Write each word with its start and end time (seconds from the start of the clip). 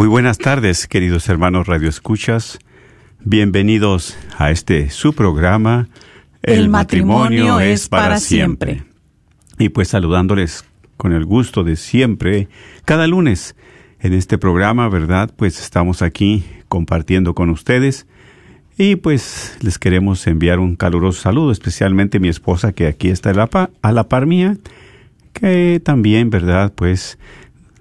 Muy 0.00 0.08
buenas 0.08 0.38
tardes, 0.38 0.86
queridos 0.88 1.28
hermanos 1.28 1.66
Radio 1.66 1.90
Escuchas. 1.90 2.58
Bienvenidos 3.22 4.16
a 4.38 4.50
este 4.50 4.88
su 4.88 5.12
programa. 5.12 5.90
El 6.42 6.70
matrimonio 6.70 7.60
es 7.60 7.86
para 7.90 8.16
siempre. 8.16 8.82
Y 9.58 9.68
pues 9.68 9.88
saludándoles 9.88 10.64
con 10.96 11.12
el 11.12 11.26
gusto 11.26 11.64
de 11.64 11.76
siempre, 11.76 12.48
cada 12.86 13.06
lunes 13.06 13.56
en 14.00 14.14
este 14.14 14.38
programa, 14.38 14.88
¿verdad? 14.88 15.34
Pues 15.36 15.60
estamos 15.60 16.00
aquí 16.00 16.46
compartiendo 16.68 17.34
con 17.34 17.50
ustedes. 17.50 18.06
Y 18.78 18.96
pues 18.96 19.58
les 19.60 19.78
queremos 19.78 20.26
enviar 20.26 20.60
un 20.60 20.76
caluroso 20.76 21.20
saludo, 21.20 21.52
especialmente 21.52 22.20
mi 22.20 22.28
esposa 22.28 22.72
que 22.72 22.86
aquí 22.86 23.10
está 23.10 23.32
a 23.32 23.34
la, 23.34 23.48
pa- 23.48 23.68
a 23.82 23.92
la 23.92 24.08
par 24.08 24.24
mía, 24.24 24.56
que 25.34 25.78
también, 25.84 26.30
¿verdad? 26.30 26.72
Pues 26.74 27.18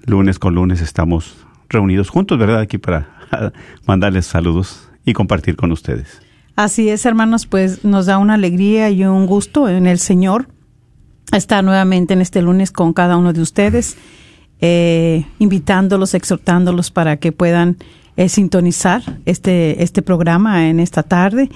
lunes 0.05 0.37
con 0.37 0.55
lunes 0.55 0.81
estamos 0.81 1.45
reunidos 1.69 2.09
juntos, 2.09 2.37
¿verdad? 2.37 2.59
Aquí 2.59 2.77
para 2.77 3.09
mandarles 3.85 4.25
saludos 4.25 4.89
y 5.05 5.13
compartir 5.13 5.55
con 5.55 5.71
ustedes. 5.71 6.21
Así 6.55 6.89
es, 6.89 7.05
hermanos, 7.05 7.45
pues 7.45 7.85
nos 7.85 8.07
da 8.07 8.17
una 8.17 8.33
alegría 8.33 8.89
y 8.89 9.05
un 9.05 9.25
gusto 9.27 9.69
en 9.69 9.87
el 9.87 9.99
Señor 9.99 10.47
estar 11.31 11.63
nuevamente 11.63 12.13
en 12.13 12.21
este 12.21 12.41
lunes 12.41 12.71
con 12.71 12.91
cada 12.93 13.17
uno 13.17 13.33
de 13.33 13.41
ustedes, 13.41 13.97
eh, 14.59 15.25
invitándolos, 15.37 16.13
exhortándolos 16.15 16.91
para 16.91 17.17
que 17.17 17.31
puedan 17.31 17.77
eh, 18.17 18.27
sintonizar 18.27 19.01
este, 19.25 19.81
este 19.83 20.01
programa 20.01 20.67
en 20.67 20.81
esta 20.81 21.03
tarde 21.03 21.49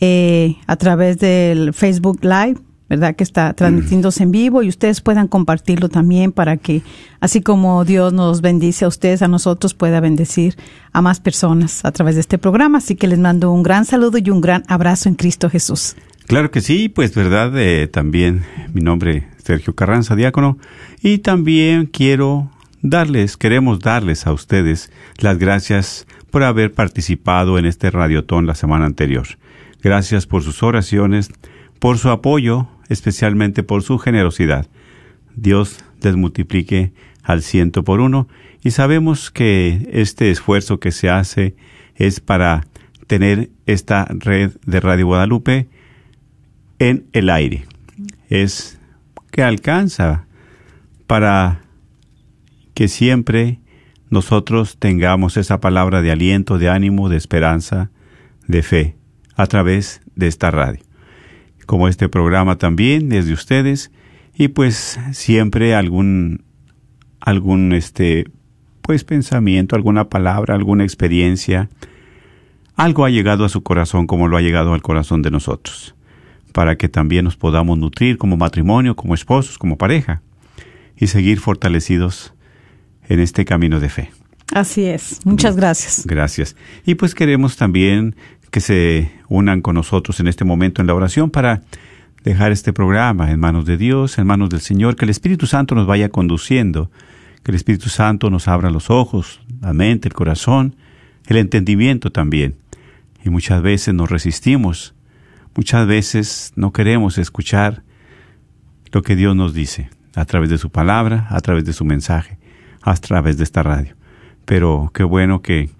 eh, 0.00 0.56
a 0.66 0.74
través 0.74 1.18
del 1.18 1.72
Facebook 1.72 2.18
Live, 2.22 2.56
¿verdad? 2.92 3.16
Que 3.16 3.24
está 3.24 3.54
transmitiéndose 3.54 4.22
en 4.22 4.32
vivo 4.32 4.62
y 4.62 4.68
ustedes 4.68 5.00
puedan 5.00 5.26
compartirlo 5.26 5.88
también 5.88 6.30
para 6.30 6.58
que, 6.58 6.82
así 7.20 7.40
como 7.40 7.86
Dios 7.86 8.12
nos 8.12 8.42
bendice 8.42 8.84
a 8.84 8.88
ustedes, 8.88 9.22
a 9.22 9.28
nosotros 9.28 9.72
pueda 9.72 9.98
bendecir 9.98 10.58
a 10.92 11.00
más 11.00 11.18
personas 11.18 11.86
a 11.86 11.92
través 11.92 12.16
de 12.16 12.20
este 12.20 12.36
programa. 12.36 12.76
Así 12.76 12.94
que 12.94 13.06
les 13.06 13.18
mando 13.18 13.50
un 13.50 13.62
gran 13.62 13.86
saludo 13.86 14.18
y 14.18 14.28
un 14.28 14.42
gran 14.42 14.62
abrazo 14.68 15.08
en 15.08 15.14
Cristo 15.14 15.48
Jesús. 15.48 15.96
Claro 16.26 16.50
que 16.50 16.60
sí, 16.60 16.90
pues 16.90 17.14
verdad, 17.14 17.56
eh, 17.56 17.88
también 17.88 18.42
mi 18.74 18.82
nombre 18.82 19.28
es 19.38 19.44
Sergio 19.44 19.74
Carranza, 19.74 20.14
diácono, 20.14 20.58
y 21.00 21.18
también 21.18 21.86
quiero 21.86 22.50
darles, 22.82 23.38
queremos 23.38 23.80
darles 23.80 24.26
a 24.26 24.34
ustedes 24.34 24.92
las 25.16 25.38
gracias 25.38 26.06
por 26.30 26.42
haber 26.42 26.74
participado 26.74 27.56
en 27.58 27.64
este 27.64 27.90
radiotón 27.90 28.46
la 28.46 28.54
semana 28.54 28.84
anterior. 28.84 29.28
Gracias 29.82 30.26
por 30.26 30.42
sus 30.42 30.62
oraciones, 30.62 31.30
por 31.78 31.96
su 31.96 32.10
apoyo, 32.10 32.68
especialmente 32.92 33.62
por 33.62 33.82
su 33.82 33.98
generosidad. 33.98 34.68
Dios 35.34 35.78
les 36.02 36.16
multiplique 36.16 36.92
al 37.22 37.42
ciento 37.42 37.84
por 37.84 38.00
uno 38.00 38.28
y 38.62 38.70
sabemos 38.70 39.30
que 39.30 39.88
este 39.92 40.30
esfuerzo 40.30 40.78
que 40.78 40.92
se 40.92 41.08
hace 41.08 41.56
es 41.96 42.20
para 42.20 42.66
tener 43.06 43.50
esta 43.66 44.06
red 44.10 44.52
de 44.64 44.80
Radio 44.80 45.06
Guadalupe 45.06 45.68
en 46.78 47.06
el 47.12 47.30
aire. 47.30 47.64
Es 48.28 48.78
que 49.30 49.42
alcanza 49.42 50.26
para 51.06 51.62
que 52.74 52.88
siempre 52.88 53.60
nosotros 54.10 54.76
tengamos 54.78 55.36
esa 55.36 55.60
palabra 55.60 56.02
de 56.02 56.10
aliento, 56.10 56.58
de 56.58 56.68
ánimo, 56.68 57.08
de 57.08 57.16
esperanza, 57.16 57.90
de 58.46 58.62
fe 58.62 58.96
a 59.36 59.46
través 59.46 60.02
de 60.14 60.28
esta 60.28 60.50
radio. 60.50 60.80
Como 61.72 61.88
este 61.88 62.10
programa 62.10 62.58
también 62.58 63.10
es 63.12 63.24
de 63.24 63.32
ustedes 63.32 63.90
y 64.36 64.48
pues 64.48 65.00
siempre 65.12 65.74
algún 65.74 66.44
algún 67.18 67.72
este 67.72 68.26
pues 68.82 69.04
pensamiento, 69.04 69.74
alguna 69.74 70.10
palabra, 70.10 70.54
alguna 70.54 70.84
experiencia, 70.84 71.70
algo 72.76 73.06
ha 73.06 73.08
llegado 73.08 73.46
a 73.46 73.48
su 73.48 73.62
corazón 73.62 74.06
como 74.06 74.28
lo 74.28 74.36
ha 74.36 74.42
llegado 74.42 74.74
al 74.74 74.82
corazón 74.82 75.22
de 75.22 75.30
nosotros, 75.30 75.94
para 76.52 76.76
que 76.76 76.90
también 76.90 77.24
nos 77.24 77.38
podamos 77.38 77.78
nutrir 77.78 78.18
como 78.18 78.36
matrimonio, 78.36 78.94
como 78.94 79.14
esposos, 79.14 79.56
como 79.56 79.78
pareja, 79.78 80.20
y 80.94 81.06
seguir 81.06 81.40
fortalecidos 81.40 82.34
en 83.08 83.18
este 83.18 83.46
camino 83.46 83.80
de 83.80 83.88
fe. 83.88 84.10
Así 84.52 84.84
es. 84.84 85.24
Muchas 85.24 85.56
gracias. 85.56 86.06
Gracias. 86.06 86.54
Y 86.84 86.96
pues 86.96 87.14
queremos 87.14 87.56
también 87.56 88.14
que 88.52 88.60
se 88.60 89.10
unan 89.28 89.62
con 89.62 89.74
nosotros 89.74 90.20
en 90.20 90.28
este 90.28 90.44
momento 90.44 90.82
en 90.82 90.86
la 90.86 90.94
oración 90.94 91.30
para 91.30 91.62
dejar 92.22 92.52
este 92.52 92.74
programa 92.74 93.32
en 93.32 93.40
manos 93.40 93.64
de 93.64 93.78
Dios, 93.78 94.18
en 94.18 94.26
manos 94.26 94.50
del 94.50 94.60
Señor, 94.60 94.94
que 94.94 95.06
el 95.06 95.10
Espíritu 95.10 95.46
Santo 95.46 95.74
nos 95.74 95.86
vaya 95.86 96.10
conduciendo, 96.10 96.90
que 97.42 97.50
el 97.50 97.56
Espíritu 97.56 97.88
Santo 97.88 98.28
nos 98.28 98.48
abra 98.48 98.70
los 98.70 98.90
ojos, 98.90 99.40
la 99.62 99.72
mente, 99.72 100.06
el 100.06 100.14
corazón, 100.14 100.76
el 101.26 101.38
entendimiento 101.38 102.12
también. 102.12 102.56
Y 103.24 103.30
muchas 103.30 103.62
veces 103.62 103.94
nos 103.94 104.10
resistimos, 104.10 104.94
muchas 105.56 105.86
veces 105.86 106.52
no 106.54 106.72
queremos 106.72 107.16
escuchar 107.16 107.82
lo 108.92 109.00
que 109.00 109.16
Dios 109.16 109.34
nos 109.34 109.54
dice 109.54 109.88
a 110.14 110.26
través 110.26 110.50
de 110.50 110.58
su 110.58 110.68
palabra, 110.68 111.26
a 111.30 111.40
través 111.40 111.64
de 111.64 111.72
su 111.72 111.86
mensaje, 111.86 112.36
a 112.82 112.94
través 112.96 113.38
de 113.38 113.44
esta 113.44 113.62
radio. 113.62 113.96
Pero 114.44 114.90
qué 114.92 115.04
bueno 115.04 115.40
que 115.40 115.70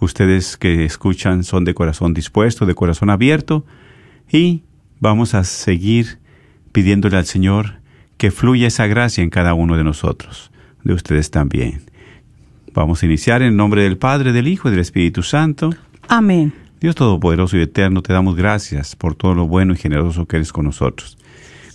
ustedes 0.00 0.56
que 0.56 0.84
escuchan 0.84 1.44
son 1.44 1.64
de 1.64 1.74
corazón 1.74 2.14
dispuesto, 2.14 2.66
de 2.66 2.74
corazón 2.74 3.10
abierto 3.10 3.64
y 4.30 4.62
vamos 4.98 5.34
a 5.34 5.44
seguir 5.44 6.18
pidiéndole 6.72 7.16
al 7.16 7.26
Señor 7.26 7.80
que 8.16 8.30
fluya 8.30 8.66
esa 8.66 8.86
gracia 8.86 9.22
en 9.22 9.30
cada 9.30 9.54
uno 9.54 9.76
de 9.76 9.84
nosotros, 9.84 10.50
de 10.84 10.94
ustedes 10.94 11.30
también. 11.30 11.82
Vamos 12.72 13.02
a 13.02 13.06
iniciar 13.06 13.42
en 13.42 13.56
nombre 13.56 13.82
del 13.82 13.98
Padre, 13.98 14.32
del 14.32 14.48
Hijo 14.48 14.68
y 14.68 14.70
del 14.70 14.80
Espíritu 14.80 15.22
Santo. 15.22 15.70
Amén. 16.08 16.52
Dios 16.80 16.94
Todopoderoso 16.94 17.56
y 17.58 17.62
Eterno, 17.62 18.02
te 18.02 18.12
damos 18.12 18.36
gracias 18.36 18.96
por 18.96 19.14
todo 19.14 19.34
lo 19.34 19.46
bueno 19.46 19.74
y 19.74 19.76
generoso 19.76 20.26
que 20.26 20.36
eres 20.36 20.52
con 20.52 20.64
nosotros. 20.64 21.18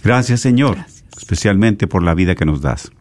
Gracias, 0.04 0.42
Señor, 0.42 0.78
especialmente 1.18 1.88
por 1.88 2.02
la 2.02 2.14
vida 2.14 2.36
que 2.36 2.46
nos 2.46 2.62
das, 2.62 2.92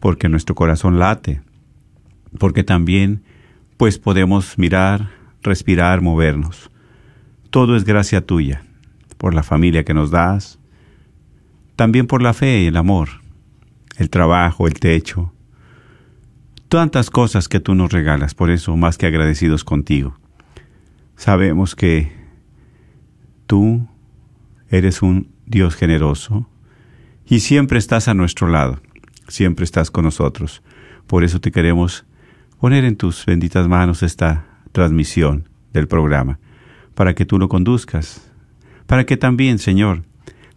porque 0.00 0.28
nuestro 0.28 0.54
corazón 0.54 0.98
late, 0.98 1.42
porque 2.38 2.62
también 2.62 3.22
pues 3.78 3.96
podemos 3.96 4.58
mirar, 4.58 5.08
respirar, 5.40 6.02
movernos. 6.02 6.70
Todo 7.48 7.76
es 7.76 7.84
gracia 7.84 8.26
tuya, 8.26 8.64
por 9.16 9.34
la 9.34 9.44
familia 9.44 9.84
que 9.84 9.94
nos 9.94 10.10
das, 10.10 10.58
también 11.76 12.08
por 12.08 12.20
la 12.20 12.34
fe 12.34 12.62
y 12.62 12.66
el 12.66 12.76
amor, 12.76 13.08
el 13.96 14.10
trabajo, 14.10 14.66
el 14.66 14.74
techo. 14.74 15.32
tantas 16.68 17.08
cosas 17.08 17.48
que 17.48 17.60
tú 17.60 17.74
nos 17.74 17.92
regalas, 17.92 18.34
por 18.34 18.50
eso 18.50 18.76
más 18.76 18.98
que 18.98 19.06
agradecidos 19.06 19.64
contigo. 19.64 20.18
Sabemos 21.16 21.74
que 21.74 22.12
tú 23.46 23.88
eres 24.68 25.00
un 25.00 25.30
Dios 25.46 25.76
generoso 25.76 26.46
y 27.26 27.40
siempre 27.40 27.78
estás 27.78 28.06
a 28.08 28.12
nuestro 28.12 28.48
lado, 28.48 28.82
siempre 29.28 29.64
estás 29.64 29.90
con 29.90 30.04
nosotros. 30.04 30.62
Por 31.06 31.24
eso 31.24 31.40
te 31.40 31.52
queremos 31.52 32.04
poner 32.58 32.84
en 32.84 32.96
tus 32.96 33.24
benditas 33.24 33.68
manos 33.68 34.02
esta 34.02 34.46
transmisión 34.72 35.48
del 35.72 35.88
programa, 35.88 36.38
para 36.94 37.14
que 37.14 37.24
tú 37.24 37.38
lo 37.38 37.48
conduzcas, 37.48 38.30
para 38.86 39.04
que 39.06 39.16
también, 39.16 39.58
Señor, 39.58 40.04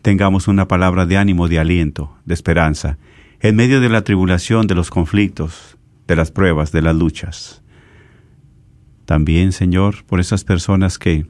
tengamos 0.02 0.48
una 0.48 0.68
palabra 0.68 1.06
de 1.06 1.18
ánimo, 1.18 1.48
de 1.48 1.60
aliento, 1.60 2.18
de 2.26 2.34
esperanza, 2.34 2.98
en 3.40 3.56
medio 3.56 3.80
de 3.82 3.90
la 3.90 4.04
tribulación, 4.04 4.68
de 4.68 4.76
los 4.76 4.90
conflictos, 4.90 5.78
de 6.08 6.16
las 6.16 6.32
pruebas, 6.32 6.72
de 6.72 6.82
las 6.82 6.96
luchas. 6.96 7.62
También, 9.06 9.52
Señor, 9.52 10.04
por 10.06 10.20
esas 10.20 10.44
personas 10.44 10.98
que 10.98 11.26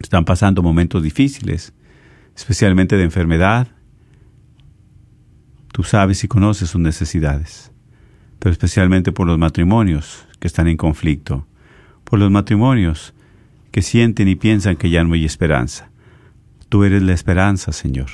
están 0.00 0.24
pasando 0.24 0.62
momentos 0.62 1.02
difíciles, 1.02 1.74
especialmente 2.36 2.96
de 2.96 3.04
enfermedad. 3.04 3.68
Tú 5.72 5.82
sabes 5.82 6.24
y 6.24 6.28
conoces 6.28 6.70
sus 6.70 6.80
necesidades, 6.80 7.72
pero 8.40 8.52
especialmente 8.52 9.12
por 9.12 9.28
los 9.28 9.38
matrimonios 9.38 10.26
que 10.40 10.48
están 10.48 10.66
en 10.66 10.76
conflicto, 10.76 11.46
por 12.04 12.18
los 12.18 12.30
matrimonios 12.30 13.14
que 13.70 13.82
sienten 13.82 14.26
y 14.26 14.34
piensan 14.34 14.76
que 14.76 14.90
ya 14.90 15.04
no 15.04 15.14
hay 15.14 15.24
esperanza. 15.24 15.90
Tú 16.68 16.82
eres 16.82 17.02
la 17.02 17.12
esperanza, 17.12 17.72
Señor. 17.72 18.08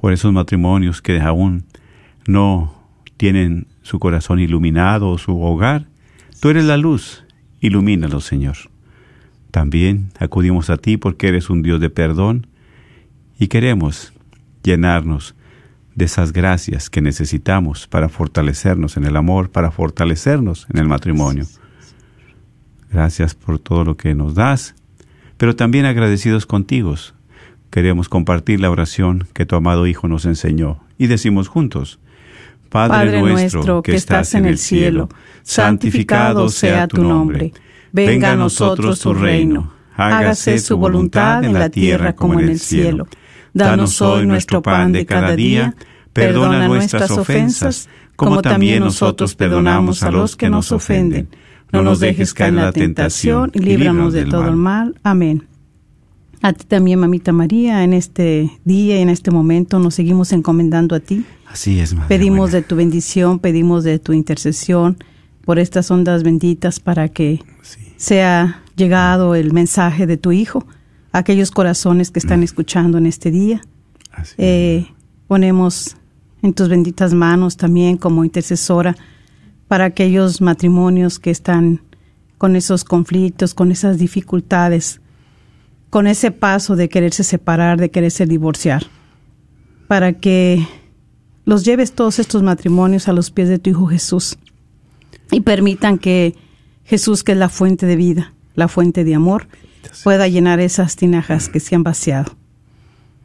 Por 0.00 0.12
esos 0.12 0.32
matrimonios 0.32 1.00
que 1.00 1.20
aún 1.20 1.64
no 2.26 2.74
tienen 3.16 3.68
su 3.82 3.98
corazón 3.98 4.40
iluminado 4.40 5.08
o 5.08 5.16
su 5.16 5.40
hogar, 5.40 5.86
tú 6.40 6.50
eres 6.50 6.64
la 6.64 6.76
luz, 6.76 7.24
ilumínalo, 7.60 8.20
Señor. 8.20 8.56
También 9.50 10.10
acudimos 10.18 10.68
a 10.68 10.76
ti 10.76 10.96
porque 10.96 11.28
eres 11.28 11.48
un 11.48 11.62
Dios 11.62 11.80
de 11.80 11.88
perdón 11.88 12.48
y 13.38 13.46
queremos 13.46 14.12
llenarnos 14.64 15.36
de 15.94 16.04
esas 16.04 16.32
gracias 16.32 16.90
que 16.90 17.00
necesitamos 17.00 17.86
para 17.86 18.08
fortalecernos 18.08 18.96
en 18.96 19.04
el 19.04 19.16
amor, 19.16 19.50
para 19.50 19.70
fortalecernos 19.70 20.66
en 20.72 20.80
el 20.80 20.88
matrimonio. 20.88 21.46
Gracias 22.90 23.34
por 23.34 23.58
todo 23.58 23.84
lo 23.84 23.96
que 23.96 24.14
nos 24.14 24.34
das, 24.34 24.74
pero 25.36 25.56
también 25.56 25.84
agradecidos 25.84 26.46
contigo. 26.46 26.94
Queremos 27.70 28.08
compartir 28.08 28.60
la 28.60 28.70
oración 28.70 29.26
que 29.32 29.46
tu 29.46 29.56
amado 29.56 29.86
Hijo 29.86 30.06
nos 30.08 30.26
enseñó 30.26 30.80
y 30.96 31.06
decimos 31.06 31.48
juntos, 31.48 31.98
Padre, 32.68 33.20
nuestro 33.20 33.82
que 33.82 33.94
estás 33.94 34.34
en 34.34 34.46
el 34.46 34.58
cielo, 34.58 35.08
santificado 35.42 36.48
sea 36.48 36.88
tu 36.88 37.02
nombre. 37.02 37.52
Venga 37.92 38.32
a 38.32 38.36
nosotros 38.36 38.98
tu 38.98 39.14
reino. 39.14 39.72
Hágase 39.96 40.58
su 40.58 40.76
voluntad 40.76 41.44
en 41.44 41.52
la 41.52 41.68
tierra 41.68 42.14
como 42.16 42.40
en 42.40 42.48
el 42.48 42.58
cielo. 42.58 43.06
Danos 43.54 44.02
hoy 44.02 44.26
nuestro 44.26 44.62
pan 44.62 44.92
de 44.92 45.06
cada 45.06 45.34
día. 45.36 45.74
Perdona 46.12 46.68
nuestras 46.68 47.10
ofensas, 47.10 47.88
como 48.16 48.42
también 48.42 48.80
nosotros 48.80 49.34
perdonamos 49.34 50.02
a 50.02 50.10
los 50.10 50.36
que 50.36 50.50
nos 50.50 50.72
ofenden. 50.72 51.28
No 51.72 51.82
nos 51.82 52.00
dejes 52.00 52.34
caer 52.34 52.50
en 52.50 52.56
la 52.56 52.72
tentación 52.72 53.50
y 53.54 53.60
líbranos 53.60 54.12
de 54.12 54.26
todo 54.26 54.48
el 54.48 54.56
mal. 54.56 54.94
Amén. 55.02 55.46
A 56.42 56.52
ti 56.52 56.66
también, 56.66 56.98
mamita 56.98 57.32
María, 57.32 57.84
en 57.84 57.94
este 57.94 58.50
día 58.64 58.98
y 58.98 59.02
en 59.02 59.08
este 59.08 59.30
momento 59.30 59.78
nos 59.78 59.94
seguimos 59.94 60.30
encomendando 60.32 60.94
a 60.94 61.00
ti. 61.00 61.24
Así 61.46 61.80
es, 61.80 61.94
madre 61.94 62.08
Pedimos 62.08 62.52
de 62.52 62.60
tu 62.60 62.76
bendición, 62.76 63.38
pedimos 63.38 63.82
de 63.82 63.98
tu 63.98 64.12
intercesión 64.12 64.98
por 65.44 65.58
estas 65.58 65.90
ondas 65.90 66.22
benditas 66.22 66.80
para 66.80 67.08
que 67.08 67.40
sea 67.96 68.62
llegado 68.76 69.34
el 69.34 69.52
mensaje 69.52 70.06
de 70.06 70.16
tu 70.16 70.32
Hijo 70.32 70.66
aquellos 71.14 71.52
corazones 71.52 72.10
que 72.10 72.18
están 72.18 72.40
mm. 72.40 72.44
escuchando 72.44 72.98
en 72.98 73.06
este 73.06 73.30
día. 73.30 73.62
Eh, 74.36 74.86
ponemos 75.28 75.96
en 76.42 76.52
tus 76.52 76.68
benditas 76.68 77.14
manos 77.14 77.56
también 77.56 77.96
como 77.96 78.24
intercesora 78.24 78.96
para 79.68 79.86
aquellos 79.86 80.40
matrimonios 80.40 81.18
que 81.18 81.30
están 81.30 81.80
con 82.36 82.56
esos 82.56 82.84
conflictos, 82.84 83.54
con 83.54 83.70
esas 83.70 83.96
dificultades, 83.98 85.00
con 85.88 86.08
ese 86.08 86.32
paso 86.32 86.74
de 86.74 86.88
quererse 86.88 87.22
separar, 87.22 87.78
de 87.78 87.90
quererse 87.90 88.26
divorciar, 88.26 88.84
para 89.86 90.14
que 90.14 90.66
los 91.44 91.64
lleves 91.64 91.92
todos 91.92 92.18
estos 92.18 92.42
matrimonios 92.42 93.06
a 93.08 93.12
los 93.12 93.30
pies 93.30 93.48
de 93.48 93.60
tu 93.60 93.70
Hijo 93.70 93.86
Jesús 93.86 94.36
y 95.30 95.42
permitan 95.42 95.98
que 95.98 96.34
Jesús, 96.84 97.22
que 97.22 97.32
es 97.32 97.38
la 97.38 97.48
fuente 97.48 97.86
de 97.86 97.96
vida, 97.96 98.34
la 98.54 98.66
fuente 98.66 99.04
de 99.04 99.14
amor, 99.14 99.46
pueda 100.02 100.28
llenar 100.28 100.60
esas 100.60 100.96
tinajas 100.96 101.48
que 101.48 101.60
se 101.60 101.74
han 101.74 101.82
vaciado. 101.82 102.36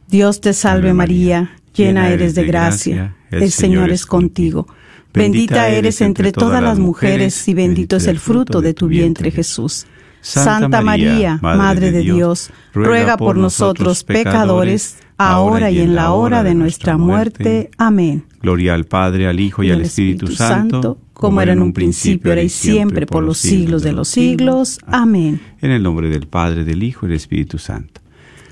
Dios 0.08 0.40
te 0.40 0.52
salve 0.52 0.92
María, 0.92 1.52
llena 1.74 2.08
eres 2.08 2.34
de 2.34 2.44
gracia, 2.44 3.16
el 3.30 3.50
Señor 3.50 3.90
es 3.90 4.06
contigo. 4.06 4.66
Bendita 5.12 5.68
eres 5.68 6.00
entre 6.00 6.32
todas 6.32 6.62
las 6.62 6.78
mujeres 6.78 7.48
y 7.48 7.54
bendito 7.54 7.96
es 7.96 8.06
el 8.06 8.18
fruto 8.18 8.60
de 8.60 8.74
tu 8.74 8.86
vientre 8.86 9.30
Jesús. 9.30 9.86
Santa 10.20 10.82
María, 10.82 11.38
Madre 11.40 11.90
de 11.90 12.00
Dios, 12.00 12.50
ruega 12.72 13.16
por 13.16 13.36
nosotros 13.36 14.04
pecadores, 14.04 14.98
ahora 15.16 15.70
y 15.70 15.80
en 15.80 15.94
la 15.94 16.12
hora 16.12 16.42
de 16.42 16.54
nuestra 16.54 16.96
muerte. 16.96 17.70
Amén. 17.78 18.24
Gloria 18.42 18.74
al 18.74 18.84
Padre, 18.84 19.26
al 19.26 19.38
Hijo 19.40 19.62
y 19.62 19.70
al 19.70 19.82
Espíritu 19.82 20.28
Santo, 20.28 20.98
como 21.20 21.42
era 21.42 21.52
en 21.52 21.60
un 21.60 21.74
principio, 21.74 22.30
ahora 22.30 22.42
y 22.42 22.48
siempre, 22.48 23.04
por 23.04 23.22
los 23.22 23.36
siglos 23.36 23.82
de 23.82 23.92
los 23.92 24.08
siglos. 24.08 24.78
Amén. 24.86 25.38
En 25.60 25.70
el 25.70 25.82
nombre 25.82 26.08
del 26.08 26.26
Padre, 26.26 26.64
del 26.64 26.82
Hijo 26.82 27.04
y 27.04 27.10
del 27.10 27.16
Espíritu 27.16 27.58
Santo. 27.58 28.00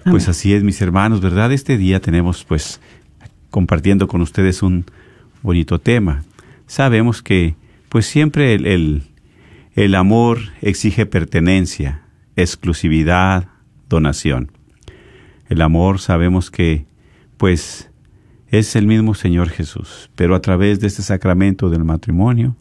Pues 0.04 0.28
así 0.28 0.52
es, 0.52 0.62
mis 0.62 0.80
hermanos, 0.82 1.22
¿verdad? 1.22 1.50
Este 1.50 1.78
día 1.78 2.00
tenemos, 2.00 2.44
pues, 2.44 2.80
compartiendo 3.48 4.06
con 4.06 4.20
ustedes 4.20 4.62
un 4.62 4.84
bonito 5.42 5.78
tema. 5.78 6.24
Sabemos 6.66 7.22
que, 7.22 7.56
pues, 7.88 8.04
siempre 8.04 8.54
el, 8.54 8.66
el, 8.66 9.02
el 9.74 9.94
amor 9.94 10.38
exige 10.60 11.06
pertenencia, 11.06 12.02
exclusividad, 12.36 13.48
donación. 13.88 14.52
El 15.48 15.62
amor 15.62 16.00
sabemos 16.00 16.50
que, 16.50 16.84
pues, 17.38 17.90
es 18.50 18.76
el 18.76 18.86
mismo 18.86 19.14
Señor 19.14 19.50
Jesús, 19.50 20.10
pero 20.14 20.34
a 20.34 20.40
través 20.40 20.80
de 20.80 20.86
este 20.86 21.02
sacramento 21.02 21.70
del 21.70 21.84
matrimonio, 21.84 22.56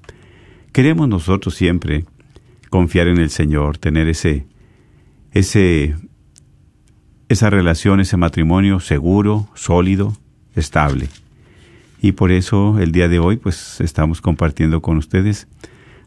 queremos 0.74 1.08
nosotros 1.08 1.56
siempre 1.56 2.06
confiar 2.70 3.08
en 3.08 3.18
el 3.18 3.30
Señor, 3.30 3.78
tener 3.78 4.08
ese, 4.08 4.46
esa 5.32 5.90
relación, 7.50 8.02
ese 8.02 8.18
matrimonio 8.18 8.80
seguro, 8.80 9.48
sólido, 9.56 10.18
estable. 10.56 11.08
Y 12.02 12.12
por 12.12 12.32
eso 12.32 12.80
el 12.80 12.92
día 12.92 13.08
de 13.08 13.20
hoy, 13.20 13.38
pues, 13.38 13.80
estamos 13.80 14.22
compartiendo 14.22 14.82
con 14.82 14.98
ustedes 14.98 15.48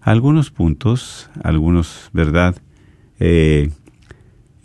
algunos 0.02 0.50
puntos, 0.50 1.30
algunos, 1.42 2.10
¿verdad? 2.12 2.60
Eh, 3.18 3.70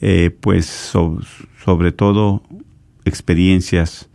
eh, 0.01 0.29
pues 0.39 0.65
sobre 0.65 1.91
todo 1.91 2.43
experiencias 3.05 4.09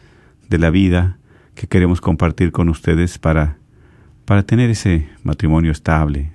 de 0.51 0.59
la 0.59 0.71
vida 0.71 1.19
que 1.55 1.67
queremos 1.67 2.01
compartir 2.01 2.53
con 2.53 2.69
ustedes 2.69 3.19
para, 3.19 3.57
para 4.25 4.43
tener 4.43 4.69
ese 4.69 5.09
matrimonio 5.23 5.73
estable, 5.73 6.33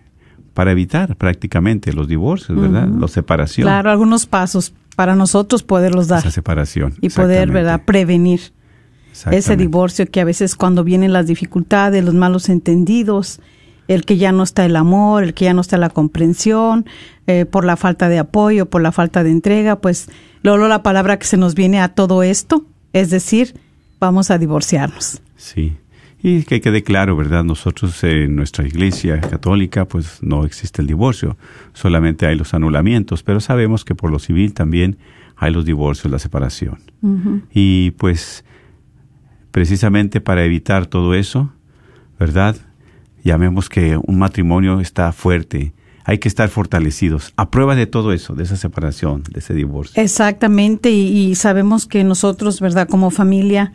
para 0.54 0.72
evitar 0.72 1.16
prácticamente 1.18 1.94
los 1.94 2.08
divorcios, 2.08 2.60
¿verdad? 2.60 2.88
La 2.88 3.08
separación. 3.08 3.66
Claro, 3.66 3.92
algunos 3.92 4.26
pasos 4.26 4.74
para 4.96 5.16
nosotros 5.16 5.64
poderlos 5.64 6.08
dar. 6.08 6.20
Esa 6.20 6.32
separación. 6.32 6.96
Y 7.02 7.10
poder, 7.10 7.52
¿verdad?, 7.52 7.84
prevenir 7.86 8.54
ese 9.32 9.56
divorcio 9.56 10.06
que 10.08 10.22
a 10.22 10.26
veces 10.26 10.56
cuando 10.56 10.84
vienen 10.84 11.14
las 11.14 11.28
dificultades, 11.28 12.04
los 12.04 12.14
malos 12.14 12.50
entendidos, 12.50 13.40
el 13.88 14.04
que 14.06 14.18
ya 14.18 14.32
no 14.32 14.44
está 14.44 14.66
el 14.66 14.76
amor, 14.76 15.24
el 15.24 15.34
que 15.34 15.46
ya 15.46 15.54
no 15.54 15.62
está 15.62 15.78
la 15.78 15.90
comprensión, 15.90 16.86
eh, 17.28 17.46
por 17.46 17.66
la 17.66 17.78
falta 17.78 18.10
de 18.10 18.20
apoyo, 18.20 18.70
por 18.70 18.82
la 18.82 18.92
falta 18.92 19.24
de 19.24 19.32
entrega, 19.32 19.78
pues 19.78 20.10
luego 20.42 20.68
la 20.68 20.84
palabra 20.84 21.18
que 21.18 21.28
se 21.28 21.38
nos 21.38 21.56
viene 21.56 21.80
a 21.80 21.90
todo 21.90 22.24
esto, 22.24 22.66
es 22.94 23.10
decir, 23.10 23.56
vamos 24.00 24.32
a 24.32 24.38
divorciarnos. 24.38 25.22
Sí. 25.36 25.78
Y 26.22 26.44
que 26.44 26.60
quede 26.60 26.84
claro, 26.84 27.16
¿verdad? 27.16 27.44
Nosotros 27.44 28.04
en 28.04 28.36
nuestra 28.36 28.66
iglesia 28.66 29.22
católica, 29.22 29.86
pues 29.86 30.20
no 30.22 30.44
existe 30.46 30.82
el 30.82 30.88
divorcio, 30.88 31.38
solamente 31.74 32.26
hay 32.26 32.36
los 32.36 32.54
anulamientos, 32.54 33.22
pero 33.22 33.40
sabemos 33.40 33.86
que 33.86 33.94
por 33.94 34.12
lo 34.12 34.18
civil 34.18 34.54
también 34.54 34.98
hay 35.36 35.54
los 35.54 35.66
divorcios, 35.66 36.12
la 36.12 36.20
separación. 36.20 36.80
Y 37.54 37.92
pues 37.92 38.44
precisamente 39.52 40.20
para 40.20 40.44
evitar 40.44 40.88
todo 40.88 41.14
eso, 41.14 41.54
¿verdad? 42.18 42.56
llamemos 43.26 43.70
que 43.70 43.98
un 43.98 44.20
matrimonio 44.20 44.80
está 44.80 45.12
fuerte, 45.12 45.74
hay 46.06 46.20
que 46.20 46.28
estar 46.28 46.48
fortalecidos 46.48 47.34
a 47.36 47.50
prueba 47.50 47.76
de 47.76 47.88
todo 47.88 48.14
eso, 48.14 48.36
de 48.36 48.44
esa 48.44 48.56
separación, 48.56 49.24
de 49.30 49.40
ese 49.40 49.56
divorcio. 49.56 50.02
Exactamente, 50.02 50.92
y, 50.92 51.34
sabemos 51.34 51.88
que 51.88 52.04
nosotros, 52.04 52.62
¿verdad? 52.62 52.88
Como 52.88 53.10
familia, 53.10 53.74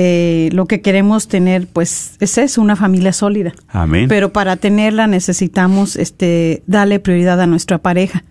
eh, 0.00 0.48
lo 0.52 0.66
que 0.66 0.80
queremos 0.80 1.26
tener, 1.26 1.66
pues, 1.66 2.12
es 2.20 2.38
eso, 2.38 2.62
una 2.62 2.76
familia 2.76 3.12
sólida. 3.12 3.52
Amén. 3.66 4.06
Pero 4.08 4.32
para 4.32 4.54
tenerla 4.54 5.08
necesitamos 5.08 5.96
este, 5.96 6.62
darle 6.68 7.00
prioridad 7.00 7.40
a 7.40 7.48
nuestra 7.48 7.78
pareja. 7.78 8.22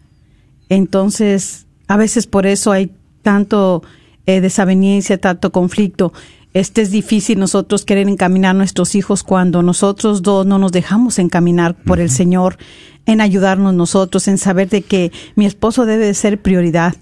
Entonces, 0.70 1.66
a 1.90 1.98
veces 1.98 2.26
por 2.26 2.46
eso 2.46 2.72
hay 2.72 2.90
tanto 3.22 3.84
eh, 4.26 4.40
desaveniencia, 4.40 5.18
tanto 5.18 5.52
conflicto. 5.52 6.14
Este 6.54 6.82
es 6.82 6.90
difícil 6.90 7.38
nosotros 7.38 7.84
querer 7.84 8.08
encaminar 8.08 8.52
a 8.52 8.58
nuestros 8.58 8.96
hijos 8.96 9.24
cuando 9.24 9.62
nosotros 9.62 10.22
dos 10.22 10.46
no 10.46 10.60
nos 10.60 10.72
dejamos 10.72 11.20
encaminar 11.20 11.76
por 11.76 12.00
el 12.00 12.10
Señor, 12.10 12.58
en 13.06 13.20
ayudarnos 13.20 13.74
nosotros, 13.74 14.30
en 14.30 14.38
saber 14.38 14.70
de 14.70 14.84
que 14.84 15.12
mi 15.36 15.46
esposo 15.46 15.86
debe 15.86 16.06
de 16.06 16.14
ser 16.14 16.42
prioridad 16.42 16.96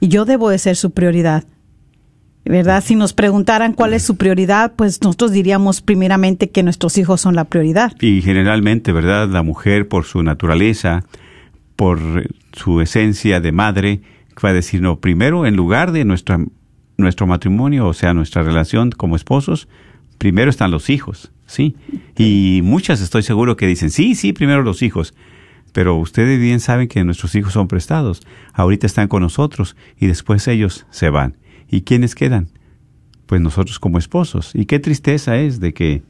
y 0.00 0.08
yo 0.08 0.24
debo 0.24 0.48
de 0.48 0.58
ser 0.58 0.74
su 0.76 0.92
prioridad. 0.92 1.44
¿Verdad? 2.48 2.82
Si 2.84 2.94
nos 2.94 3.12
preguntaran 3.12 3.72
cuál 3.72 3.92
es 3.94 4.02
su 4.02 4.16
prioridad, 4.16 4.72
pues 4.76 5.02
nosotros 5.02 5.32
diríamos 5.32 5.80
primeramente 5.80 6.50
que 6.50 6.62
nuestros 6.62 6.98
hijos 6.98 7.20
son 7.20 7.34
la 7.34 7.44
prioridad. 7.44 7.92
Y 8.00 8.22
generalmente, 8.22 8.92
¿verdad? 8.92 9.28
La 9.28 9.42
mujer 9.42 9.88
por 9.88 10.04
su 10.04 10.22
naturaleza, 10.22 11.04
por 11.76 11.98
su 12.52 12.80
esencia 12.80 13.40
de 13.40 13.52
madre, 13.52 14.00
va 14.44 14.50
a 14.50 14.52
decir, 14.52 14.82
no, 14.82 15.00
primero 15.00 15.46
en 15.46 15.56
lugar 15.56 15.92
de 15.92 16.04
nuestra, 16.04 16.38
nuestro 16.96 17.26
matrimonio, 17.26 17.86
o 17.86 17.94
sea, 17.94 18.14
nuestra 18.14 18.42
relación 18.42 18.90
como 18.90 19.16
esposos, 19.16 19.68
primero 20.18 20.50
están 20.50 20.70
los 20.70 20.90
hijos, 20.90 21.32
¿sí? 21.46 21.76
Y 22.16 22.60
muchas 22.62 23.00
estoy 23.00 23.22
seguro 23.22 23.56
que 23.56 23.66
dicen, 23.66 23.90
sí, 23.90 24.14
sí, 24.14 24.32
primero 24.32 24.62
los 24.62 24.82
hijos. 24.82 25.14
Pero 25.72 25.96
ustedes 25.96 26.40
bien 26.40 26.60
saben 26.60 26.88
que 26.88 27.04
nuestros 27.04 27.34
hijos 27.34 27.52
son 27.52 27.68
prestados. 27.68 28.22
Ahorita 28.54 28.86
están 28.86 29.08
con 29.08 29.22
nosotros 29.22 29.76
y 29.98 30.06
después 30.06 30.48
ellos 30.48 30.86
se 30.90 31.10
van. 31.10 31.36
¿Y 31.68 31.82
quiénes 31.82 32.14
quedan? 32.14 32.48
Pues 33.26 33.40
nosotros 33.40 33.78
como 33.78 33.98
esposos. 33.98 34.52
Y 34.54 34.66
qué 34.66 34.78
tristeza 34.78 35.36
es 35.36 35.60
de 35.60 35.74
que, 35.74 36.02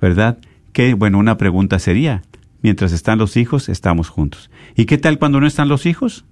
¿verdad? 0.00 0.38
Que, 0.72 0.94
bueno, 0.94 1.18
una 1.18 1.36
pregunta 1.36 1.78
sería, 1.78 2.22
mientras 2.62 2.92
están 2.92 3.18
los 3.18 3.36
hijos, 3.36 3.68
estamos 3.68 4.08
juntos. 4.08 4.50
¿Y 4.74 4.86
qué 4.86 4.98
tal 4.98 5.18
cuando 5.18 5.40
no 5.40 5.46
están 5.46 5.68
los 5.68 5.86
hijos? 5.86 6.24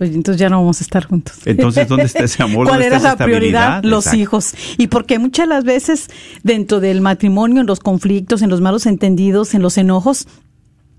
Pues 0.00 0.14
entonces 0.14 0.40
ya 0.40 0.48
no 0.48 0.60
vamos 0.60 0.80
a 0.80 0.84
estar 0.84 1.04
juntos. 1.04 1.40
Entonces, 1.44 1.86
¿dónde 1.86 2.04
está 2.04 2.24
ese 2.24 2.42
amor? 2.42 2.66
¿Cuál 2.66 2.80
¿Dónde 2.80 2.96
era 2.96 3.00
la 3.00 3.16
prioridad? 3.18 3.84
Los 3.84 4.06
Exacto. 4.06 4.22
hijos. 4.22 4.54
Y 4.78 4.86
porque 4.86 5.18
muchas 5.18 5.46
las 5.46 5.64
veces 5.64 6.08
dentro 6.42 6.80
del 6.80 7.02
matrimonio, 7.02 7.60
en 7.60 7.66
los 7.66 7.80
conflictos, 7.80 8.40
en 8.40 8.48
los 8.48 8.62
malos 8.62 8.86
entendidos, 8.86 9.52
en 9.52 9.60
los 9.60 9.76
enojos, 9.76 10.26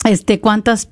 este, 0.05 0.39
¿cuántas 0.39 0.89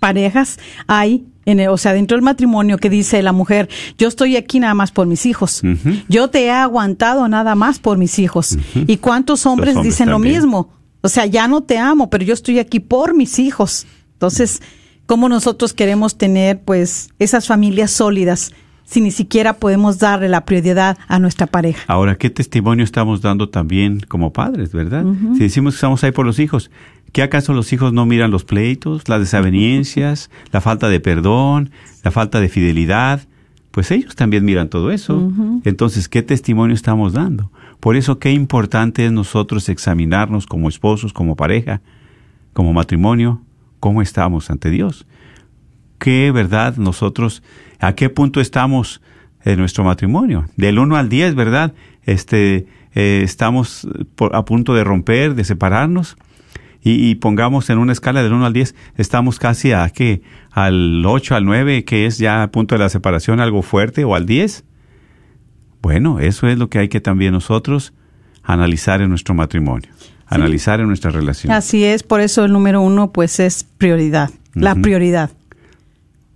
parejas 0.00 0.58
hay? 0.86 1.26
En 1.46 1.60
el- 1.60 1.68
o 1.68 1.76
sea, 1.76 1.92
dentro 1.92 2.16
del 2.16 2.22
matrimonio 2.24 2.78
que 2.78 2.88
dice 2.90 3.22
la 3.22 3.32
mujer, 3.32 3.68
yo 3.98 4.08
estoy 4.08 4.36
aquí 4.36 4.60
nada 4.60 4.74
más 4.74 4.92
por 4.92 5.06
mis 5.06 5.26
hijos. 5.26 5.62
Yo 6.08 6.28
te 6.28 6.44
he 6.46 6.50
aguantado 6.50 7.28
nada 7.28 7.54
más 7.54 7.78
por 7.78 7.98
mis 7.98 8.18
hijos. 8.18 8.56
¿Y 8.86 8.96
cuántos 8.98 9.44
hombres, 9.46 9.76
hombres 9.76 9.92
dicen 9.92 10.08
también. 10.08 10.34
lo 10.34 10.40
mismo? 10.40 10.70
O 11.02 11.08
sea, 11.08 11.26
ya 11.26 11.46
no 11.48 11.62
te 11.62 11.76
amo, 11.78 12.08
pero 12.08 12.24
yo 12.24 12.32
estoy 12.34 12.58
aquí 12.58 12.80
por 12.80 13.14
mis 13.14 13.38
hijos. 13.38 13.86
Entonces, 14.14 14.62
¿cómo 15.06 15.28
nosotros 15.28 15.74
queremos 15.74 16.16
tener, 16.16 16.62
pues, 16.62 17.10
esas 17.18 17.46
familias 17.46 17.90
sólidas 17.90 18.52
si 18.86 19.00
ni 19.02 19.10
siquiera 19.10 19.54
podemos 19.54 19.98
darle 19.98 20.28
la 20.30 20.44
prioridad 20.46 20.96
a 21.08 21.18
nuestra 21.18 21.46
pareja? 21.46 21.82
Ahora, 21.88 22.16
¿qué 22.16 22.30
testimonio 22.30 22.84
estamos 22.84 23.20
dando 23.20 23.50
también 23.50 24.00
como 24.08 24.32
padres, 24.32 24.72
verdad? 24.72 25.04
Si 25.34 25.40
decimos 25.40 25.74
que 25.74 25.76
estamos 25.76 26.02
ahí 26.04 26.10
por 26.12 26.24
los 26.24 26.38
hijos, 26.38 26.70
¿qué 27.14 27.22
acaso 27.22 27.54
los 27.54 27.72
hijos 27.72 27.94
no 27.94 28.04
miran 28.04 28.30
los 28.30 28.44
pleitos, 28.44 29.08
las 29.08 29.20
desavenencias, 29.20 30.30
la 30.52 30.60
falta 30.60 30.88
de 30.90 31.00
perdón, 31.00 31.70
la 32.02 32.10
falta 32.10 32.40
de 32.40 32.50
fidelidad? 32.50 33.22
Pues 33.70 33.90
ellos 33.90 34.14
también 34.14 34.44
miran 34.44 34.68
todo 34.68 34.90
eso. 34.92 35.32
Entonces, 35.64 36.08
¿qué 36.08 36.22
testimonio 36.22 36.74
estamos 36.74 37.12
dando? 37.14 37.50
Por 37.80 37.96
eso, 37.96 38.18
qué 38.18 38.30
importante 38.32 39.04
es 39.06 39.10
nosotros 39.12 39.68
examinarnos 39.68 40.46
como 40.46 40.68
esposos, 40.68 41.12
como 41.12 41.34
pareja, 41.34 41.80
como 42.52 42.72
matrimonio, 42.72 43.40
cómo 43.80 44.00
estamos 44.02 44.50
ante 44.50 44.70
Dios. 44.70 45.06
¿Qué 45.98 46.30
verdad 46.32 46.76
nosotros, 46.76 47.42
a 47.80 47.94
qué 47.94 48.10
punto 48.10 48.40
estamos 48.40 49.00
en 49.44 49.58
nuestro 49.58 49.82
matrimonio? 49.84 50.46
Del 50.56 50.78
1 50.78 50.96
al 50.96 51.08
10, 51.08 51.34
¿verdad? 51.34 51.72
Este, 52.04 52.66
eh, 52.94 53.22
estamos 53.24 53.88
por- 54.14 54.36
a 54.36 54.44
punto 54.44 54.74
de 54.74 54.84
romper, 54.84 55.34
de 55.34 55.42
separarnos. 55.44 56.16
Y, 56.84 57.08
y 57.08 57.14
pongamos 57.16 57.70
en 57.70 57.78
una 57.78 57.92
escala 57.92 58.22
del 58.22 58.32
1 58.32 58.46
al 58.46 58.52
10, 58.52 58.74
estamos 58.96 59.38
casi 59.38 59.72
a 59.72 59.88
qué? 59.88 60.22
Al 60.52 61.04
8, 61.04 61.34
al 61.34 61.44
9, 61.46 61.84
que 61.84 62.06
es 62.06 62.18
ya 62.18 62.42
a 62.42 62.50
punto 62.52 62.76
de 62.76 62.78
la 62.78 62.90
separación, 62.90 63.40
algo 63.40 63.62
fuerte, 63.62 64.04
o 64.04 64.14
al 64.14 64.26
10. 64.26 64.64
Bueno, 65.80 66.20
eso 66.20 66.46
es 66.46 66.58
lo 66.58 66.68
que 66.68 66.78
hay 66.78 66.88
que 66.88 67.00
también 67.00 67.32
nosotros 67.32 67.94
analizar 68.42 69.00
en 69.00 69.08
nuestro 69.08 69.34
matrimonio, 69.34 69.90
analizar 70.26 70.80
en 70.80 70.86
nuestra 70.86 71.10
relación. 71.10 71.52
Así 71.52 71.84
es, 71.84 72.02
por 72.02 72.20
eso 72.20 72.44
el 72.44 72.52
número 72.52 72.80
uno, 72.80 73.10
pues, 73.12 73.40
es 73.40 73.64
prioridad, 73.64 74.30
la 74.54 74.74
prioridad. 74.74 75.30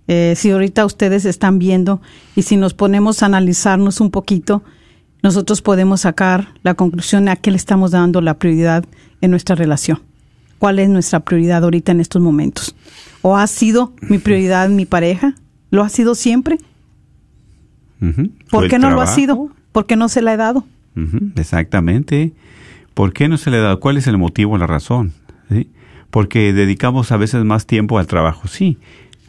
Eh, 0.07 0.33
si 0.35 0.49
ahorita 0.49 0.85
ustedes 0.85 1.25
están 1.25 1.59
viendo 1.59 2.01
y 2.35 2.41
si 2.41 2.57
nos 2.57 2.73
ponemos 2.73 3.21
a 3.21 3.27
analizarnos 3.27 4.01
un 4.01 4.09
poquito, 4.09 4.63
nosotros 5.21 5.61
podemos 5.61 6.01
sacar 6.01 6.49
la 6.63 6.73
conclusión 6.73 7.29
a 7.29 7.35
qué 7.35 7.51
le 7.51 7.57
estamos 7.57 7.91
dando 7.91 8.19
la 8.19 8.39
prioridad 8.39 8.85
en 9.21 9.31
nuestra 9.31 9.55
relación. 9.55 10.01
¿Cuál 10.59 10.79
es 10.79 10.89
nuestra 10.89 11.21
prioridad 11.21 11.63
ahorita 11.63 11.93
en 11.93 12.01
estos 12.01 12.21
momentos? 12.21 12.75
¿O 13.21 13.37
ha 13.37 13.47
sido 13.47 13.93
mi 14.01 14.17
prioridad 14.17 14.69
mi 14.69 14.85
pareja? 14.85 15.33
¿Lo 15.71 15.83
ha 15.83 15.89
sido 15.89 16.15
siempre? 16.15 16.57
¿Por 18.49 18.61
¿O 18.61 18.63
el 18.63 18.69
qué 18.69 18.77
no 18.79 18.91
lo 18.91 19.01
ha 19.01 19.07
sido? 19.07 19.49
¿Por 19.71 19.85
qué 19.85 19.95
no 19.95 20.09
se 20.09 20.21
la 20.21 20.33
he 20.33 20.37
dado? 20.37 20.65
Exactamente. 21.35 22.33
¿Por 22.93 23.13
qué 23.13 23.27
no 23.27 23.37
se 23.37 23.51
le 23.51 23.59
da? 23.59 23.77
¿Cuál 23.77 23.97
es 23.97 24.07
el 24.07 24.17
motivo, 24.17 24.57
la 24.57 24.67
razón? 24.67 25.13
¿Sí? 25.49 25.69
Porque 26.09 26.53
dedicamos 26.53 27.11
a 27.11 27.17
veces 27.17 27.43
más 27.45 27.65
tiempo 27.65 27.97
al 27.97 28.07
trabajo. 28.07 28.47
Sí, 28.47 28.77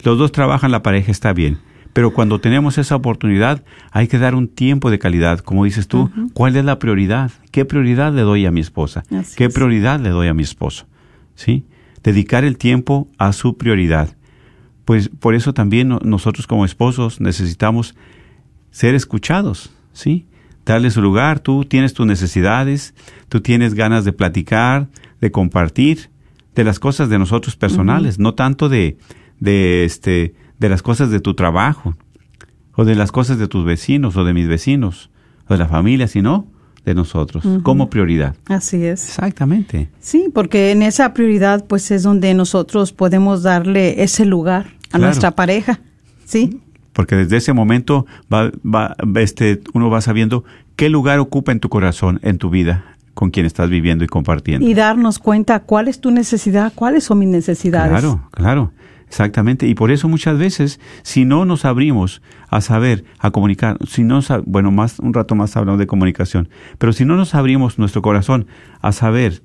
los 0.03 0.19
dos 0.19 0.33
trabajan, 0.33 0.73
la 0.73 0.83
pareja 0.83 1.13
está 1.13 1.33
bien. 1.33 1.59
Pero 1.93 2.13
cuando 2.13 2.41
tenemos 2.41 2.79
esa 2.79 2.97
oportunidad, 2.97 3.63
hay 3.91 4.07
que 4.09 4.19
dar 4.19 4.35
un 4.35 4.49
tiempo 4.49 4.91
de 4.91 4.99
calidad. 4.99 5.41
Como 5.41 5.65
dices 5.65 5.89
tú, 5.89 6.11
¿cuál 6.33 6.57
es 6.57 6.65
la 6.65 6.79
prioridad? 6.79 7.33
¿Qué 7.51 7.65
prioridad 7.65 8.13
le 8.13 8.23
doy 8.23 8.47
a 8.47 8.51
mi 8.53 8.61
esposa? 8.61 9.03
Así 9.11 9.37
¿Qué 9.37 9.47
es. 9.47 9.55
prioridad 9.55 10.01
le 10.01 10.11
doy 10.11 10.29
a 10.29 10.35
mi 10.35 10.43
esposo? 10.45 10.87
¿Sí? 11.41 11.65
Dedicar 12.03 12.45
el 12.45 12.59
tiempo 12.59 13.09
a 13.17 13.33
su 13.33 13.57
prioridad. 13.57 14.15
Pues 14.85 15.09
por 15.09 15.35
eso 15.35 15.55
también 15.55 15.89
no- 15.89 15.99
nosotros 16.05 16.47
como 16.47 16.67
esposos 16.67 17.19
necesitamos 17.19 17.95
ser 18.71 18.95
escuchados, 18.95 19.71
¿sí? 19.95 20.27
Darle 20.67 20.91
su 20.91 21.01
lugar, 21.01 21.41
tú 21.41 21.65
tienes 21.65 21.95
tus 21.95 22.07
necesidades, 22.07 22.95
tú 23.31 23.41
tienes 23.41 23.73
ganas 23.73 24.05
de 24.05 24.13
platicar, 24.13 24.89
de 25.23 25.31
compartir, 25.31 26.11
de 26.55 26.63
las 26.65 26.79
cosas 26.79 27.09
de 27.09 27.19
nosotros 27.19 27.57
personales, 27.57 28.19
no 28.19 28.35
tanto 28.35 28.69
de, 28.69 28.99
de 29.39 29.85
este, 29.87 30.35
de 30.59 30.69
las 30.69 30.83
cosas 30.83 31.11
de 31.11 31.21
tu 31.21 31.33
trabajo, 31.33 31.97
o 32.75 32.85
de 32.85 32.97
las 32.97 33.13
cosas 33.13 33.39
de 33.39 33.49
tus 33.49 33.65
vecinos, 33.65 34.15
o 34.19 34.25
de 34.25 34.35
mis 34.35 34.47
vecinos, 34.47 35.09
o 35.49 35.55
de 35.55 35.59
la 35.59 35.69
familia, 35.69 36.07
sino 36.07 36.47
de 36.85 36.95
nosotros, 36.95 37.45
como 37.63 37.91
prioridad. 37.91 38.35
Así 38.47 38.85
es. 38.85 39.07
Exactamente. 39.09 39.89
Sí, 40.01 40.29
porque 40.33 40.71
en 40.71 40.83
esa 40.83 41.13
prioridad 41.15 41.65
pues 41.67 41.91
es 41.91 42.03
donde 42.03 42.33
nosotros 42.35 42.93
podemos 42.93 43.43
darle 43.43 44.03
ese 44.03 44.25
lugar 44.25 44.67
a 44.87 44.89
Claro. 44.93 45.05
nuestra 45.05 45.31
pareja, 45.33 45.81
¿sí? 46.25 46.61
Porque 46.93 47.15
desde 47.17 47.37
ese 47.37 47.53
momento 47.53 48.07
va, 48.33 48.51
va, 48.65 48.97
este, 49.21 49.61
uno 49.75 49.91
va 49.91 50.01
sabiendo 50.01 50.43
qué 50.77 50.89
lugar 50.89 51.19
ocupa 51.21 51.53
en 51.53 51.61
tu 51.61 51.69
corazón, 51.69 52.19
en 52.23 52.39
tu 52.39 52.51
vida, 52.51 52.85
con 53.15 53.31
quien 53.31 53.47
estás 53.47 53.69
viviendo 53.71 54.03
y 54.03 54.07
compartiendo. 54.09 54.67
Y 54.67 54.75
darnos 54.75 55.19
cuenta 55.19 55.61
cuál 55.61 55.87
es 55.89 56.01
tu 56.01 56.11
necesidad, 56.11 56.73
cuáles 56.75 57.05
son 57.05 57.19
mis 57.21 57.29
necesidades. 57.29 57.91
Claro, 57.91 58.29
claro, 58.33 58.73
exactamente. 59.11 59.67
Y 59.67 59.75
por 59.75 59.91
eso 59.91 60.09
muchas 60.09 60.39
veces, 60.39 60.79
si 61.03 61.25
no 61.25 61.45
nos 61.45 61.65
abrimos 61.65 62.23
a 62.49 62.61
saber, 62.61 63.05
a 63.19 63.33
comunicar, 63.33 63.77
si 63.87 64.05
no, 64.05 64.21
bueno, 64.47 64.71
más 64.71 65.01
un 65.01 65.13
rato 65.13 65.35
más 65.35 65.57
hablamos 65.57 65.81
de 65.81 65.89
comunicación, 65.89 66.49
pero 66.79 66.93
si 66.93 67.05
no 67.05 67.17
nos 67.17 67.35
abrimos 67.35 67.77
nuestro 67.79 68.03
corazón 68.03 68.47
a 68.81 68.93
saber 68.93 69.43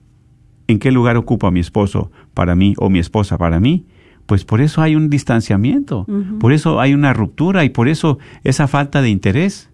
en 0.67 0.77
qué 0.77 0.91
lugar 0.91 1.17
ocupa 1.17 1.50
mi 1.50 1.60
esposo 1.60 2.12
para 2.36 2.55
mí 2.55 2.75
o 2.77 2.91
mi 2.91 3.00
esposa 3.00 3.39
para 3.39 3.60
mí, 3.60 3.88
pues 4.27 4.45
por 4.45 4.62
eso 4.62 4.84
hay 4.84 4.95
un 4.95 5.10
distanciamiento, 5.10 6.05
por 6.39 6.53
eso 6.53 6.79
hay 6.79 6.93
una 6.93 7.13
ruptura 7.13 7.63
y 7.63 7.69
por 7.69 7.88
eso 7.88 8.19
esa 8.43 8.67
falta 8.67 9.01
de 9.01 9.10
interés. 9.10 9.69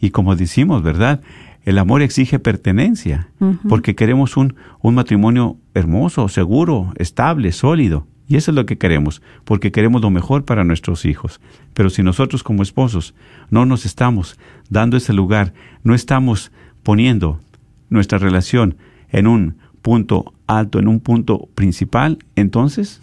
Y 0.00 0.10
como 0.10 0.36
decimos, 0.36 0.82
¿verdad? 0.82 1.20
El 1.64 1.78
amor 1.78 2.02
exige 2.02 2.38
pertenencia, 2.40 3.30
porque 3.68 3.94
queremos 3.94 4.36
un, 4.36 4.54
un 4.80 4.94
matrimonio 4.94 5.58
hermoso, 5.74 6.28
seguro, 6.28 6.92
estable, 6.96 7.52
sólido. 7.52 8.06
Y 8.28 8.36
eso 8.36 8.50
es 8.50 8.54
lo 8.54 8.66
que 8.66 8.76
queremos, 8.76 9.22
porque 9.44 9.72
queremos 9.72 10.02
lo 10.02 10.10
mejor 10.10 10.44
para 10.44 10.62
nuestros 10.62 11.06
hijos. 11.06 11.40
Pero 11.72 11.88
si 11.88 12.02
nosotros 12.02 12.42
como 12.42 12.62
esposos 12.62 13.14
no 13.50 13.64
nos 13.64 13.86
estamos 13.86 14.38
dando 14.68 14.98
ese 14.98 15.14
lugar, 15.14 15.54
no 15.82 15.94
estamos 15.94 16.52
poniendo 16.82 17.40
nuestra 17.88 18.18
relación 18.18 18.76
en 19.10 19.26
un 19.26 19.56
punto 19.80 20.34
alto, 20.46 20.78
en 20.78 20.88
un 20.88 21.00
punto 21.00 21.48
principal, 21.54 22.18
entonces, 22.36 23.00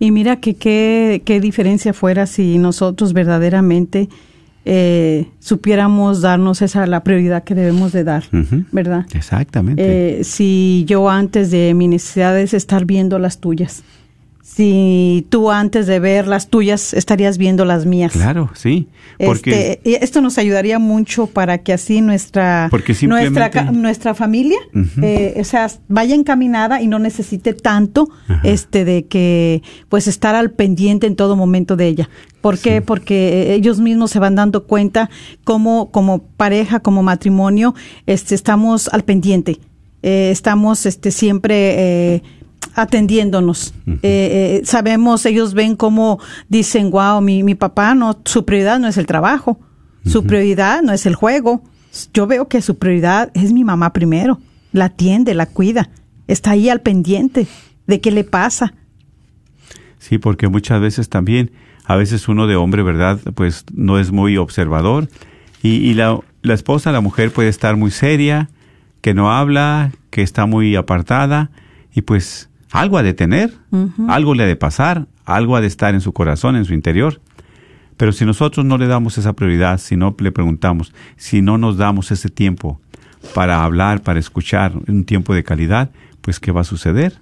Y 0.00 0.10
mira 0.10 0.36
que 0.36 0.54
qué, 0.54 1.22
qué 1.24 1.40
diferencia 1.40 1.92
fuera 1.92 2.26
si 2.26 2.58
nosotros 2.58 3.12
verdaderamente 3.12 4.08
eh, 4.64 5.26
supiéramos 5.38 6.20
darnos 6.20 6.60
esa 6.62 6.86
la 6.86 7.02
prioridad 7.02 7.42
que 7.42 7.54
debemos 7.54 7.92
de 7.92 8.04
dar. 8.04 8.24
¿verdad? 8.70 9.06
Exactamente. 9.14 10.20
Eh, 10.20 10.24
si 10.24 10.84
yo 10.86 11.08
antes 11.08 11.50
de 11.50 11.72
mis 11.74 11.88
necesidades 11.88 12.52
estar 12.54 12.84
viendo 12.84 13.18
las 13.18 13.38
tuyas, 13.38 13.82
si 14.54 15.26
tú 15.28 15.50
antes 15.50 15.86
de 15.86 16.00
ver 16.00 16.26
las 16.26 16.48
tuyas 16.48 16.94
estarías 16.94 17.38
viendo 17.38 17.64
las 17.64 17.86
mías. 17.86 18.12
claro, 18.12 18.50
sí. 18.54 18.88
Porque 19.24 19.80
Este, 19.84 20.04
esto 20.04 20.20
nos 20.20 20.38
ayudaría 20.38 20.78
mucho 20.78 21.26
para 21.26 21.58
que 21.58 21.72
así 21.72 22.00
nuestra 22.00 22.68
nuestra 23.02 23.70
nuestra 23.72 24.14
familia 24.14 24.58
eh, 25.02 25.34
o 25.40 25.44
sea 25.44 25.68
vaya 25.88 26.14
encaminada 26.14 26.80
y 26.80 26.86
no 26.86 26.98
necesite 27.00 27.52
tanto 27.52 28.08
Ajá. 28.28 28.40
este 28.44 28.84
de 28.84 29.06
que 29.06 29.62
pues 29.88 30.06
estar 30.06 30.34
al 30.36 30.52
pendiente 30.52 31.06
en 31.08 31.16
todo 31.16 31.34
momento 31.36 31.74
de 31.76 31.88
ella 31.88 32.08
¿por 32.40 32.58
qué? 32.58 32.76
Sí. 32.76 32.80
porque 32.86 33.42
eh, 33.52 33.54
ellos 33.54 33.80
mismos 33.80 34.12
se 34.12 34.20
van 34.20 34.36
dando 34.36 34.66
cuenta 34.66 35.10
cómo 35.44 35.90
como 35.90 36.22
pareja 36.22 36.78
como 36.80 37.02
matrimonio 37.02 37.74
este 38.06 38.34
estamos 38.34 38.88
al 38.92 39.02
pendiente 39.04 39.58
Eh, 40.02 40.30
estamos 40.30 40.86
este 40.86 41.10
siempre 41.10 41.56
eh, 42.14 42.22
atendiéndonos. 42.78 43.74
Eh, 43.86 43.98
eh, 44.02 44.60
sabemos, 44.64 45.26
ellos 45.26 45.52
ven 45.52 45.74
cómo 45.74 46.20
dicen, 46.48 46.90
wow, 46.90 47.20
mi, 47.20 47.42
mi 47.42 47.56
papá 47.56 47.94
no, 47.96 48.20
su 48.24 48.44
prioridad 48.44 48.78
no 48.78 48.86
es 48.86 48.96
el 48.96 49.06
trabajo, 49.06 49.58
su 50.06 50.24
prioridad 50.24 50.82
no 50.82 50.92
es 50.92 51.04
el 51.04 51.16
juego. 51.16 51.62
Yo 52.14 52.28
veo 52.28 52.46
que 52.46 52.62
su 52.62 52.78
prioridad 52.78 53.32
es 53.34 53.52
mi 53.52 53.64
mamá 53.64 53.92
primero, 53.92 54.38
la 54.72 54.86
atiende, 54.86 55.34
la 55.34 55.46
cuida, 55.46 55.90
está 56.28 56.52
ahí 56.52 56.68
al 56.68 56.80
pendiente 56.80 57.48
de 57.88 58.00
qué 58.00 58.12
le 58.12 58.22
pasa. 58.22 58.74
Sí, 59.98 60.18
porque 60.18 60.46
muchas 60.48 60.80
veces 60.80 61.08
también, 61.08 61.50
a 61.84 61.96
veces 61.96 62.28
uno 62.28 62.46
de 62.46 62.54
hombre, 62.54 62.84
¿verdad? 62.84 63.18
Pues 63.34 63.64
no 63.74 63.98
es 63.98 64.12
muy 64.12 64.36
observador 64.36 65.08
y, 65.62 65.70
y 65.70 65.94
la, 65.94 66.20
la 66.42 66.54
esposa, 66.54 66.92
la 66.92 67.00
mujer 67.00 67.32
puede 67.32 67.48
estar 67.48 67.76
muy 67.76 67.90
seria, 67.90 68.48
que 69.00 69.14
no 69.14 69.32
habla, 69.32 69.90
que 70.10 70.22
está 70.22 70.46
muy 70.46 70.76
apartada 70.76 71.50
y 71.92 72.02
pues 72.02 72.47
algo 72.70 72.98
ha 72.98 73.02
de 73.02 73.14
tener, 73.14 73.52
algo 74.08 74.34
le 74.34 74.42
ha 74.42 74.46
de 74.46 74.56
pasar, 74.56 75.06
algo 75.24 75.56
ha 75.56 75.60
de 75.60 75.66
estar 75.66 75.94
en 75.94 76.00
su 76.00 76.12
corazón, 76.12 76.56
en 76.56 76.64
su 76.64 76.74
interior. 76.74 77.20
Pero 77.96 78.12
si 78.12 78.24
nosotros 78.24 78.64
no 78.64 78.78
le 78.78 78.86
damos 78.86 79.18
esa 79.18 79.32
prioridad, 79.32 79.78
si 79.78 79.96
no 79.96 80.14
le 80.18 80.32
preguntamos, 80.32 80.94
si 81.16 81.42
no 81.42 81.58
nos 81.58 81.76
damos 81.76 82.10
ese 82.10 82.28
tiempo 82.28 82.80
para 83.34 83.64
hablar, 83.64 84.02
para 84.02 84.20
escuchar, 84.20 84.72
un 84.86 85.04
tiempo 85.04 85.34
de 85.34 85.42
calidad, 85.42 85.90
pues 86.20 86.38
¿qué 86.38 86.52
va 86.52 86.60
a 86.60 86.64
suceder? 86.64 87.18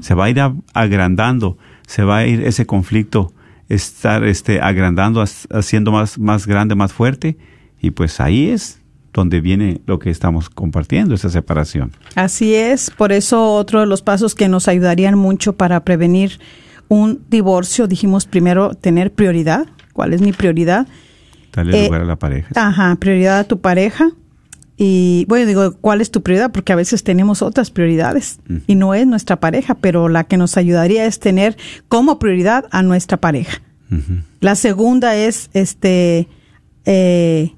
Se 0.00 0.14
va 0.14 0.24
a 0.24 0.30
ir 0.30 0.40
agrandando, 0.74 1.58
se 1.86 2.02
va 2.02 2.18
a 2.18 2.26
ir 2.26 2.42
ese 2.42 2.66
conflicto, 2.66 3.32
estar 3.68 4.24
este, 4.24 4.60
agrandando, 4.60 5.22
haciendo 5.50 5.92
más, 5.92 6.18
más 6.18 6.46
grande, 6.46 6.74
más 6.74 6.92
fuerte, 6.92 7.38
y 7.80 7.90
pues 7.90 8.20
ahí 8.20 8.48
es 8.48 8.80
donde 9.16 9.40
viene 9.40 9.80
lo 9.86 9.98
que 9.98 10.10
estamos 10.10 10.50
compartiendo, 10.50 11.14
esa 11.14 11.30
separación. 11.30 11.92
Así 12.14 12.54
es, 12.54 12.90
por 12.90 13.12
eso 13.12 13.54
otro 13.54 13.80
de 13.80 13.86
los 13.86 14.02
pasos 14.02 14.34
que 14.34 14.46
nos 14.46 14.68
ayudarían 14.68 15.16
mucho 15.16 15.54
para 15.54 15.84
prevenir 15.84 16.38
un 16.88 17.22
divorcio, 17.30 17.86
dijimos 17.86 18.26
primero 18.26 18.74
tener 18.74 19.12
prioridad. 19.12 19.66
¿Cuál 19.94 20.12
es 20.12 20.20
mi 20.20 20.32
prioridad? 20.32 20.86
Darle 21.54 21.84
Eh, 21.84 21.86
lugar 21.86 22.02
a 22.02 22.04
la 22.04 22.16
pareja. 22.16 22.48
Ajá, 22.54 22.94
prioridad 22.96 23.38
a 23.38 23.44
tu 23.44 23.58
pareja. 23.58 24.10
Y 24.76 25.24
bueno, 25.28 25.46
digo, 25.46 25.72
¿cuál 25.80 26.02
es 26.02 26.10
tu 26.10 26.22
prioridad? 26.22 26.52
Porque 26.52 26.74
a 26.74 26.76
veces 26.76 27.02
tenemos 27.02 27.40
otras 27.40 27.70
prioridades 27.70 28.40
y 28.66 28.74
no 28.74 28.92
es 28.92 29.06
nuestra 29.06 29.40
pareja, 29.40 29.74
pero 29.76 30.10
la 30.10 30.24
que 30.24 30.36
nos 30.36 30.58
ayudaría 30.58 31.06
es 31.06 31.18
tener 31.18 31.56
como 31.88 32.18
prioridad 32.18 32.66
a 32.70 32.82
nuestra 32.82 33.16
pareja. 33.16 33.62
La 34.40 34.54
segunda 34.56 35.16
es 35.16 35.48
este 35.54 36.28
eh, 36.84 37.54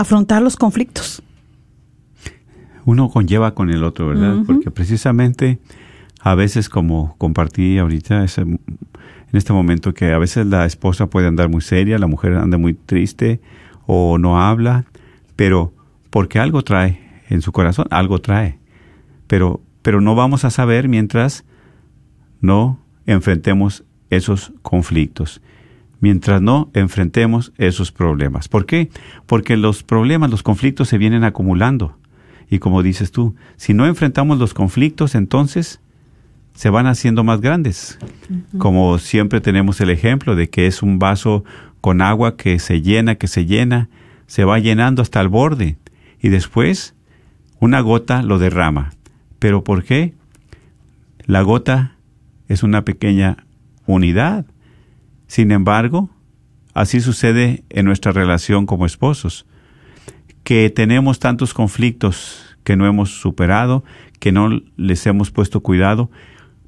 afrontar 0.00 0.42
los 0.42 0.56
conflictos. 0.56 1.22
Uno 2.84 3.10
conlleva 3.10 3.54
con 3.54 3.70
el 3.70 3.84
otro, 3.84 4.08
¿verdad? 4.08 4.36
Porque 4.46 4.70
precisamente 4.70 5.58
a 6.20 6.34
veces, 6.34 6.68
como 6.68 7.14
compartí 7.18 7.78
ahorita, 7.78 8.24
ese- 8.24 8.42
en 8.42 8.60
este 9.32 9.52
momento, 9.52 9.92
que 9.92 10.12
a 10.12 10.18
veces 10.18 10.46
la 10.46 10.64
esposa 10.64 11.08
puede 11.10 11.26
andar 11.26 11.48
muy 11.50 11.60
seria, 11.60 11.98
la 11.98 12.06
mujer 12.06 12.34
anda 12.34 12.56
muy 12.56 12.72
triste 12.74 13.40
o 13.86 14.16
no 14.18 14.40
habla, 14.40 14.86
pero 15.36 15.74
porque 16.10 16.38
algo 16.38 16.62
trae 16.62 16.98
en 17.28 17.42
su 17.42 17.52
corazón, 17.52 17.86
algo 17.90 18.20
trae. 18.20 18.58
Pero, 19.26 19.60
pero 19.82 20.00
no 20.00 20.14
vamos 20.14 20.44
a 20.46 20.50
saber 20.50 20.88
mientras 20.88 21.44
no 22.40 22.80
enfrentemos 23.04 23.84
esos 24.10 24.52
conflictos, 24.62 25.42
mientras 26.00 26.40
no 26.40 26.70
enfrentemos 26.74 27.52
esos 27.58 27.92
problemas. 27.92 28.48
¿Por 28.48 28.66
qué? 28.66 28.90
Porque 29.26 29.56
los 29.56 29.82
problemas, 29.82 30.30
los 30.30 30.42
conflictos 30.42 30.88
se 30.88 30.98
vienen 30.98 31.24
acumulando. 31.24 31.96
Y 32.50 32.58
como 32.60 32.82
dices 32.82 33.12
tú, 33.12 33.34
si 33.56 33.74
no 33.74 33.86
enfrentamos 33.86 34.38
los 34.38 34.54
conflictos, 34.54 35.14
entonces 35.14 35.80
se 36.54 36.70
van 36.70 36.86
haciendo 36.86 37.24
más 37.24 37.40
grandes. 37.40 37.98
Como 38.58 38.98
siempre 38.98 39.40
tenemos 39.40 39.80
el 39.80 39.90
ejemplo 39.90 40.34
de 40.34 40.48
que 40.48 40.66
es 40.66 40.82
un 40.82 40.98
vaso 40.98 41.44
con 41.80 42.00
agua 42.02 42.36
que 42.36 42.58
se 42.58 42.82
llena, 42.82 43.14
que 43.14 43.28
se 43.28 43.46
llena, 43.46 43.88
se 44.26 44.44
va 44.44 44.58
llenando 44.58 45.02
hasta 45.02 45.20
el 45.20 45.28
borde 45.28 45.76
y 46.20 46.30
después 46.30 46.94
una 47.60 47.80
gota 47.80 48.22
lo 48.22 48.38
derrama. 48.38 48.90
¿Pero 49.38 49.62
por 49.62 49.84
qué? 49.84 50.14
La 51.26 51.42
gota 51.42 51.96
es 52.48 52.62
una 52.62 52.84
pequeña 52.84 53.44
unidad. 53.86 54.46
Sin 55.28 55.52
embargo, 55.52 56.10
así 56.74 57.00
sucede 57.00 57.62
en 57.68 57.84
nuestra 57.84 58.10
relación 58.10 58.66
como 58.66 58.86
esposos 58.86 59.46
que 60.42 60.70
tenemos 60.70 61.18
tantos 61.18 61.52
conflictos 61.52 62.56
que 62.64 62.74
no 62.74 62.86
hemos 62.86 63.20
superado, 63.20 63.84
que 64.18 64.32
no 64.32 64.48
les 64.76 65.06
hemos 65.06 65.30
puesto 65.30 65.60
cuidado, 65.60 66.10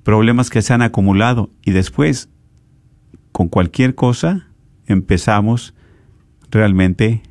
problemas 0.03 0.51
que 0.51 0.61
se 0.61 0.75
han 0.75 0.83
acumulado 0.83 1.51
y 1.65 1.73
después, 1.73 2.29
con 3.33 3.49
cualquier 3.49 3.95
cosa, 3.95 4.49
empezamos 4.87 5.75
realmente 6.51 7.23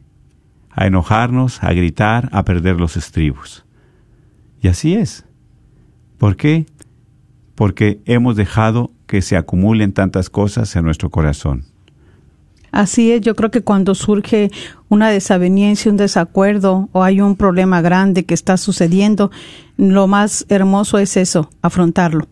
a 0.71 0.87
enojarnos, 0.87 1.61
a 1.63 1.71
gritar, 1.73 2.29
a 2.31 2.43
perder 2.43 2.79
los 2.79 2.97
estribos. 2.97 3.65
Y 4.61 4.67
así 4.67 4.95
es. 4.95 5.25
¿Por 6.17 6.35
qué? 6.35 6.65
Porque 7.53 8.01
hemos 8.05 8.35
dejado 8.35 8.91
que 9.09 9.23
se 9.23 9.35
acumulen 9.35 9.91
tantas 9.91 10.29
cosas 10.29 10.75
en 10.75 10.85
nuestro 10.85 11.09
corazón. 11.09 11.65
Así 12.71 13.11
es, 13.11 13.21
yo 13.21 13.35
creo 13.35 13.49
que 13.49 13.63
cuando 13.63 13.95
surge 13.95 14.51
una 14.87 15.09
desaveniencia, 15.09 15.89
un 15.89 15.97
desacuerdo 15.97 16.89
o 16.91 17.01
hay 17.01 17.19
un 17.19 17.35
problema 17.35 17.81
grande 17.81 18.25
que 18.25 18.35
está 18.35 18.55
sucediendo, 18.57 19.31
lo 19.77 20.05
más 20.05 20.45
hermoso 20.47 20.99
es 20.99 21.17
eso, 21.17 21.49
afrontarlo. 21.63 22.27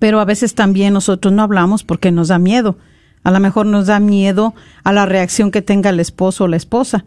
Pero 0.00 0.18
a 0.18 0.24
veces 0.24 0.56
también 0.56 0.94
nosotros 0.94 1.32
no 1.32 1.44
hablamos 1.44 1.84
porque 1.84 2.10
nos 2.10 2.26
da 2.26 2.40
miedo. 2.40 2.76
A 3.22 3.30
lo 3.30 3.38
mejor 3.38 3.64
nos 3.64 3.86
da 3.86 4.00
miedo 4.00 4.54
a 4.82 4.92
la 4.92 5.06
reacción 5.06 5.52
que 5.52 5.62
tenga 5.62 5.90
el 5.90 6.00
esposo 6.00 6.44
o 6.44 6.48
la 6.48 6.56
esposa 6.56 7.04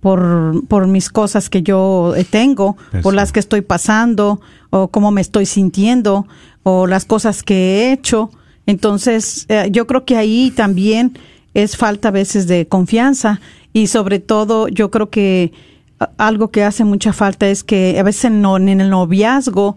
por, 0.00 0.64
por 0.68 0.86
mis 0.86 1.10
cosas 1.10 1.48
que 1.50 1.62
yo 1.62 2.14
eh, 2.16 2.24
tengo, 2.24 2.76
Eso. 2.92 3.02
por 3.02 3.14
las 3.14 3.32
que 3.32 3.40
estoy 3.40 3.60
pasando, 3.62 4.40
o 4.70 4.88
cómo 4.88 5.10
me 5.10 5.20
estoy 5.20 5.46
sintiendo, 5.46 6.26
o 6.62 6.86
las 6.86 7.04
cosas 7.04 7.42
que 7.42 7.54
he 7.88 7.92
hecho. 7.92 8.30
Entonces, 8.66 9.46
eh, 9.48 9.68
yo 9.72 9.86
creo 9.86 10.04
que 10.04 10.16
ahí 10.16 10.52
también 10.54 11.18
es 11.54 11.76
falta 11.76 12.08
a 12.08 12.12
veces 12.12 12.46
de 12.46 12.66
confianza 12.68 13.40
y 13.72 13.86
sobre 13.86 14.18
todo 14.18 14.68
yo 14.68 14.90
creo 14.90 15.08
que 15.10 15.52
algo 16.16 16.48
que 16.50 16.62
hace 16.62 16.84
mucha 16.84 17.12
falta 17.12 17.48
es 17.48 17.64
que 17.64 17.98
a 17.98 18.02
veces 18.02 18.26
en, 18.26 18.40
no- 18.42 18.56
en 18.58 18.68
el 18.80 18.90
noviazgo, 18.90 19.76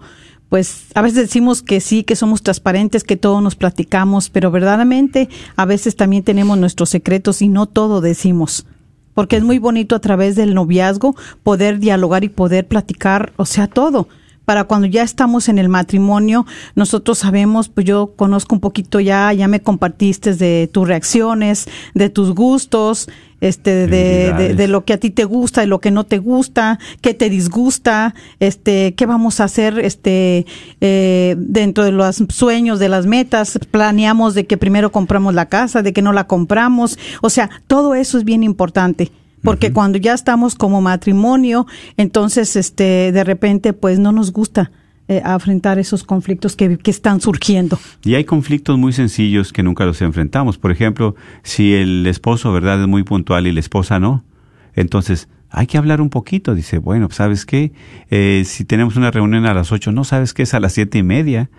pues 0.49 0.87
a 0.93 1.01
veces 1.01 1.17
decimos 1.17 1.61
que 1.63 1.79
sí, 1.79 2.03
que 2.03 2.15
somos 2.17 2.43
transparentes, 2.43 3.03
que 3.05 3.15
todo 3.15 3.39
nos 3.41 3.55
platicamos, 3.55 4.29
pero 4.29 4.51
verdaderamente 4.51 5.29
a 5.55 5.65
veces 5.65 5.95
también 5.95 6.23
tenemos 6.23 6.57
nuestros 6.57 6.89
secretos 6.89 7.41
y 7.41 7.47
no 7.47 7.65
todo 7.65 8.01
decimos. 8.01 8.65
Porque 9.13 9.37
es 9.37 9.43
muy 9.43 9.59
bonito 9.59 9.95
a 9.95 9.99
través 9.99 10.35
del 10.35 10.53
noviazgo 10.53 11.15
poder 11.43 11.79
dialogar 11.79 12.23
y 12.23 12.29
poder 12.29 12.67
platicar, 12.67 13.33
o 13.37 13.45
sea, 13.45 13.67
todo. 13.67 14.07
Para 14.45 14.63
cuando 14.63 14.87
ya 14.87 15.03
estamos 15.03 15.49
en 15.49 15.59
el 15.59 15.69
matrimonio, 15.69 16.45
nosotros 16.75 17.19
sabemos, 17.19 17.69
pues 17.69 17.85
yo 17.85 18.13
conozco 18.15 18.55
un 18.55 18.61
poquito 18.61 18.99
ya, 18.99 19.31
ya 19.33 19.47
me 19.47 19.61
compartiste 19.61 20.33
de 20.33 20.69
tus 20.71 20.87
reacciones, 20.87 21.69
de 21.93 22.09
tus 22.09 22.33
gustos, 22.33 23.07
este, 23.41 23.87
de, 23.87 24.33
de, 24.33 24.55
de 24.55 24.67
lo 24.67 24.85
que 24.85 24.93
a 24.93 24.97
ti 24.97 25.09
te 25.09 25.25
gusta 25.25 25.63
y 25.63 25.67
lo 25.67 25.79
que 25.79 25.91
no 25.91 26.05
te 26.05 26.19
gusta, 26.19 26.79
qué 27.01 27.13
te 27.13 27.29
disgusta, 27.29 28.15
este, 28.39 28.93
qué 28.95 29.05
vamos 29.05 29.39
a 29.39 29.45
hacer, 29.45 29.79
este, 29.79 30.45
eh, 30.79 31.35
dentro 31.37 31.83
de 31.83 31.91
los 31.91 32.23
sueños, 32.29 32.79
de 32.79 32.89
las 32.89 33.05
metas, 33.05 33.59
planeamos 33.71 34.35
de 34.35 34.45
que 34.45 34.57
primero 34.57 34.91
compramos 34.91 35.33
la 35.33 35.47
casa, 35.47 35.81
de 35.81 35.91
que 35.91 36.01
no 36.01 36.13
la 36.13 36.27
compramos, 36.27 36.97
o 37.21 37.29
sea, 37.29 37.49
todo 37.67 37.95
eso 37.95 38.17
es 38.17 38.23
bien 38.23 38.43
importante. 38.43 39.11
Porque 39.43 39.73
cuando 39.73 39.97
ya 39.97 40.13
estamos 40.13 40.53
como 40.53 40.81
matrimonio, 40.81 41.65
entonces, 41.97 42.55
este, 42.55 43.11
de 43.11 43.23
repente, 43.23 43.73
pues 43.73 43.97
no 43.97 44.11
nos 44.11 44.31
gusta 44.31 44.71
eh, 45.11 45.21
a 45.25 45.33
enfrentar 45.33 45.77
esos 45.77 46.05
conflictos 46.05 46.55
que, 46.55 46.77
que 46.77 46.89
están 46.89 47.19
surgiendo. 47.19 47.77
Y 48.01 48.15
hay 48.15 48.23
conflictos 48.23 48.77
muy 48.77 48.93
sencillos 48.93 49.51
que 49.51 49.61
nunca 49.61 49.83
los 49.83 50.01
enfrentamos. 50.01 50.57
Por 50.57 50.71
ejemplo, 50.71 51.15
si 51.43 51.73
el 51.73 52.07
esposo, 52.07 52.53
¿verdad?, 52.53 52.79
es 52.79 52.87
muy 52.87 53.03
puntual 53.03 53.45
y 53.45 53.51
la 53.51 53.59
esposa 53.59 53.99
no, 53.99 54.23
entonces 54.73 55.27
hay 55.49 55.67
que 55.67 55.77
hablar 55.77 55.99
un 55.99 56.09
poquito. 56.09 56.55
Dice, 56.55 56.77
bueno, 56.77 57.09
¿sabes 57.11 57.45
qué? 57.45 57.73
Eh, 58.09 58.43
si 58.45 58.63
tenemos 58.63 58.95
una 58.95 59.11
reunión 59.11 59.45
a 59.45 59.53
las 59.53 59.73
ocho, 59.73 59.91
no 59.91 60.05
sabes 60.05 60.33
qué 60.33 60.43
es 60.43 60.53
a 60.53 60.61
las 60.61 60.71
siete 60.71 60.99
y 60.99 61.03
media. 61.03 61.49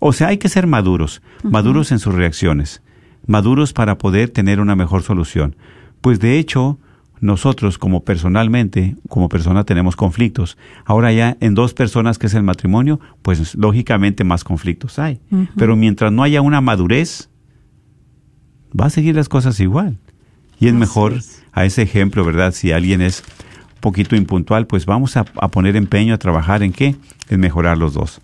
O 0.00 0.12
sea, 0.12 0.26
hay 0.26 0.38
que 0.38 0.48
ser 0.48 0.66
maduros, 0.66 1.22
maduros 1.44 1.92
en 1.92 2.00
sus 2.00 2.12
reacciones, 2.12 2.82
maduros 3.24 3.72
para 3.72 3.98
poder 3.98 4.30
tener 4.30 4.58
una 4.58 4.74
mejor 4.74 5.04
solución. 5.04 5.54
Pues 6.00 6.18
de 6.18 6.40
hecho, 6.40 6.80
nosotros 7.20 7.78
como 7.78 8.04
personalmente, 8.04 8.96
como 9.08 9.28
persona 9.28 9.64
tenemos 9.64 9.96
conflictos. 9.96 10.58
Ahora 10.84 11.12
ya 11.12 11.36
en 11.40 11.54
dos 11.54 11.74
personas 11.74 12.18
que 12.18 12.26
es 12.26 12.34
el 12.34 12.42
matrimonio, 12.42 13.00
pues 13.22 13.54
lógicamente 13.54 14.24
más 14.24 14.44
conflictos 14.44 14.98
hay. 14.98 15.20
Pero 15.56 15.76
mientras 15.76 16.12
no 16.12 16.22
haya 16.22 16.42
una 16.42 16.60
madurez, 16.60 17.30
va 18.78 18.86
a 18.86 18.90
seguir 18.90 19.14
las 19.14 19.28
cosas 19.28 19.58
igual. 19.60 19.98
Y 20.58 20.68
es 20.68 20.74
mejor 20.74 21.14
a 21.52 21.64
ese 21.64 21.82
ejemplo, 21.82 22.24
¿verdad? 22.24 22.52
Si 22.52 22.72
alguien 22.72 23.00
es 23.00 23.22
un 23.74 23.80
poquito 23.80 24.16
impuntual, 24.16 24.66
pues 24.66 24.86
vamos 24.86 25.16
a, 25.16 25.24
poner 25.24 25.76
empeño 25.76 26.14
a 26.14 26.18
trabajar 26.18 26.62
en 26.62 26.72
qué? 26.72 26.96
En 27.28 27.40
mejorar 27.40 27.78
los 27.78 27.94
dos. 27.94 28.20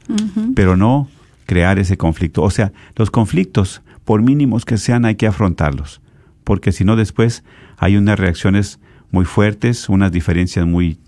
Pero 0.54 0.76
no 0.76 1.08
crear 1.46 1.78
ese 1.78 1.96
conflicto. 1.96 2.42
O 2.42 2.50
sea, 2.50 2.72
los 2.96 3.10
conflictos, 3.10 3.82
por 4.04 4.22
mínimos 4.22 4.64
que 4.64 4.78
sean, 4.78 5.04
hay 5.04 5.16
que 5.16 5.26
afrontarlos. 5.26 6.00
Porque 6.44 6.72
si 6.72 6.84
no, 6.84 6.96
después 6.96 7.44
hay 7.82 7.96
unas 7.96 8.16
reacciones 8.16 8.78
muy 9.10 9.24
fuertes, 9.24 9.88
unas 9.88 10.12
diferencias 10.12 10.64
muy 10.64 11.00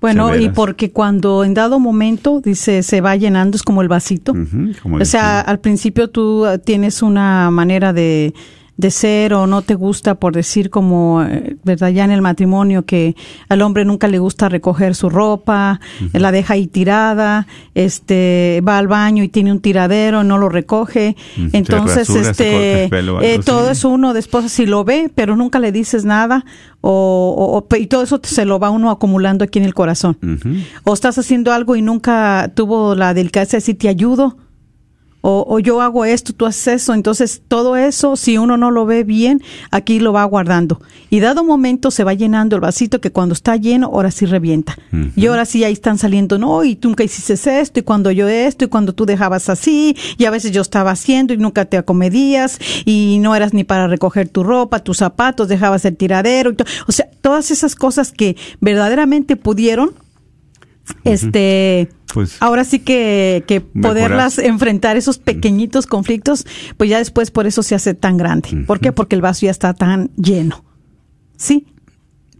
bueno, 0.00 0.36
y 0.36 0.50
porque 0.50 0.90
cuando 0.90 1.44
en 1.44 1.54
dado 1.54 1.78
momento, 1.78 2.40
dice, 2.44 2.82
se 2.82 3.00
va 3.00 3.14
llenando, 3.16 3.56
es 3.56 3.62
como 3.62 3.80
el 3.80 3.88
vasito. 3.88 4.34
o 4.82 5.04
sea, 5.04 5.40
al 5.40 5.60
principio 5.60 6.10
tú 6.10 6.44
tienes 6.64 7.00
una 7.00 7.50
manera 7.50 7.92
de, 7.92 8.34
de 8.76 8.90
ser 8.90 9.32
o 9.32 9.46
no 9.46 9.62
te 9.62 9.74
gusta 9.74 10.16
por 10.16 10.34
decir 10.34 10.70
como, 10.70 11.22
eh, 11.22 11.56
¿verdad? 11.64 11.88
Ya 11.88 12.04
en 12.04 12.10
el 12.10 12.20
matrimonio 12.20 12.84
que 12.84 13.16
al 13.48 13.62
hombre 13.62 13.84
nunca 13.84 14.06
le 14.08 14.18
gusta 14.18 14.48
recoger 14.48 14.94
su 14.94 15.08
ropa, 15.08 15.80
la 16.12 16.30
deja 16.30 16.54
ahí 16.54 16.66
tirada, 16.66 17.46
este, 17.74 18.62
va 18.66 18.78
al 18.78 18.88
baño 18.88 19.22
y 19.22 19.28
tiene 19.28 19.52
un 19.52 19.60
tiradero, 19.60 20.24
no 20.24 20.38
lo 20.38 20.48
recoge. 20.48 21.16
Entonces, 21.52 22.10
este, 22.10 22.84
eh, 22.84 23.40
todo 23.44 23.70
eso 23.70 23.88
uno 23.88 24.12
después 24.12 24.52
si 24.52 24.66
lo 24.66 24.84
ve, 24.84 25.10
pero 25.14 25.36
nunca 25.36 25.58
le 25.58 25.72
dices 25.72 26.04
nada 26.04 26.44
o, 26.82 27.66
o, 27.70 27.76
y 27.76 27.86
todo 27.86 28.02
eso 28.02 28.20
se 28.22 28.44
lo 28.44 28.58
va 28.58 28.70
uno 28.70 28.90
acumulando 28.90 29.44
aquí 29.44 29.58
en 29.58 29.64
el 29.64 29.74
corazón. 29.74 30.18
O 30.84 30.92
estás 30.92 31.18
haciendo 31.18 31.52
algo 31.52 31.76
y 31.76 31.82
nunca 31.82 32.52
tuvo 32.54 32.94
la 32.94 33.14
delicadeza 33.14 33.52
de 33.52 33.58
decir 33.58 33.78
te 33.78 33.88
ayudo 33.88 34.36
o, 35.20 35.58
yo 35.58 35.80
hago 35.80 36.04
esto, 36.04 36.32
tú 36.32 36.46
haces 36.46 36.82
eso. 36.82 36.94
Entonces, 36.94 37.42
todo 37.48 37.76
eso, 37.76 38.14
si 38.14 38.38
uno 38.38 38.56
no 38.56 38.70
lo 38.70 38.86
ve 38.86 39.02
bien, 39.02 39.42
aquí 39.72 39.98
lo 39.98 40.12
va 40.12 40.22
guardando. 40.24 40.80
Y 41.10 41.18
dado 41.18 41.42
momento 41.42 41.90
se 41.90 42.04
va 42.04 42.14
llenando 42.14 42.54
el 42.54 42.60
vasito 42.60 43.00
que 43.00 43.10
cuando 43.10 43.32
está 43.32 43.56
lleno, 43.56 43.86
ahora 43.86 44.12
sí 44.12 44.26
revienta. 44.26 44.78
Y 45.16 45.26
ahora 45.26 45.44
sí 45.44 45.64
ahí 45.64 45.72
están 45.72 45.98
saliendo, 45.98 46.38
no, 46.38 46.62
y 46.64 46.76
tú 46.76 46.88
nunca 46.88 47.02
hiciste 47.02 47.34
esto, 47.60 47.80
y 47.80 47.82
cuando 47.82 48.10
yo 48.12 48.28
esto, 48.28 48.64
y 48.64 48.68
cuando 48.68 48.94
tú 48.94 49.04
dejabas 49.04 49.48
así, 49.48 49.96
y 50.16 50.24
a 50.26 50.30
veces 50.30 50.52
yo 50.52 50.62
estaba 50.62 50.92
haciendo 50.92 51.34
y 51.34 51.38
nunca 51.38 51.64
te 51.64 51.76
acomedías, 51.76 52.58
y 52.84 53.18
no 53.20 53.34
eras 53.34 53.52
ni 53.52 53.64
para 53.64 53.88
recoger 53.88 54.28
tu 54.28 54.44
ropa, 54.44 54.80
tus 54.80 54.98
zapatos, 54.98 55.48
dejabas 55.48 55.84
el 55.84 55.96
tiradero. 55.96 56.52
Y 56.52 56.56
o 56.86 56.92
sea, 56.92 57.08
todas 57.20 57.50
esas 57.50 57.74
cosas 57.74 58.12
que 58.12 58.36
verdaderamente 58.60 59.36
pudieron 59.36 59.94
este 61.04 61.88
pues 62.12 62.36
ahora 62.40 62.64
sí 62.64 62.78
que, 62.78 63.44
que 63.46 63.60
poderlas 63.60 64.38
enfrentar 64.38 64.96
esos 64.96 65.18
pequeñitos 65.18 65.86
conflictos 65.86 66.46
pues 66.76 66.90
ya 66.90 66.98
después 66.98 67.30
por 67.30 67.46
eso 67.46 67.62
se 67.62 67.74
hace 67.74 67.94
tan 67.94 68.16
grande 68.16 68.64
¿por 68.66 68.80
qué? 68.80 68.92
porque 68.92 69.16
el 69.16 69.22
vaso 69.22 69.46
ya 69.46 69.50
está 69.50 69.74
tan 69.74 70.10
lleno 70.16 70.64
¿sí? 71.36 71.66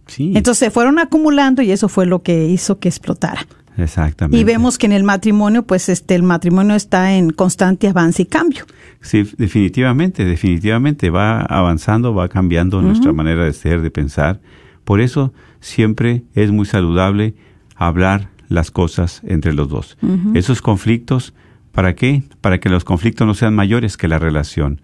sí 0.07 0.31
entonces 0.35 0.59
se 0.59 0.71
fueron 0.71 0.99
acumulando 0.99 1.61
y 1.61 1.71
eso 1.71 1.89
fue 1.89 2.05
lo 2.05 2.23
que 2.23 2.47
hizo 2.47 2.79
que 2.79 2.89
explotara 2.89 3.45
Exactamente. 3.77 4.37
Y 4.37 4.43
vemos 4.43 4.77
que 4.77 4.87
en 4.87 4.91
el 4.91 5.03
matrimonio, 5.03 5.63
pues 5.63 5.87
este, 5.87 6.15
el 6.15 6.23
matrimonio 6.23 6.75
está 6.75 7.13
en 7.13 7.29
constante 7.29 7.87
avance 7.87 8.23
y 8.23 8.25
cambio. 8.25 8.65
Sí, 9.01 9.23
definitivamente, 9.37 10.25
definitivamente 10.25 11.11
va 11.11 11.41
avanzando, 11.41 12.15
va 12.15 12.27
cambiando 12.27 12.81
nuestra 12.81 13.13
manera 13.13 13.45
de 13.45 13.53
ser, 13.53 13.81
de 13.83 13.91
pensar. 13.91 14.41
Por 14.83 14.99
eso 14.99 15.31
siempre 15.59 16.23
es 16.33 16.51
muy 16.51 16.65
saludable 16.65 17.35
hablar 17.75 18.29
las 18.47 18.71
cosas 18.71 19.21
entre 19.25 19.53
los 19.53 19.69
dos. 19.69 19.97
Esos 20.33 20.61
conflictos, 20.61 21.33
¿para 21.71 21.95
qué? 21.95 22.23
Para 22.41 22.59
que 22.59 22.69
los 22.69 22.83
conflictos 22.83 23.27
no 23.27 23.33
sean 23.33 23.55
mayores 23.55 23.97
que 23.97 24.07
la 24.07 24.19
relación, 24.19 24.81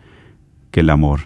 que 0.72 0.82
el 0.82 0.90
amor, 0.90 1.22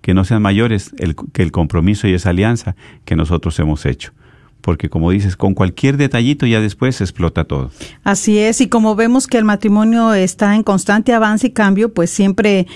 que 0.00 0.14
no 0.14 0.24
sean 0.24 0.42
mayores 0.42 0.92
el, 0.98 1.16
que 1.32 1.42
el 1.42 1.52
compromiso 1.52 2.08
y 2.08 2.14
esa 2.14 2.30
alianza 2.30 2.76
que 3.04 3.16
nosotros 3.16 3.58
hemos 3.58 3.86
hecho. 3.86 4.12
Porque 4.60 4.88
como 4.90 5.10
dices, 5.10 5.36
con 5.36 5.54
cualquier 5.54 5.96
detallito 5.96 6.44
ya 6.46 6.60
después 6.60 7.00
explota 7.00 7.44
todo. 7.44 7.70
Así 8.04 8.38
es, 8.38 8.60
y 8.60 8.68
como 8.68 8.96
vemos 8.96 9.26
que 9.26 9.38
el 9.38 9.44
matrimonio 9.44 10.12
está 10.14 10.56
en 10.56 10.62
constante 10.62 11.12
avance 11.12 11.46
y 11.46 11.50
cambio, 11.50 11.94
pues 11.94 12.10
siempre 12.10 12.66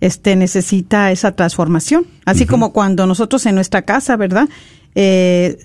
este 0.00 0.34
necesita 0.34 1.10
esa 1.12 1.32
transformación. 1.36 2.06
Así 2.24 2.46
como 2.46 2.72
cuando 2.72 3.06
nosotros 3.06 3.46
en 3.46 3.54
nuestra 3.54 3.82
casa, 3.82 4.16
¿verdad? 4.16 4.48
Eh, 4.94 5.58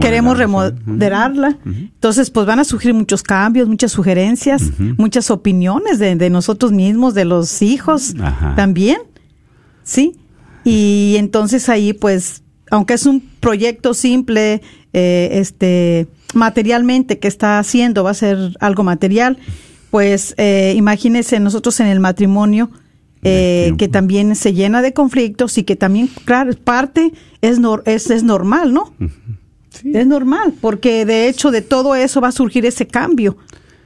queremos 0.00 0.38
remodelarla. 0.38 1.58
Entonces, 1.64 2.30
pues 2.30 2.46
van 2.46 2.60
a 2.60 2.64
surgir 2.64 2.94
muchos 2.94 3.22
cambios, 3.22 3.68
muchas 3.68 3.92
sugerencias, 3.92 4.70
muchas 4.96 5.30
opiniones 5.30 5.98
de, 5.98 6.30
nosotros 6.30 6.72
mismos, 6.72 7.14
de 7.14 7.24
los 7.24 7.62
hijos 7.62 8.14
también. 8.56 8.98
¿Sí? 9.82 10.16
Y 10.64 11.16
entonces 11.16 11.68
ahí, 11.68 11.92
pues, 11.92 12.42
aunque 12.70 12.94
es 12.94 13.06
un 13.06 13.22
proyecto 13.40 13.94
simple, 13.94 14.60
eh, 14.92 15.28
este, 15.32 16.08
materialmente 16.34 17.18
que 17.18 17.28
está 17.28 17.58
haciendo, 17.58 18.04
va 18.04 18.10
a 18.10 18.14
ser 18.14 18.56
algo 18.60 18.84
material, 18.84 19.38
pues 19.90 20.34
eh, 20.36 20.74
imagínense 20.76 21.40
nosotros 21.40 21.80
en 21.80 21.86
el 21.86 22.00
matrimonio, 22.00 22.70
eh, 23.22 23.72
que 23.78 23.88
también 23.88 24.36
se 24.36 24.54
llena 24.54 24.80
de 24.80 24.92
conflictos 24.92 25.58
y 25.58 25.64
que 25.64 25.74
también, 25.74 26.08
claro, 26.24 26.52
parte 26.52 27.12
es, 27.40 27.58
es, 27.84 28.10
es 28.10 28.22
normal, 28.22 28.72
¿no? 28.72 28.92
Es 29.84 30.06
normal, 30.06 30.54
porque 30.60 31.04
de 31.04 31.28
hecho 31.28 31.50
de 31.50 31.62
todo 31.62 31.94
eso 31.94 32.20
va 32.20 32.28
a 32.28 32.32
surgir 32.32 32.66
ese 32.66 32.86
cambio 32.86 33.36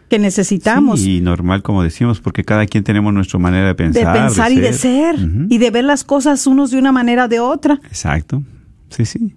que 0.08 0.18
necesitamos. 0.18 1.00
y 1.00 1.20
normal, 1.20 1.62
como 1.62 1.82
decimos, 1.82 2.20
porque 2.20 2.44
cada 2.44 2.66
quien 2.66 2.84
tenemos 2.84 3.14
nuestra 3.14 3.38
manera 3.38 3.68
de 3.68 3.74
pensar. 3.74 4.12
De 4.14 4.20
pensar 4.20 4.52
y 4.52 4.60
de 4.60 4.72
ser, 4.74 5.16
y 5.48 5.58
de 5.58 5.70
ver 5.70 5.84
las 5.84 6.04
cosas 6.04 6.46
unos 6.46 6.70
de 6.70 6.78
una 6.78 6.92
manera 6.92 7.28
de 7.28 7.40
otra. 7.40 7.80
Exacto, 7.84 8.42
sí, 8.90 9.06
sí, 9.06 9.34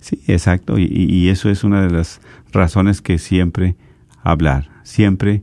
sí, 0.00 0.20
exacto. 0.28 0.78
Y, 0.78 0.84
y 0.84 1.28
eso 1.28 1.50
es 1.50 1.64
una 1.64 1.82
de 1.82 1.90
las 1.90 2.20
razones 2.52 3.00
que 3.00 3.18
siempre 3.18 3.76
hablar, 4.22 4.70
siempre 4.84 5.42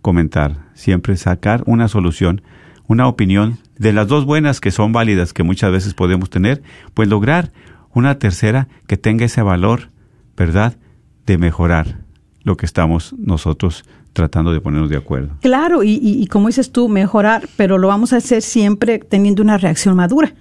comentar, 0.00 0.68
siempre 0.74 1.16
sacar 1.16 1.62
una 1.66 1.88
solución, 1.88 2.40
una 2.86 3.08
opinión 3.08 3.58
de 3.78 3.92
las 3.92 4.08
dos 4.08 4.24
buenas 4.24 4.60
que 4.60 4.70
son 4.70 4.92
válidas 4.92 5.32
que 5.32 5.42
muchas 5.42 5.72
veces 5.72 5.94
podemos 5.94 6.30
tener, 6.30 6.62
pues 6.94 7.08
lograr 7.08 7.52
una 7.96 8.18
tercera 8.18 8.68
que 8.86 8.98
tenga 8.98 9.24
ese 9.24 9.40
valor, 9.40 9.88
¿verdad?, 10.36 10.76
de 11.24 11.38
mejorar 11.38 12.00
lo 12.42 12.58
que 12.58 12.66
estamos 12.66 13.14
nosotros 13.18 13.84
tratando 14.12 14.52
de 14.52 14.60
ponernos 14.60 14.90
de 14.90 14.98
acuerdo. 14.98 15.34
Claro, 15.40 15.82
y, 15.82 16.26
como 16.26 16.48
dices 16.48 16.70
tú, 16.72 16.90
mejorar, 16.90 17.48
pero 17.56 17.78
lo 17.78 17.88
vamos 17.88 18.12
a 18.12 18.18
hacer 18.18 18.42
siempre 18.42 18.98
teniendo 18.98 19.42
una 19.42 19.56
reacción 19.56 19.96
madura. 19.96 20.34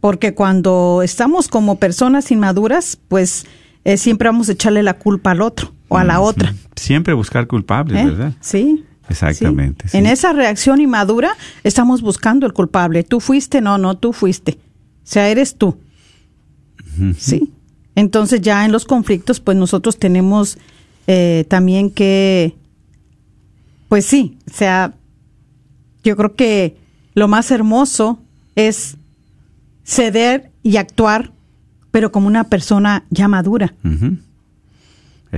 Porque 0.00 0.34
cuando 0.34 1.00
estamos 1.02 1.48
como 1.48 1.80
personas 1.80 2.30
inmaduras, 2.30 2.96
pues 3.08 3.44
eh, 3.84 3.96
siempre 3.96 4.28
vamos 4.28 4.48
a 4.48 4.52
echarle 4.52 4.84
la 4.84 4.94
culpa 4.94 5.32
al 5.32 5.42
otro 5.42 5.72
o 5.88 5.98
a 5.98 6.04
la 6.04 6.20
otra. 6.20 6.54
Siempre 6.76 7.12
buscar 7.12 7.48
culpables, 7.48 8.02
¿Eh? 8.02 8.06
¿verdad? 8.06 8.32
Sí. 8.40 8.84
Exactamente. 9.08 9.86
En 9.92 10.06
esa 10.06 10.32
reacción 10.32 10.80
inmadura 10.80 11.32
estamos 11.64 12.02
buscando 12.02 12.46
el 12.46 12.52
culpable. 12.52 13.02
Tú 13.02 13.18
fuiste, 13.18 13.60
no, 13.60 13.78
no, 13.78 13.96
tú 13.96 14.12
fuiste. 14.12 14.52
O 14.52 15.06
sea, 15.06 15.28
eres 15.28 15.56
tú. 15.56 15.76
¿Sí? 17.18 17.52
Entonces 17.94 18.40
ya 18.40 18.64
en 18.64 18.72
los 18.72 18.84
conflictos, 18.84 19.40
pues 19.40 19.56
nosotros 19.56 19.98
tenemos 19.98 20.58
eh, 21.06 21.44
también 21.48 21.90
que, 21.90 22.54
pues 23.88 24.04
sí, 24.04 24.38
o 24.50 24.54
sea, 24.54 24.94
yo 26.02 26.16
creo 26.16 26.34
que 26.34 26.76
lo 27.14 27.28
más 27.28 27.50
hermoso 27.50 28.18
es 28.56 28.96
ceder 29.84 30.50
y 30.62 30.76
actuar, 30.76 31.32
pero 31.90 32.10
como 32.10 32.26
una 32.26 32.44
persona 32.44 33.04
ya 33.10 33.28
madura. 33.28 33.74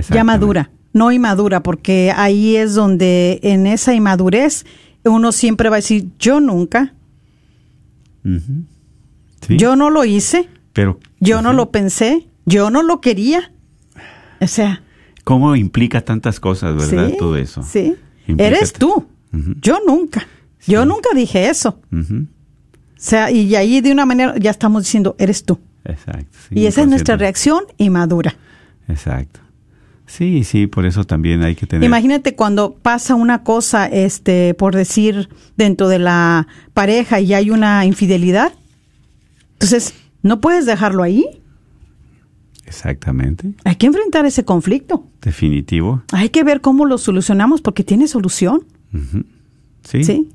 Ya 0.09 0.23
madura, 0.23 0.69
no 0.93 1.11
inmadura, 1.11 1.63
porque 1.63 2.13
ahí 2.15 2.55
es 2.55 2.75
donde 2.75 3.39
en 3.43 3.65
esa 3.65 3.93
inmadurez 3.95 4.65
uno 5.03 5.31
siempre 5.31 5.69
va 5.69 5.77
a 5.77 5.79
decir, 5.79 6.09
yo 6.19 6.39
nunca, 6.39 6.93
yo 9.47 9.75
no 9.75 9.89
lo 9.89 10.05
hice, 10.05 10.49
pero 10.73 10.99
yo 11.19 11.41
no 11.41 11.53
lo 11.53 11.71
pensé, 11.71 12.27
yo 12.45 12.69
no 12.69 12.83
lo 12.83 13.01
quería. 13.01 13.51
O 14.39 14.47
sea. 14.47 14.81
¿Cómo 15.23 15.55
implica 15.55 16.01
tantas 16.01 16.39
cosas, 16.39 16.75
verdad? 16.75 17.11
Todo 17.19 17.35
eso. 17.37 17.63
Sí. 17.63 17.95
Implica- 18.27 18.47
Eres 18.57 18.73
tú. 18.73 19.07
Yo 19.61 19.79
nunca. 19.85 20.25
Yo 20.65 20.85
nunca 20.85 21.09
dije 21.15 21.49
eso. 21.49 21.79
O 21.91 22.99
sea, 22.99 23.29
y 23.31 23.55
ahí 23.55 23.81
de 23.81 23.91
una 23.91 24.05
manera 24.05 24.35
ya 24.37 24.51
estamos 24.51 24.83
diciendo, 24.83 25.15
eres 25.19 25.43
tú. 25.43 25.59
Exacto. 25.85 26.25
sí, 26.49 26.59
y 26.59 26.65
esa 26.65 26.81
es 26.81 26.87
nuestra 26.87 27.15
reacción 27.15 27.63
inmadura. 27.77 28.35
Exacto. 28.89 29.39
Sí, 30.05 30.43
sí, 30.43 30.67
por 30.67 30.85
eso 30.85 31.03
también 31.03 31.43
hay 31.43 31.55
que 31.55 31.67
tener. 31.67 31.85
Imagínate 31.85 32.35
cuando 32.35 32.73
pasa 32.73 33.13
una 33.15 33.43
cosa, 33.43 33.85
este, 33.87 34.53
por 34.53 34.73
decir, 34.75 35.29
dentro 35.57 35.87
de 35.89 35.99
la 35.99 36.47
pareja 36.73 37.19
y 37.19 37.33
hay 37.33 37.51
una 37.51 37.85
infidelidad. 37.85 38.53
Entonces, 39.53 39.93
no 40.27 40.41
puedes 40.41 40.65
dejarlo 40.65 41.03
ahí. 41.03 41.25
Exactamente. 42.65 43.53
Hay 43.63 43.75
que 43.75 43.87
enfrentar 43.87 44.25
ese 44.25 44.43
conflicto. 44.43 45.07
Definitivo. 45.21 46.03
Hay 46.11 46.29
que 46.29 46.43
ver 46.43 46.61
cómo 46.61 46.85
lo 46.85 46.97
solucionamos 46.97 47.61
porque 47.61 47.83
tiene 47.83 48.07
solución. 48.07 48.63
Sí. 49.83 50.03
¿Sí? 50.03 50.29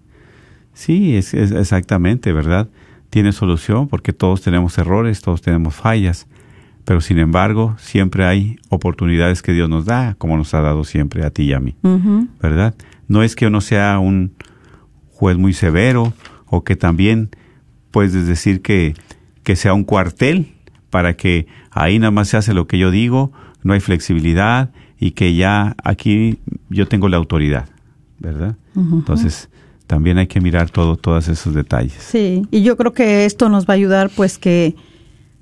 Sí, 0.72 1.16
es, 1.16 1.34
es 1.34 1.52
exactamente, 1.52 2.32
¿verdad? 2.32 2.68
Tiene 3.10 3.32
solución 3.32 3.88
porque 3.88 4.14
todos 4.14 4.40
tenemos 4.40 4.78
errores, 4.78 5.20
todos 5.20 5.42
tenemos 5.42 5.74
fallas, 5.74 6.26
pero 6.86 7.02
sin 7.02 7.18
embargo 7.18 7.76
siempre 7.78 8.24
hay 8.24 8.56
oportunidades 8.70 9.42
que 9.42 9.52
Dios 9.52 9.68
nos 9.68 9.84
da, 9.84 10.14
como 10.16 10.36
nos 10.38 10.54
ha 10.54 10.62
dado 10.62 10.84
siempre 10.84 11.24
a 11.24 11.30
ti 11.30 11.44
y 11.44 11.52
a 11.52 11.60
mí. 11.60 11.76
¿verdad? 12.40 12.74
No 13.08 13.22
es 13.22 13.36
que 13.36 13.46
uno 13.46 13.60
sea 13.60 13.98
un 13.98 14.32
juez 15.10 15.36
muy 15.36 15.52
severo 15.52 16.14
o 16.46 16.64
que 16.64 16.76
también 16.76 17.28
puedes 17.90 18.26
decir 18.26 18.62
que, 18.62 18.94
que 19.42 19.56
sea 19.56 19.74
un 19.74 19.84
cuartel 19.84 20.52
para 20.90 21.16
que 21.16 21.46
ahí 21.70 21.98
nada 21.98 22.10
más 22.10 22.28
se 22.28 22.36
hace 22.36 22.54
lo 22.54 22.66
que 22.66 22.78
yo 22.78 22.90
digo, 22.90 23.32
no 23.62 23.72
hay 23.72 23.80
flexibilidad 23.80 24.70
y 24.98 25.12
que 25.12 25.34
ya 25.34 25.74
aquí 25.82 26.38
yo 26.68 26.86
tengo 26.86 27.08
la 27.08 27.16
autoridad, 27.16 27.68
¿verdad? 28.18 28.56
Entonces, 28.74 29.48
también 29.86 30.18
hay 30.18 30.26
que 30.26 30.40
mirar 30.40 30.70
todo, 30.70 30.96
todos 30.96 31.28
esos 31.28 31.54
detalles. 31.54 31.94
Sí, 31.98 32.46
y 32.50 32.62
yo 32.62 32.76
creo 32.76 32.92
que 32.92 33.24
esto 33.24 33.48
nos 33.48 33.66
va 33.66 33.74
a 33.74 33.76
ayudar, 33.76 34.10
pues 34.14 34.38
que 34.38 34.74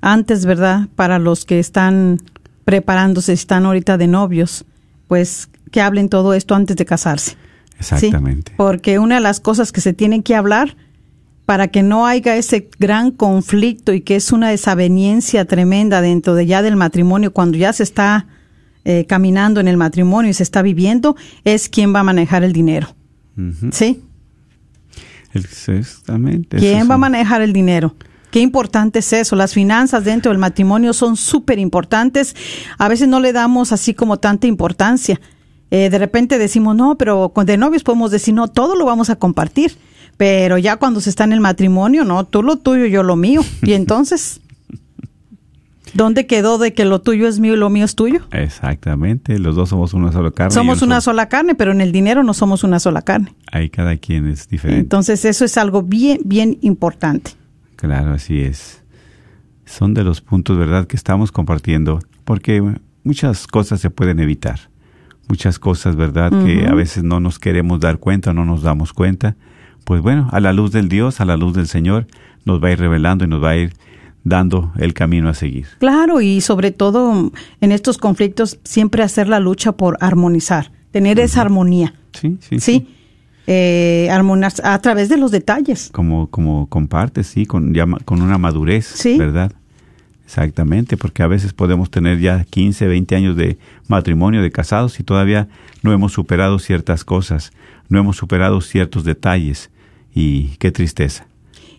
antes, 0.01 0.45
¿verdad? 0.45 0.89
Para 0.95 1.19
los 1.19 1.45
que 1.45 1.59
están 1.59 2.19
preparándose, 2.65 3.33
están 3.33 3.65
ahorita 3.65 3.97
de 3.97 4.07
novios, 4.07 4.65
pues 5.07 5.49
que 5.71 5.81
hablen 5.81 6.09
todo 6.09 6.33
esto 6.33 6.55
antes 6.55 6.75
de 6.75 6.85
casarse. 6.85 7.31
¿sí? 7.79 7.95
Exactamente. 7.95 8.53
Porque 8.57 8.99
una 8.99 9.15
de 9.15 9.21
las 9.21 9.39
cosas 9.39 9.71
que 9.71 9.81
se 9.81 9.93
tienen 9.93 10.23
que 10.23 10.35
hablar 10.35 10.75
para 11.51 11.67
que 11.67 11.83
no 11.83 12.07
haya 12.07 12.37
ese 12.37 12.69
gran 12.79 13.11
conflicto 13.11 13.91
y 13.91 13.99
que 13.99 14.15
es 14.15 14.31
una 14.31 14.51
desaveniencia 14.51 15.43
tremenda 15.43 15.99
dentro 15.99 16.33
de 16.33 16.45
ya 16.45 16.61
del 16.61 16.77
matrimonio, 16.77 17.33
cuando 17.33 17.57
ya 17.57 17.73
se 17.73 17.83
está 17.83 18.25
eh, 18.85 19.05
caminando 19.05 19.59
en 19.59 19.67
el 19.67 19.75
matrimonio 19.75 20.31
y 20.31 20.33
se 20.33 20.43
está 20.43 20.61
viviendo, 20.61 21.17
es 21.43 21.67
quién 21.67 21.93
va 21.93 21.99
a 21.99 22.03
manejar 22.03 22.45
el 22.45 22.53
dinero. 22.53 22.95
¿Sí? 23.73 24.01
Exactamente. 25.33 26.55
¿Quién 26.55 26.89
va 26.89 26.95
a 26.95 26.99
manejar 26.99 27.41
el 27.41 27.51
dinero? 27.51 27.97
Qué 28.31 28.39
importante 28.39 28.99
es 28.99 29.11
eso. 29.11 29.35
Las 29.35 29.53
finanzas 29.53 30.05
dentro 30.05 30.31
del 30.31 30.39
matrimonio 30.39 30.93
son 30.93 31.17
súper 31.17 31.59
importantes. 31.59 32.33
A 32.77 32.87
veces 32.87 33.09
no 33.09 33.19
le 33.19 33.33
damos 33.33 33.73
así 33.73 33.93
como 33.93 34.19
tanta 34.19 34.47
importancia. 34.47 35.19
Eh, 35.69 35.89
de 35.89 35.97
repente 35.97 36.37
decimos, 36.37 36.77
no, 36.77 36.95
pero 36.95 37.33
con 37.33 37.45
de 37.45 37.57
novios 37.57 37.83
podemos 37.83 38.09
decir, 38.09 38.33
no, 38.33 38.47
todo 38.47 38.77
lo 38.77 38.85
vamos 38.85 39.09
a 39.09 39.17
compartir. 39.17 39.75
Pero 40.21 40.59
ya 40.59 40.75
cuando 40.75 41.01
se 41.01 41.09
está 41.09 41.23
en 41.23 41.33
el 41.33 41.39
matrimonio, 41.39 42.05
no, 42.05 42.27
tú 42.27 42.43
lo 42.43 42.57
tuyo, 42.57 42.85
yo 42.85 43.01
lo 43.01 43.15
mío. 43.15 43.41
Y 43.63 43.73
entonces, 43.73 44.39
¿dónde 45.95 46.27
quedó 46.27 46.59
de 46.59 46.75
que 46.75 46.85
lo 46.85 47.01
tuyo 47.01 47.27
es 47.27 47.39
mío 47.39 47.55
y 47.55 47.57
lo 47.57 47.71
mío 47.71 47.85
es 47.85 47.95
tuyo? 47.95 48.19
Exactamente. 48.29 49.39
Los 49.39 49.55
dos 49.55 49.69
somos 49.69 49.95
una 49.95 50.11
sola 50.11 50.29
carne. 50.29 50.53
Somos 50.53 50.83
un 50.83 50.89
una 50.89 51.01
sola 51.01 51.27
carne, 51.27 51.55
pero 51.55 51.71
en 51.71 51.81
el 51.81 51.91
dinero 51.91 52.21
no 52.21 52.35
somos 52.35 52.63
una 52.63 52.79
sola 52.79 53.01
carne. 53.01 53.33
Ahí 53.51 53.71
cada 53.71 53.97
quien 53.97 54.27
es 54.27 54.47
diferente. 54.47 54.81
Entonces, 54.81 55.25
eso 55.25 55.43
es 55.43 55.57
algo 55.57 55.81
bien, 55.81 56.19
bien 56.23 56.59
importante. 56.61 57.31
Claro, 57.75 58.13
así 58.13 58.41
es. 58.41 58.83
Son 59.65 59.95
de 59.95 60.03
los 60.03 60.21
puntos, 60.21 60.55
¿verdad?, 60.55 60.85
que 60.85 60.97
estamos 60.97 61.31
compartiendo, 61.31 61.99
porque 62.25 62.61
muchas 63.03 63.47
cosas 63.47 63.81
se 63.81 63.89
pueden 63.89 64.19
evitar. 64.19 64.69
Muchas 65.27 65.57
cosas, 65.57 65.95
¿verdad?, 65.95 66.29
que 66.45 66.67
a 66.67 66.75
veces 66.75 67.03
no 67.03 67.19
nos 67.19 67.39
queremos 67.39 67.79
dar 67.79 67.97
cuenta, 67.97 68.35
no 68.35 68.45
nos 68.45 68.61
damos 68.61 68.93
cuenta. 68.93 69.35
Pues 69.85 70.01
bueno, 70.01 70.29
a 70.31 70.39
la 70.39 70.53
luz 70.53 70.71
del 70.71 70.89
Dios, 70.89 71.21
a 71.21 71.25
la 71.25 71.37
luz 71.37 71.53
del 71.53 71.67
Señor, 71.67 72.07
nos 72.45 72.63
va 72.63 72.69
a 72.69 72.71
ir 72.71 72.79
revelando 72.79 73.25
y 73.25 73.27
nos 73.27 73.43
va 73.43 73.51
a 73.51 73.57
ir 73.57 73.73
dando 74.23 74.71
el 74.77 74.93
camino 74.93 75.29
a 75.29 75.33
seguir. 75.33 75.65
Claro, 75.79 76.21
y 76.21 76.41
sobre 76.41 76.71
todo 76.71 77.31
en 77.59 77.71
estos 77.71 77.97
conflictos 77.97 78.59
siempre 78.63 79.01
hacer 79.03 79.27
la 79.27 79.39
lucha 79.39 79.71
por 79.71 79.97
armonizar, 79.99 80.71
tener 80.91 81.19
esa 81.19 81.41
armonía, 81.41 81.95
Sí, 82.13 82.37
sí. 82.41 82.59
¿sí? 82.59 82.87
Eh, 83.47 84.07
armonizar 84.11 84.65
a 84.65 84.79
través 84.79 85.09
de 85.09 85.17
los 85.17 85.31
detalles. 85.31 85.89
Como, 85.91 86.27
como 86.27 86.67
compartes, 86.67 87.25
sí, 87.27 87.45
con, 87.47 87.73
ya 87.73 87.85
con 88.05 88.21
una 88.21 88.37
madurez, 88.37 88.85
Sí. 88.85 89.17
¿verdad? 89.17 89.51
Exactamente, 90.25 90.95
porque 90.95 91.23
a 91.23 91.27
veces 91.27 91.51
podemos 91.51 91.89
tener 91.91 92.19
ya 92.19 92.45
15, 92.45 92.87
20 92.87 93.15
años 93.15 93.35
de 93.35 93.57
matrimonio, 93.87 94.41
de 94.41 94.51
casados, 94.51 94.99
y 94.99 95.03
todavía 95.03 95.49
no 95.81 95.91
hemos 95.91 96.13
superado 96.13 96.59
ciertas 96.59 97.03
cosas, 97.03 97.51
no 97.89 97.99
hemos 97.99 98.15
superado 98.17 98.61
ciertos 98.61 99.03
detalles, 99.03 99.70
y 100.13 100.55
qué 100.57 100.71
tristeza. 100.71 101.25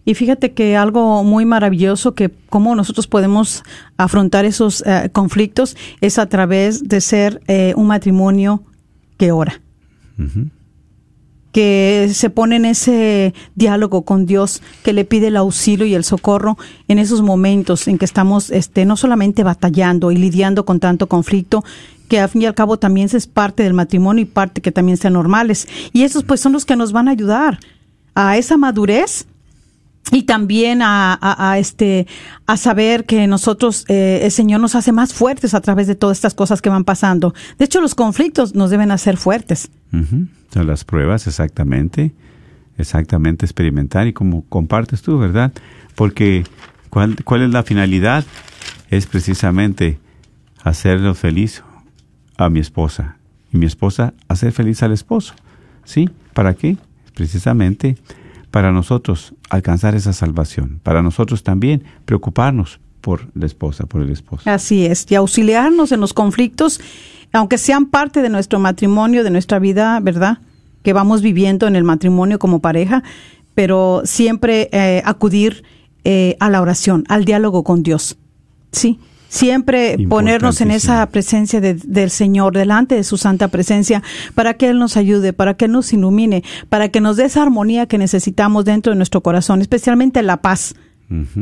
Y 0.04 0.14
fíjate 0.14 0.52
que 0.52 0.76
algo 0.76 1.22
muy 1.22 1.44
maravilloso 1.44 2.14
que 2.14 2.30
cómo 2.50 2.74
nosotros 2.74 3.06
podemos 3.06 3.62
afrontar 3.96 4.44
esos 4.44 4.82
eh, 4.84 5.10
conflictos 5.12 5.76
es 6.00 6.18
a 6.18 6.26
través 6.26 6.88
de 6.88 7.00
ser 7.00 7.40
eh, 7.46 7.72
un 7.76 7.86
matrimonio 7.86 8.64
que 9.16 9.30
ora. 9.30 9.60
Que 11.52 12.10
se 12.12 12.30
pone 12.30 12.56
en 12.56 12.64
ese 12.64 13.34
diálogo 13.54 14.02
con 14.02 14.24
Dios, 14.24 14.62
que 14.84 14.92
le 14.92 15.04
pide 15.04 15.28
el 15.28 15.36
auxilio 15.36 15.84
y 15.84 15.94
el 15.94 16.04
socorro 16.04 16.56
en 16.86 16.98
esos 16.98 17.22
momentos 17.22 17.88
en 17.88 17.98
que 17.98 18.04
estamos 18.04 18.50
este, 18.50 18.84
no 18.84 18.96
solamente 18.96 19.42
batallando 19.42 20.12
y 20.12 20.16
lidiando 20.16 20.64
con 20.64 20.80
tanto 20.80 21.08
conflicto, 21.08 21.64
que 22.08 22.20
al 22.20 22.28
fin 22.28 22.42
y 22.42 22.46
al 22.46 22.54
cabo 22.54 22.78
también 22.78 23.08
es 23.12 23.26
parte 23.26 23.62
del 23.62 23.74
matrimonio 23.74 24.22
y 24.22 24.26
parte 24.26 24.60
que 24.60 24.70
también 24.72 24.96
sean 24.96 25.14
normales. 25.14 25.66
Y 25.92 26.02
esos 26.02 26.24
pues 26.24 26.40
son 26.40 26.52
los 26.52 26.64
que 26.64 26.76
nos 26.76 26.92
van 26.92 27.08
a 27.08 27.12
ayudar 27.12 27.58
a 28.14 28.36
esa 28.36 28.56
madurez 28.56 29.26
y 30.10 30.24
también 30.24 30.82
a, 30.82 31.18
a- 31.20 31.58
este 31.58 32.06
a 32.46 32.56
saber 32.56 33.04
que 33.06 33.26
nosotros 33.26 33.84
eh, 33.88 34.20
el 34.24 34.30
Señor 34.30 34.60
nos 34.60 34.74
hace 34.74 34.92
más 34.92 35.14
fuertes 35.14 35.54
a 35.54 35.60
través 35.60 35.86
de 35.86 35.94
todas 35.94 36.18
estas 36.18 36.34
cosas 36.34 36.60
que 36.60 36.68
van 36.68 36.84
pasando. 36.84 37.34
De 37.58 37.64
hecho, 37.64 37.80
los 37.80 37.94
conflictos 37.94 38.54
nos 38.54 38.70
deben 38.70 38.90
hacer 38.90 39.16
fuertes. 39.16 39.70
Son 40.52 40.66
las 40.66 40.84
pruebas, 40.84 41.26
exactamente. 41.26 42.12
Exactamente, 42.78 43.44
experimentar 43.46 44.06
y 44.06 44.12
como 44.12 44.44
compartes 44.48 45.02
tú, 45.02 45.18
¿verdad? 45.18 45.52
Porque 45.94 46.44
¿cuál, 46.90 47.22
¿cuál 47.22 47.42
es 47.42 47.50
la 47.50 47.62
finalidad? 47.62 48.24
Es 48.90 49.06
precisamente 49.06 49.98
hacerlo 50.64 51.14
feliz 51.14 51.62
a 52.38 52.48
mi 52.48 52.60
esposa 52.60 53.16
y 53.52 53.58
mi 53.58 53.66
esposa 53.66 54.14
hacer 54.28 54.52
feliz 54.52 54.82
al 54.82 54.92
esposo. 54.92 55.34
¿Sí? 55.84 56.08
¿Para 56.32 56.54
qué? 56.54 56.76
Precisamente 57.14 57.96
para 58.50 58.70
nosotros 58.70 59.34
alcanzar 59.50 59.94
esa 59.94 60.12
salvación, 60.12 60.80
para 60.82 61.02
nosotros 61.02 61.42
también 61.42 61.84
preocuparnos 62.04 62.80
por 63.00 63.28
la 63.34 63.46
esposa, 63.46 63.86
por 63.86 64.02
el 64.02 64.10
esposo. 64.10 64.48
Así 64.48 64.86
es, 64.86 65.06
y 65.10 65.14
auxiliarnos 65.14 65.90
en 65.90 66.00
los 66.00 66.12
conflictos, 66.12 66.80
aunque 67.32 67.58
sean 67.58 67.86
parte 67.86 68.22
de 68.22 68.28
nuestro 68.28 68.60
matrimonio, 68.60 69.24
de 69.24 69.30
nuestra 69.30 69.58
vida, 69.58 69.98
¿verdad? 70.00 70.38
Que 70.82 70.92
vamos 70.92 71.22
viviendo 71.22 71.66
en 71.66 71.76
el 71.76 71.84
matrimonio 71.84 72.38
como 72.38 72.60
pareja, 72.60 73.02
pero 73.54 74.02
siempre 74.04 74.68
eh, 74.72 75.02
acudir 75.04 75.64
eh, 76.04 76.36
a 76.38 76.50
la 76.50 76.60
oración, 76.60 77.04
al 77.08 77.24
diálogo 77.24 77.64
con 77.64 77.82
Dios. 77.82 78.18
Sí, 78.70 78.98
siempre 79.32 79.96
ponernos 80.10 80.60
en 80.60 80.70
esa 80.76 81.06
presencia 81.06 81.58
de- 81.62 81.72
del 81.72 82.10
Señor, 82.10 82.52
delante 82.52 82.96
de 82.96 83.02
su 83.02 83.16
santa 83.16 83.48
presencia, 83.48 84.02
para 84.34 84.54
que 84.54 84.68
Él 84.68 84.78
nos 84.78 84.98
ayude, 84.98 85.32
para 85.32 85.54
que 85.54 85.64
Él 85.64 85.72
nos 85.72 85.90
ilumine, 85.94 86.44
para 86.68 86.90
que 86.90 87.00
nos 87.00 87.16
dé 87.16 87.24
esa 87.24 87.40
armonía 87.42 87.86
que 87.86 87.96
necesitamos 87.96 88.66
dentro 88.66 88.92
de 88.92 88.96
nuestro 88.98 89.22
corazón, 89.22 89.62
especialmente 89.62 90.22
la 90.22 90.42
paz 90.42 90.74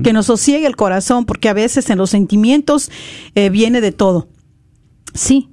que 0.03 0.13
nos 0.13 0.27
sosiegue 0.27 0.67
el 0.67 0.75
corazón, 0.77 1.27
porque 1.27 1.49
a 1.49 1.53
veces 1.53 1.91
en 1.91 1.99
los 1.99 2.11
sentimientos 2.11 2.91
eh, 3.35 3.51
viene 3.51 3.81
de 3.81 3.93
todo. 3.93 4.29
Sí, 5.15 5.49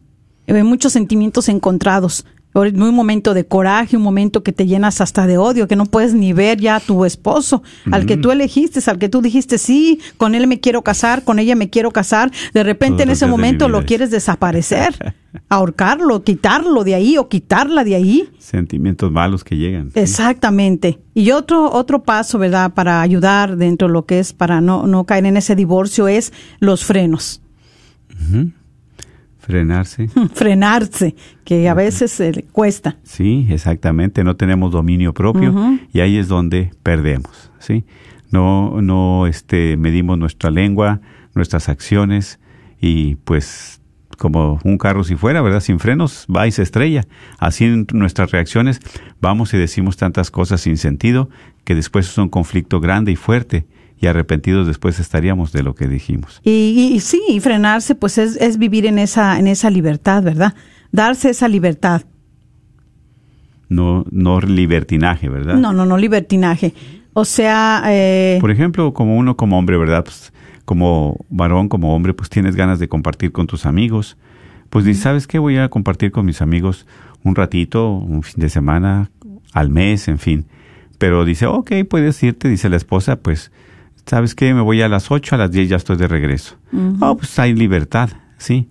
hay 0.48 0.64
muchos 0.64 0.94
sentimientos 0.94 1.50
encontrados. 1.50 2.24
Un 2.54 2.96
momento 2.96 3.36
de 3.36 3.46
coraje, 3.46 3.96
un 3.98 4.02
momento 4.02 4.42
que 4.42 4.52
te 4.52 4.66
llenas 4.66 5.00
hasta 5.00 5.28
de 5.28 5.38
odio, 5.38 5.68
que 5.68 5.76
no 5.76 5.86
puedes 5.86 6.16
ni 6.16 6.34
ver 6.34 6.60
ya 6.60 6.78
a 6.78 6.80
tu 6.80 7.06
esposo, 7.06 7.62
al 7.92 8.08
que 8.08 8.18
tú 8.18 8.32
elegiste, 8.32 8.80
al 8.90 8.98
que 8.98 9.10
tú 9.10 9.22
dijiste, 9.22 9.60
sí, 9.60 10.00
con 10.18 10.34
él 10.34 10.48
me 10.48 10.60
quiero 10.60 10.82
casar, 10.82 11.24
con 11.24 11.38
ella 11.38 11.56
me 11.56 11.70
quiero 11.70 11.92
casar. 11.92 12.32
De 12.56 12.64
repente 12.64 12.94
Todos 12.98 13.02
en 13.04 13.10
ese 13.12 13.28
momento 13.28 13.70
lo 13.70 13.80
es- 13.82 13.86
quieres 13.86 14.10
desaparecer, 14.10 15.14
ahorcarlo, 15.50 16.24
quitarlo 16.24 16.84
de 16.84 16.96
ahí 16.96 17.18
o 17.20 17.30
quitarla 17.30 17.84
de 17.84 17.94
ahí. 17.94 18.30
Sentimientos 18.40 19.12
malos 19.12 19.44
que 19.44 19.56
llegan. 19.56 19.92
¿sí? 19.92 20.00
Exactamente. 20.00 20.98
Y 21.14 21.32
otro, 21.32 21.72
otro 21.72 22.02
paso, 22.02 22.40
¿verdad?, 22.40 22.74
para 22.74 23.02
ayudar 23.02 23.58
dentro 23.58 23.88
de 23.88 23.94
lo 23.94 24.06
que 24.08 24.18
es, 24.18 24.34
para 24.34 24.62
no, 24.62 24.88
no 24.88 25.04
caer 25.04 25.28
en 25.28 25.38
ese 25.38 25.56
divorcio, 25.56 26.08
es 26.08 26.34
los 26.60 26.84
frenos. 26.86 27.40
Ujú. 28.30 28.50
Frenarse. 29.48 30.10
frenarse, 30.34 31.16
que 31.46 31.70
a 31.70 31.74
veces 31.74 32.12
se 32.12 32.34
le 32.34 32.44
cuesta. 32.44 32.98
Sí, 33.04 33.48
exactamente, 33.50 34.24
no 34.26 34.36
tenemos 34.36 34.74
dominio 34.74 35.14
propio 35.14 35.80
y 35.94 36.02
ahí 36.02 36.18
es 36.18 36.28
donde 36.28 36.72
perdemos, 36.84 37.52
¿sí? 37.60 37.86
No 38.30 38.82
no 38.82 39.26
este 39.26 39.78
medimos 39.78 40.18
nuestra 40.18 40.52
lengua, 40.52 41.00
nuestras 41.34 41.70
acciones 41.70 42.40
y 42.82 43.16
pues 43.16 43.82
como 44.18 44.60
un 44.66 44.78
carro 44.78 45.06
si 45.06 45.16
fuera, 45.16 45.42
¿verdad? 45.42 45.62
Sin 45.62 45.80
frenos 45.80 46.28
va 46.34 46.46
y 46.46 46.52
se 46.52 46.64
estrella. 46.64 47.06
Así 47.40 47.64
en 47.64 47.88
nuestras 47.94 48.32
reacciones 48.32 48.82
vamos 49.22 49.54
y 49.54 49.58
decimos 49.58 49.96
tantas 49.96 50.30
cosas 50.30 50.60
sin 50.60 50.76
sentido 50.76 51.30
que 51.64 51.74
después 51.74 52.10
es 52.10 52.18
un 52.18 52.28
conflicto 52.28 52.82
grande 52.82 53.14
y 53.14 53.16
fuerte 53.16 53.66
y 54.00 54.08
arrepentidos 54.08 54.68
después 54.68 55.00
estaríamos 55.00 55.52
de 55.52 55.64
lo 55.64 55.74
que 55.76 55.88
dijimos. 55.88 56.40
Y, 56.44 56.92
y- 56.94 57.00
sí, 57.00 57.22
y 57.30 57.40
frenarse, 57.40 57.96
pues 57.96 58.18
es, 58.18 58.36
es 58.38 58.58
vivir 58.58 58.86
en 58.86 59.00
esa, 59.00 59.40
en 59.40 59.48
esa 59.48 59.70
libertad, 59.70 60.24
¿verdad? 60.24 60.54
Darse 60.92 61.30
esa 61.30 61.48
libertad. 61.48 62.04
No 63.70 64.06
no 64.12 64.40
libertinaje, 64.40 65.28
¿verdad? 65.30 65.56
No, 65.56 65.74
no, 65.74 65.86
no 65.86 65.98
libertinaje. 65.98 66.74
O 67.14 67.26
sea, 67.26 67.84
eh, 67.88 68.38
Por 68.40 68.52
ejemplo, 68.52 68.94
como 68.94 69.18
uno 69.18 69.36
como 69.36 69.58
hombre, 69.58 69.78
¿verdad? 69.78 70.04
Pues, 70.06 70.32
como 70.64 71.18
varón, 71.30 71.68
como 71.70 71.96
hombre, 71.96 72.14
pues 72.14 72.30
tienes 72.30 72.56
ganas 72.56 72.80
de 72.80 72.88
compartir 72.88 73.32
con 73.32 73.48
tus 73.48 73.66
amigos. 73.66 74.18
Pues 74.70 74.86
dices, 74.86 75.04
¿sabes 75.04 75.28
qué? 75.28 75.40
Voy 75.40 75.58
a 75.58 75.70
compartir 75.70 76.12
con 76.12 76.26
mis 76.26 76.42
amigos 76.42 76.86
un 77.24 77.36
ratito, 77.36 77.90
un 77.92 78.22
fin 78.24 78.42
de 78.42 78.50
semana, 78.50 79.10
al 79.54 79.70
mes, 79.70 80.08
en 80.08 80.20
fin. 80.20 80.46
Pero 80.98 81.26
dice, 81.26 81.46
ok, 81.46 81.72
puedes 81.90 82.22
irte, 82.24 82.48
dice 82.50 82.70
la 82.70 82.78
esposa, 82.78 83.18
pues, 83.18 83.52
¿sabes 84.08 84.34
qué? 84.34 84.54
Me 84.54 84.62
voy 84.62 84.82
a 84.82 84.90
las 84.90 85.12
8, 85.12 85.36
a 85.36 85.38
las 85.38 85.52
10 85.52 85.70
ya 85.70 85.76
estoy 85.76 85.98
de 85.98 86.08
regreso. 86.08 86.58
Oh, 87.00 87.18
pues 87.18 87.38
hay 87.38 87.54
libertad, 87.54 88.10
sí. 88.38 88.70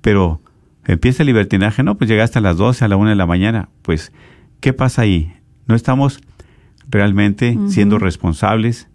Pero 0.00 0.42
empieza 0.84 1.22
el 1.22 1.28
libertinaje, 1.28 1.82
no, 1.82 1.96
pues 1.96 2.10
llegaste 2.10 2.38
a 2.38 2.42
las 2.42 2.56
12, 2.56 2.84
a 2.84 2.88
la 2.88 2.96
1 2.96 3.10
de 3.10 3.16
la 3.16 3.26
mañana. 3.26 3.68
Pues, 3.82 4.12
¿qué 4.60 4.72
pasa 4.72 5.02
ahí? 5.02 5.32
No 5.66 5.74
estamos 5.74 6.20
realmente 6.88 7.56
siendo 7.68 7.98
responsables, 7.98 8.88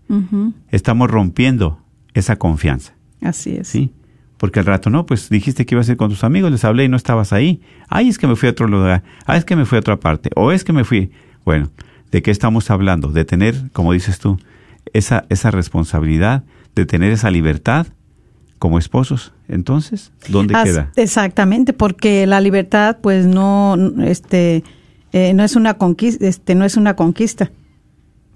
estamos 0.69 1.09
rompiendo 1.09 1.81
esa 2.13 2.35
confianza, 2.35 2.93
así 3.21 3.55
es. 3.55 3.67
¿sí? 3.67 3.93
Porque 4.37 4.59
al 4.59 4.65
rato, 4.65 4.89
no, 4.89 5.05
pues 5.05 5.29
dijiste 5.29 5.65
que 5.65 5.73
ibas 5.73 5.89
a 5.89 5.93
ir 5.93 5.97
con 5.97 6.09
tus 6.09 6.23
amigos, 6.23 6.51
les 6.51 6.63
hablé 6.63 6.83
y 6.83 6.89
no 6.89 6.97
estabas 6.97 7.33
ahí. 7.33 7.61
Ay, 7.89 8.09
es 8.09 8.19
que 8.19 8.27
me 8.27 8.35
fui 8.35 8.47
a 8.47 8.51
otro 8.51 8.67
lugar. 8.67 9.03
Ah, 9.25 9.35
es 9.35 9.45
que 9.45 9.55
me 9.55 9.65
fui 9.65 9.77
a 9.77 9.79
otra 9.79 9.99
parte. 9.99 10.29
O 10.35 10.51
es 10.51 10.63
que 10.63 10.73
me 10.73 10.83
fui. 10.83 11.11
Bueno, 11.43 11.71
¿de 12.11 12.21
qué 12.21 12.29
estamos 12.29 12.69
hablando? 12.69 13.07
De 13.07 13.25
tener, 13.25 13.71
como 13.73 13.93
dices 13.93 14.19
tú, 14.19 14.37
esa, 14.93 15.25
esa 15.29 15.51
responsabilidad, 15.51 16.43
de 16.75 16.85
tener 16.85 17.11
esa 17.11 17.31
libertad 17.31 17.87
como 18.59 18.77
esposos. 18.79 19.33
Entonces, 19.47 20.11
¿dónde 20.29 20.55
As- 20.55 20.63
queda? 20.63 20.91
Exactamente, 20.95 21.73
porque 21.73 22.25
la 22.27 22.41
libertad, 22.41 22.97
pues 23.01 23.25
no, 23.25 23.75
este, 24.03 24.63
eh, 25.13 25.33
no 25.33 25.43
es 25.43 25.55
una 25.55 25.75
conquista, 25.75 26.25
este, 26.27 26.53
no 26.55 26.65
es 26.65 26.75
una 26.77 26.95
conquista, 26.95 27.51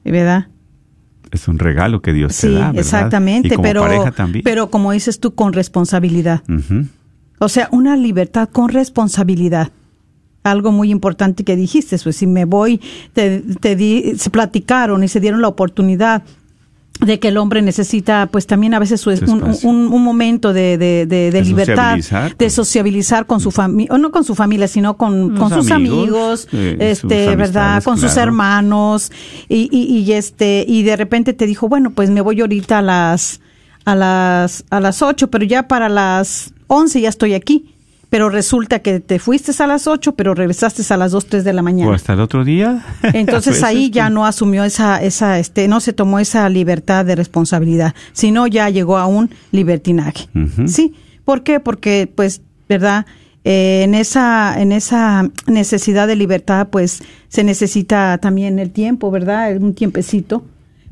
¿verdad? 0.03 0.47
Es 1.31 1.47
un 1.47 1.59
regalo 1.59 2.01
que 2.01 2.13
Dios 2.13 2.35
te 2.35 2.47
Sí, 2.47 2.53
da, 2.53 2.67
¿verdad? 2.67 2.75
exactamente, 2.79 3.47
y 3.49 3.51
como 3.51 3.63
pero, 3.63 3.81
pareja 3.81 4.11
también. 4.11 4.43
pero 4.43 4.69
como 4.69 4.91
dices 4.91 5.19
tú, 5.19 5.33
con 5.33 5.53
responsabilidad. 5.53 6.41
O 7.39 7.47
sea, 7.49 7.69
una 7.71 7.95
libertad 7.95 8.49
con 8.49 8.69
responsabilidad. 8.69 9.71
Algo 10.43 10.71
muy 10.71 10.89
importante 10.91 11.43
que 11.43 11.55
dijiste, 11.55 11.97
pues 12.03 12.15
si 12.15 12.25
me 12.27 12.45
voy, 12.45 12.81
te, 13.13 13.41
te 13.59 13.75
di, 13.75 14.13
se 14.17 14.29
platicaron 14.31 15.03
y 15.03 15.07
se 15.07 15.19
dieron 15.19 15.41
la 15.41 15.47
oportunidad 15.47 16.23
de 16.99 17.19
que 17.19 17.30
el 17.30 17.38
hombre 17.38 17.63
necesita, 17.63 18.27
pues 18.32 18.45
también 18.45 18.75
a 18.75 18.80
veces 18.80 19.01
su- 19.01 19.10
un, 19.10 19.43
un- 19.63 19.88
un 19.91 20.04
momento 20.04 20.54
de, 20.54 20.77
de- 20.77 21.08
de- 21.08 21.32
de 21.32 21.32
De 21.32 21.41
libertad, 21.41 21.95
sociabilizar, 21.97 22.30
de 22.30 22.36
pues. 22.36 22.54
sociabilizar 22.54 23.25
con 23.25 23.39
su 23.39 23.49
familia, 23.49 23.91
o 23.95 23.97
no 23.97 24.12
con 24.12 24.23
su 24.23 24.36
familia, 24.36 24.67
sino 24.67 24.97
con, 24.97 25.30
Los 25.32 25.39
con 25.39 25.49
sus 25.49 25.71
amigos, 25.71 25.97
amigos, 26.01 26.47
eh, 26.54 26.95
sus 26.95 27.12
este, 27.12 27.36
verdad, 27.36 27.84
con 27.84 27.97
sus 27.97 28.17
hermanos, 28.17 29.12
y, 29.49 29.67
y, 29.71 29.97
y 29.99 30.12
este, 30.13 30.63
y 30.67 30.84
de 30.84 30.95
repente 30.95 31.34
te 31.34 31.47
dijo, 31.47 31.67
bueno, 31.67 31.89
pues 31.91 32.12
me 32.12 32.21
voy 32.21 32.39
ahorita 32.41 32.80
a 32.80 32.82
las, 32.84 33.41
a 33.86 33.95
las, 33.95 34.63
a 34.69 34.80
las 34.80 35.01
ocho, 35.01 35.32
pero 35.32 35.43
ya 35.43 35.67
para 35.67 35.89
las 35.89 36.54
once 36.67 37.01
ya 37.01 37.10
estoy 37.10 37.34
aquí. 37.34 37.70
Pero 38.12 38.30
resulta 38.30 38.80
que 38.80 39.00
te 39.00 39.19
fuiste 39.19 39.52
a 39.63 39.67
las 39.67 39.88
ocho, 39.88 40.15
pero 40.15 40.36
regresaste 40.36 40.84
a 40.93 40.97
las 40.97 41.13
dos, 41.13 41.26
tres 41.28 41.43
de 41.45 41.54
la 41.54 41.62
O 41.62 41.63
mañana. 41.63 41.95
hasta 41.95 42.12
el 42.13 42.19
otro 42.19 42.43
día. 42.43 42.84
Entonces 43.13 43.63
A 43.63 43.67
ahí 43.67 43.89
ya 43.89 44.04
pues, 44.04 44.13
no 44.13 44.26
asumió 44.26 44.65
esa, 44.65 45.02
esa, 45.02 45.39
este, 45.39 45.67
no 45.69 45.80
se 45.80 45.93
tomó 45.93 46.19
esa 46.19 46.47
libertad 46.50 47.06
de 47.06 47.15
responsabilidad, 47.15 47.95
sino 48.12 48.47
ya 48.47 48.69
llegó 48.69 48.97
a 48.97 49.08
un 49.08 49.32
libertinaje. 49.54 50.28
Sí, 50.67 50.93
¿por 51.26 51.41
qué? 51.43 51.60
Porque, 51.60 52.12
pues, 52.13 52.41
verdad, 52.69 53.06
Eh, 53.43 53.82
en 53.84 53.95
esa, 53.95 54.62
en 54.62 54.71
esa 54.71 55.28
necesidad 55.47 56.08
de 56.08 56.15
libertad, 56.15 56.67
pues, 56.69 57.02
se 57.28 57.43
necesita 57.43 58.19
también 58.19 58.60
el 58.60 58.69
tiempo, 58.69 59.10
¿verdad? 59.10 59.58
Un 59.58 59.74
tiempecito 59.74 60.43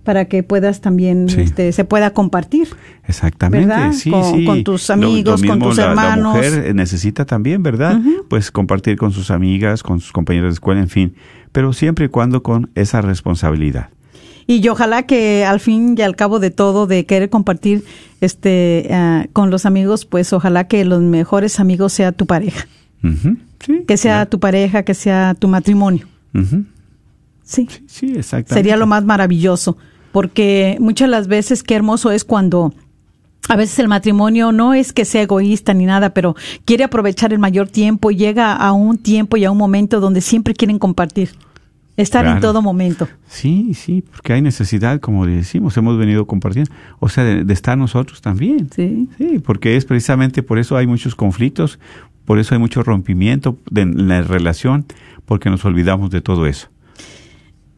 para 0.03 0.25
que 0.25 0.43
puedas 0.43 0.81
también, 0.81 1.29
Sí. 1.29 1.41
este, 1.41 1.71
se 1.71 1.83
pueda 1.85 2.12
compartir. 2.12 2.67
Exactamente, 3.07 3.67
¿Verdad? 3.67 3.91
sí, 3.93 4.09
Con- 4.12 4.23
sí. 4.23 4.45
con 4.45 4.63
tus 4.63 4.89
Lo- 4.89 4.95
lo 4.95 5.07
amigos, 5.07 5.41
con 5.43 5.59
tus 5.59 5.77
la- 5.77 5.83
La 5.85 5.89
hermanos. 5.91 6.35
mujer 6.35 6.65
eh, 6.67 6.73
necesita 6.73 7.25
también, 7.25 7.62
¿verdad? 7.63 7.99
Pues 8.29 8.51
compartir 8.51 8.97
con 8.97 9.12
sus 9.12 9.29
amigas, 9.31 9.83
con 9.83 9.99
sus 9.99 10.12
compañeros 10.12 10.49
de 10.51 10.53
escuela, 10.53 10.81
en 10.81 10.89
fin. 10.89 11.15
Pero 11.51 11.73
siempre 11.73 12.05
y 12.05 12.09
cuando 12.09 12.43
con 12.43 12.69
esa 12.75 13.01
responsabilidad. 13.01 13.89
Y 14.47 14.62
yo 14.62 14.71
ojalá 14.71 15.03
que 15.03 15.45
al 15.45 15.59
fin 15.59 15.93
y 15.97 16.01
al 16.01 16.15
cabo 16.15 16.39
de 16.39 16.49
todo, 16.49 16.88
de 16.88 17.05
querer 17.05 17.29
compartir 17.29 17.83
este 18.19 18.88
ah, 18.91 19.25
con 19.31 19.51
los 19.51 19.65
amigos, 19.67 20.05
pues 20.05 20.33
ojalá 20.33 20.63
que 20.67 20.85
los 20.85 21.01
mejores 21.01 21.59
amigos 21.59 21.93
sea 21.93 22.12
tu 22.12 22.25
pareja, 22.25 22.67
Sí. 23.03 23.83
que 23.88 23.97
sea 23.97 24.13
claro. 24.15 24.29
tu 24.29 24.39
pareja, 24.39 24.83
que 24.83 24.93
sea 24.95 25.35
tu 25.38 25.47
matrimonio. 25.47 26.07
Sí, 27.49 27.67
Sí, 27.69 27.83
sí, 27.88 28.05
exactamente. 28.15 28.53
sería 28.53 28.77
lo 28.77 28.85
más 28.85 29.03
maravilloso, 29.03 29.75
porque 30.12 30.77
muchas 30.79 31.07
de 31.07 31.12
las 31.12 31.27
veces 31.27 31.63
qué 31.63 31.73
hermoso 31.75 32.12
es 32.12 32.23
cuando 32.23 32.73
a 33.47 33.55
veces 33.55 33.79
el 33.79 33.88
matrimonio 33.88 34.51
no 34.51 34.75
es 34.75 34.93
que 34.93 35.03
sea 35.05 35.23
egoísta 35.23 35.73
ni 35.73 35.85
nada, 35.85 36.13
pero 36.13 36.35
quiere 36.65 36.83
aprovechar 36.83 37.33
el 37.33 37.39
mayor 37.39 37.67
tiempo 37.67 38.12
y 38.12 38.17
llega 38.17 38.53
a 38.53 38.71
un 38.73 38.99
tiempo 38.99 39.38
y 39.38 39.45
a 39.45 39.51
un 39.51 39.57
momento 39.57 39.99
donde 39.99 40.21
siempre 40.21 40.53
quieren 40.53 40.77
compartir, 40.77 41.31
estar 41.97 42.25
en 42.27 42.39
todo 42.39 42.62
momento. 42.62 43.07
Sí, 43.27 43.73
sí, 43.73 44.03
porque 44.12 44.33
hay 44.33 44.43
necesidad, 44.43 44.99
como 44.99 45.25
decimos, 45.25 45.75
hemos 45.77 45.97
venido 45.97 46.27
compartiendo. 46.27 46.71
O 46.99 47.09
sea, 47.09 47.23
de, 47.23 47.43
de 47.43 47.53
estar 47.53 47.75
nosotros 47.77 48.21
también. 48.21 48.69
Sí. 48.75 49.09
Sí, 49.17 49.39
porque 49.39 49.75
es 49.75 49.85
precisamente 49.85 50.43
por 50.43 50.59
eso 50.59 50.77
hay 50.77 50.85
muchos 50.85 51.15
conflictos, 51.15 51.79
por 52.25 52.38
eso 52.38 52.53
hay 52.53 52.59
mucho 52.59 52.83
rompimiento 52.83 53.57
de, 53.71 53.81
en 53.81 54.07
la 54.07 54.21
relación, 54.21 54.85
porque 55.25 55.49
nos 55.49 55.65
olvidamos 55.65 56.12
de 56.12 56.21
todo 56.21 56.45
eso. 56.45 56.67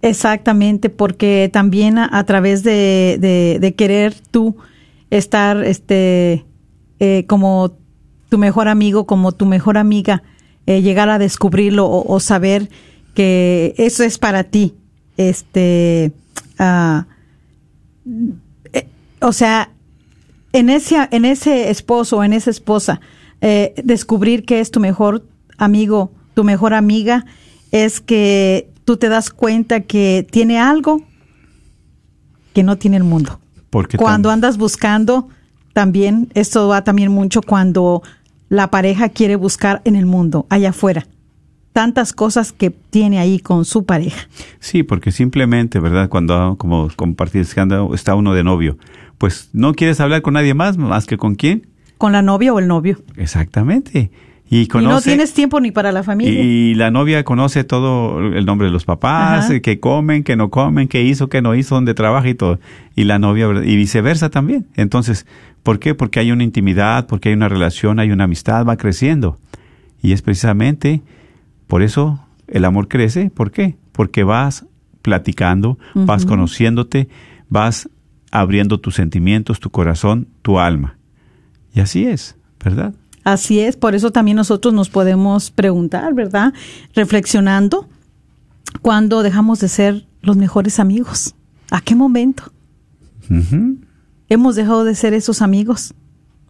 Exactamente, 0.02 0.90
porque 0.90 1.50
también 1.54 2.00
a, 2.00 2.24
través 2.26 2.64
de, 2.64 3.18
de- 3.62 3.74
querer 3.76 4.16
tú 4.32 4.58
estar 5.12 5.64
este 5.64 6.44
eh, 7.00 7.26
como 7.28 7.74
tu 8.30 8.38
mejor 8.40 8.68
amigo, 8.68 9.06
como 9.06 9.32
tu 9.32 9.46
mejor 9.46 9.78
amiga, 9.78 10.24
eh, 10.66 10.82
llegar 10.82 11.10
a 11.10 11.20
descubrirlo 11.20 11.88
o, 11.90 12.20
saber 12.20 12.70
que 13.14 13.76
eso 13.78 14.04
es 14.04 14.18
para 14.18 14.44
ti. 14.46 14.74
Este, 15.18 16.14
ah, 16.58 17.06
eh, 18.74 18.88
o 19.22 19.34
sea, 19.34 19.70
en 20.52 20.70
ese, 20.70 20.96
en 21.12 21.26
ese 21.26 21.70
esposo 21.70 22.24
en 22.24 22.34
esa 22.34 22.50
esposa, 22.50 23.02
descubrir 23.84 24.46
que 24.46 24.60
es 24.60 24.70
tu 24.72 24.80
mejor 24.80 25.26
amigo, 25.58 26.12
tu 26.36 26.44
mejor 26.44 26.74
amiga, 26.74 27.26
es 27.72 28.00
que 28.00 28.71
tú 28.92 28.98
te 28.98 29.08
das 29.08 29.30
cuenta 29.30 29.80
que 29.80 30.28
tiene 30.30 30.60
algo 30.60 31.02
que 32.54 32.62
no 32.62 32.78
tiene 32.78 32.98
el 32.98 33.06
mundo. 33.06 33.40
Porque 33.70 33.96
Cuando 33.96 34.30
andas 34.30 34.58
buscando, 34.58 35.30
también, 35.72 36.28
esto 36.34 36.68
va 36.68 36.84
también 36.84 37.10
mucho 37.10 37.42
cuando 37.42 38.04
la 38.50 38.70
pareja 38.70 39.08
quiere 39.08 39.38
buscar 39.38 39.82
en 39.86 39.96
el 39.96 40.06
mundo, 40.06 40.46
allá 40.50 40.72
afuera. 40.72 41.08
Tantas 41.72 42.12
cosas 42.12 42.52
que 42.52 42.70
tiene 42.70 43.20
ahí 43.20 43.40
con 43.40 43.64
su 43.64 43.86
pareja. 43.86 44.28
Sí, 44.60 44.84
porque 44.84 45.14
simplemente, 45.14 45.80
¿verdad? 45.80 46.10
Cuando, 46.10 46.58
como 46.58 46.90
compartís, 46.94 47.56
está 47.94 48.16
uno 48.16 48.34
de 48.34 48.44
novio, 48.44 48.78
pues 49.18 49.52
no 49.54 49.74
quieres 49.74 50.02
hablar 50.02 50.22
con 50.22 50.34
nadie 50.34 50.54
más, 50.54 50.78
más 50.78 51.06
que 51.06 51.16
con 51.16 51.36
quién. 51.36 51.66
Con 51.98 52.12
la 52.12 52.22
novia 52.22 52.54
o 52.54 52.60
el 52.60 52.68
novio. 52.68 53.02
Exactamente. 53.16 54.12
Y 54.54 54.68
no 54.74 55.00
tienes 55.00 55.34
tiempo 55.34 55.62
ni 55.62 55.72
para 55.72 55.94
la 55.94 56.04
familia. 56.04 56.42
Y 56.44 56.74
la 56.76 56.92
novia 56.92 57.24
conoce 57.24 57.64
todo 57.64 58.20
el 58.20 58.46
nombre 58.46 58.68
de 58.68 58.74
los 58.74 58.84
papás, 58.84 59.46
Ajá. 59.46 59.56
eh, 59.56 59.62
que 59.62 59.80
comen, 59.80 60.26
que 60.26 60.36
no 60.36 60.50
comen, 60.50 60.90
qué 60.90 61.04
hizo, 61.04 61.30
qué 61.30 61.42
no 61.42 61.56
hizo, 61.56 61.76
dónde 61.76 61.94
trabaja 61.94 62.28
y 62.28 62.36
todo. 62.36 62.60
Y 62.94 63.06
la 63.06 63.18
novia, 63.18 63.48
y 63.64 63.78
viceversa 63.78 64.30
también. 64.30 64.68
Entonces, 64.76 65.26
¿por 65.64 65.80
qué? 65.80 65.96
Porque 65.96 66.20
hay 66.20 66.34
una 66.34 66.44
intimidad, 66.44 67.08
porque 67.08 67.30
hay 67.30 67.36
una 67.36 67.48
relación, 67.48 68.00
hay 68.00 68.12
una 68.12 68.26
amistad, 68.26 68.66
va 68.66 68.76
creciendo. 68.76 69.38
Y 70.02 70.12
es 70.12 70.22
precisamente 70.22 71.02
por 71.68 71.82
eso 71.82 72.20
el 72.50 72.66
amor 72.66 72.90
crece. 72.90 73.30
¿Por 73.30 73.52
qué? 73.52 73.78
Porque 73.94 74.26
vas 74.26 74.66
platicando, 75.02 75.80
vas 75.96 76.26
conociéndote, 76.26 77.08
vas 77.48 77.90
abriendo 78.32 78.82
tus 78.82 78.96
sentimientos, 78.96 79.62
tu 79.62 79.70
corazón, 79.70 80.28
tu 80.42 80.60
alma. 80.60 80.98
Y 81.74 81.80
así 81.80 82.06
es, 82.06 82.36
¿verdad? 82.62 82.94
Así 83.24 83.60
es, 83.60 83.76
por 83.76 83.94
eso 83.94 84.12
también 84.12 84.38
nosotros 84.38 84.74
nos 84.74 84.90
podemos 84.90 85.52
preguntar, 85.52 86.14
¿verdad? 86.14 86.54
Reflexionando, 86.96 87.88
¿cuándo 88.82 89.22
dejamos 89.22 89.60
de 89.60 89.68
ser 89.68 90.08
los 90.22 90.38
mejores 90.38 90.80
amigos? 90.80 91.36
¿A 91.70 91.82
qué 91.82 91.96
momento? 91.96 92.52
Hemos 94.28 94.56
dejado 94.56 94.84
de 94.84 94.96
ser 94.96 95.14
esos 95.14 95.42
amigos, 95.42 95.94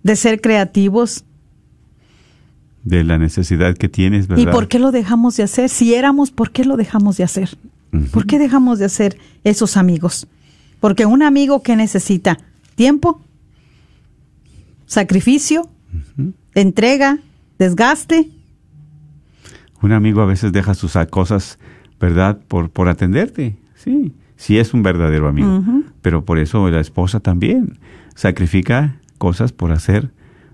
de 0.02 0.16
ser 0.16 0.42
creativos. 0.42 1.26
De 2.84 3.04
la 3.04 3.18
necesidad 3.18 3.76
que 3.76 3.90
tienes, 3.90 4.28
¿verdad? 4.28 4.44
¿Y 4.44 4.48
por 4.48 4.68
qué 4.68 4.80
lo 4.80 4.92
dejamos 4.92 5.38
de 5.38 5.44
hacer? 5.44 5.70
Si 5.70 5.94
éramos, 5.94 6.32
¿por 6.32 6.52
qué 6.52 6.66
lo 6.66 6.78
dejamos 6.78 7.18
de 7.18 7.24
hacer? 7.24 7.58
¿Por 8.12 8.26
qué 8.26 8.40
dejamos 8.40 8.80
de 8.80 8.86
hacer 8.86 9.18
esos 9.44 9.78
amigos? 9.78 10.28
Porque 10.80 11.06
un 11.06 11.22
amigo 11.22 11.62
que 11.62 11.76
necesita 11.76 12.40
tiempo, 12.76 13.22
sacrificio, 14.88 15.70
entrega, 16.56 17.20
desgaste. 17.58 18.30
Un 19.82 19.92
amigo 19.92 20.22
a 20.22 20.26
veces 20.26 20.52
deja 20.52 20.74
sus 20.74 20.98
cosas, 21.10 21.58
¿verdad? 22.00 22.40
Por, 22.48 22.70
por 22.70 22.88
atenderte. 22.88 23.58
Sí, 23.76 24.14
sí 24.36 24.60
es 24.60 24.74
un 24.74 24.84
verdadero 24.84 25.28
amigo. 25.28 25.64
Pero 26.02 26.24
por 26.24 26.38
eso 26.40 26.70
la 26.70 26.80
esposa 26.80 27.20
también 27.20 27.80
sacrifica 28.16 28.98
cosas 29.18 29.52
por 29.52 29.72
hacer, 29.72 30.12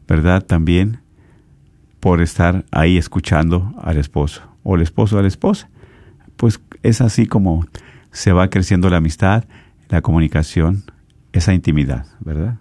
¿verdad? 0.08 0.46
También 0.46 1.00
por 2.00 2.22
estar 2.22 2.66
ahí 2.72 2.98
escuchando 2.98 3.74
al 3.82 3.98
esposo 3.98 4.44
o 4.64 4.76
el 4.76 4.82
esposo 4.82 5.18
a 5.18 5.22
la 5.22 5.28
esposa. 5.28 5.70
Pues 6.36 6.60
es 6.84 7.02
así 7.02 7.26
como 7.26 7.66
se 8.12 8.32
va 8.32 8.50
creciendo 8.50 8.90
la 8.90 8.98
amistad, 8.98 9.46
la 9.90 10.02
comunicación, 10.02 10.84
esa 11.34 11.54
intimidad, 11.54 12.06
¿verdad? 12.20 12.60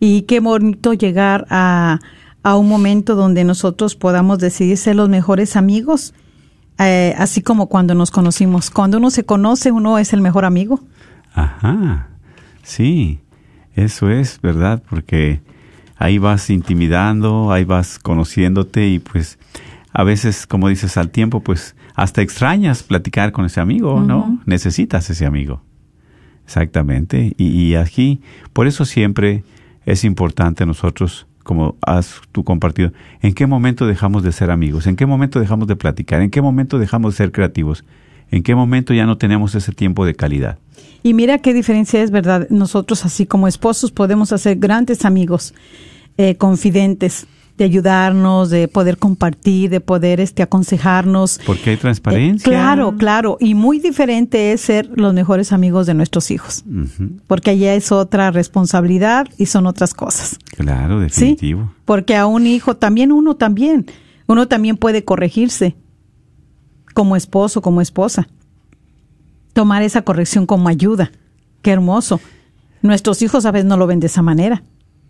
Y 0.00 0.22
qué 0.22 0.40
bonito 0.40 0.92
llegar 0.92 1.46
a, 1.50 1.98
a 2.42 2.56
un 2.56 2.68
momento 2.68 3.14
donde 3.14 3.44
nosotros 3.44 3.94
podamos 3.96 4.38
decidir 4.38 4.76
ser 4.76 4.96
los 4.96 5.08
mejores 5.08 5.56
amigos, 5.56 6.14
eh, 6.78 7.14
así 7.18 7.42
como 7.42 7.68
cuando 7.68 7.94
nos 7.94 8.10
conocimos. 8.10 8.70
Cuando 8.70 8.98
uno 8.98 9.10
se 9.10 9.24
conoce, 9.24 9.72
uno 9.72 9.98
es 9.98 10.12
el 10.12 10.20
mejor 10.20 10.44
amigo. 10.44 10.80
Ajá, 11.34 12.08
sí, 12.62 13.20
eso 13.74 14.10
es, 14.10 14.40
¿verdad? 14.40 14.82
Porque 14.88 15.40
ahí 15.96 16.18
vas 16.18 16.50
intimidando, 16.50 17.52
ahí 17.52 17.64
vas 17.64 17.98
conociéndote 17.98 18.88
y 18.88 18.98
pues 19.00 19.38
a 19.92 20.04
veces, 20.04 20.46
como 20.46 20.68
dices, 20.68 20.96
al 20.96 21.10
tiempo, 21.10 21.40
pues 21.40 21.74
hasta 21.94 22.22
extrañas 22.22 22.84
platicar 22.84 23.32
con 23.32 23.44
ese 23.44 23.60
amigo, 23.60 24.00
¿no? 24.00 24.40
Necesitas 24.46 25.10
ese 25.10 25.26
amigo. 25.26 25.62
Exactamente. 26.44 27.34
Y, 27.36 27.46
y 27.46 27.74
aquí, 27.74 28.20
por 28.52 28.68
eso 28.68 28.84
siempre 28.84 29.42
es 29.88 30.04
importante 30.04 30.66
nosotros, 30.66 31.26
como 31.42 31.76
has 31.80 32.20
tú 32.30 32.44
compartido, 32.44 32.92
en 33.22 33.32
qué 33.32 33.46
momento 33.46 33.86
dejamos 33.86 34.22
de 34.22 34.32
ser 34.32 34.50
amigos, 34.50 34.86
en 34.86 34.96
qué 34.96 35.06
momento 35.06 35.40
dejamos 35.40 35.66
de 35.66 35.76
platicar, 35.76 36.20
en 36.20 36.30
qué 36.30 36.42
momento 36.42 36.78
dejamos 36.78 37.14
de 37.14 37.16
ser 37.16 37.32
creativos, 37.32 37.84
en 38.30 38.42
qué 38.42 38.54
momento 38.54 38.92
ya 38.92 39.06
no 39.06 39.16
tenemos 39.16 39.54
ese 39.54 39.72
tiempo 39.72 40.04
de 40.04 40.14
calidad. 40.14 40.58
Y 41.02 41.14
mira 41.14 41.38
qué 41.38 41.54
diferencia 41.54 42.02
es, 42.02 42.10
¿verdad? 42.10 42.48
Nosotros, 42.50 43.06
así 43.06 43.24
como 43.24 43.48
esposos, 43.48 43.90
podemos 43.90 44.30
hacer 44.30 44.58
grandes 44.58 45.06
amigos, 45.06 45.54
eh, 46.18 46.34
confidentes, 46.36 47.26
de 47.58 47.64
ayudarnos, 47.64 48.48
de 48.48 48.68
poder 48.68 48.96
compartir, 48.96 49.68
de 49.68 49.80
poder 49.80 50.20
este, 50.20 50.42
aconsejarnos. 50.42 51.40
Porque 51.44 51.70
hay 51.70 51.76
Eh, 51.76 51.78
transparencia. 51.78 52.48
claro, 52.50 52.94
claro. 52.96 53.36
Y 53.40 53.54
muy 53.54 53.80
diferente 53.80 54.52
es 54.52 54.62
ser 54.62 54.88
los 54.94 55.12
mejores 55.12 55.52
amigos 55.52 55.86
de 55.86 55.92
nuestros 55.94 56.30
hijos, 56.30 56.64
porque 57.26 57.50
allá 57.50 57.74
es 57.74 57.92
otra 57.92 58.30
responsabilidad 58.30 59.26
y 59.36 59.46
son 59.46 59.66
otras 59.66 59.92
cosas. 59.92 60.38
Claro, 60.56 60.98
¿Sí? 61.00 61.02
definitivo. 61.04 61.72
Porque 61.84 62.16
a 62.16 62.26
un 62.26 62.46
hijo 62.46 62.76
también, 62.76 63.12
uno 63.12 63.34
también, 63.36 63.86
uno 64.26 64.46
también 64.48 64.76
puede 64.76 65.04
corregirse 65.04 65.74
como 66.94 67.16
esposo, 67.16 67.60
como 67.60 67.80
esposa. 67.80 68.28
Tomar 69.52 69.82
esa 69.82 70.02
corrección 70.02 70.46
como 70.46 70.68
ayuda. 70.68 71.10
Qué 71.62 71.72
hermoso. 71.72 72.20
Nuestros 72.82 73.22
hijos 73.22 73.44
a 73.46 73.50
veces 73.50 73.66
no 73.66 73.76
lo 73.76 73.86
ven 73.88 73.98
de 74.00 74.06
esa 74.06 74.22
manera. 74.22 74.62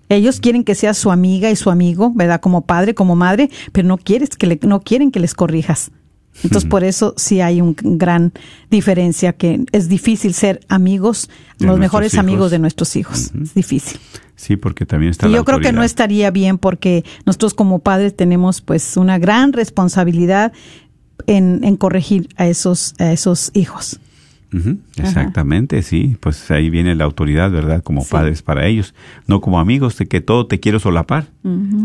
Ellos 0.08 0.40
quieren 0.40 0.64
que 0.64 0.74
seas 0.74 0.96
su 0.98 1.10
amiga 1.10 1.50
y 1.50 1.56
su 1.56 1.70
amigo, 1.70 2.12
¿verdad? 2.14 2.40
Como 2.40 2.62
padre, 2.64 2.94
como 2.94 3.14
madre, 3.16 3.50
pero 3.72 3.86
no 3.88 3.98
quieres 3.98 4.30
que 4.30 4.46
le- 4.46 4.60
no 4.62 4.80
quieren 4.80 5.10
que 5.10 5.20
les 5.20 5.34
corrijas. 5.34 5.90
Entonces, 6.44 6.70
por 6.70 6.84
eso 6.84 7.14
sí 7.16 7.40
hay 7.40 7.60
una 7.60 7.74
gran 7.82 8.32
diferencia, 8.70 9.32
que 9.32 9.64
es 9.72 9.88
difícil 9.88 10.34
ser 10.34 10.60
amigos, 10.68 11.28
De 11.58 11.66
los 11.66 11.78
mejores 11.80 12.14
hijos. 12.14 12.20
amigos 12.24 12.50
de 12.52 12.58
nuestros 12.60 12.94
hijos. 12.94 13.32
Es 13.42 13.54
difícil. 13.54 13.98
Sí, 14.36 14.56
porque 14.56 14.86
también 14.86 15.10
está 15.10 15.26
Y 15.26 15.32
la 15.32 15.38
yo 15.38 15.44
creo 15.44 15.58
que 15.58 15.72
no 15.72 15.82
estaría 15.82 16.30
bien 16.30 16.58
porque 16.58 17.04
nosotros 17.26 17.54
como 17.54 17.80
padres 17.80 18.14
tenemos 18.14 18.60
pues 18.60 18.96
una 18.96 19.18
gran 19.18 19.52
responsabilidad 19.52 20.52
en, 21.26 21.64
en 21.64 21.76
corregir 21.76 22.28
a 22.36 22.46
esos, 22.46 22.94
a 23.00 23.10
esos 23.12 23.50
hijos. 23.54 23.98
Exactamente, 24.96 25.82
sí. 25.82 26.16
Pues 26.20 26.50
ahí 26.50 26.70
viene 26.70 26.94
la 26.94 27.04
autoridad, 27.04 27.50
¿verdad? 27.50 27.82
Como 27.82 28.02
Sí. 28.02 28.08
padres 28.10 28.42
para 28.42 28.66
ellos. 28.66 28.94
No 29.26 29.40
como 29.40 29.60
amigos 29.60 29.96
de 29.98 30.06
que 30.06 30.20
todo 30.20 30.46
te 30.46 30.60
quiero 30.60 30.78
solapar. 30.80 31.26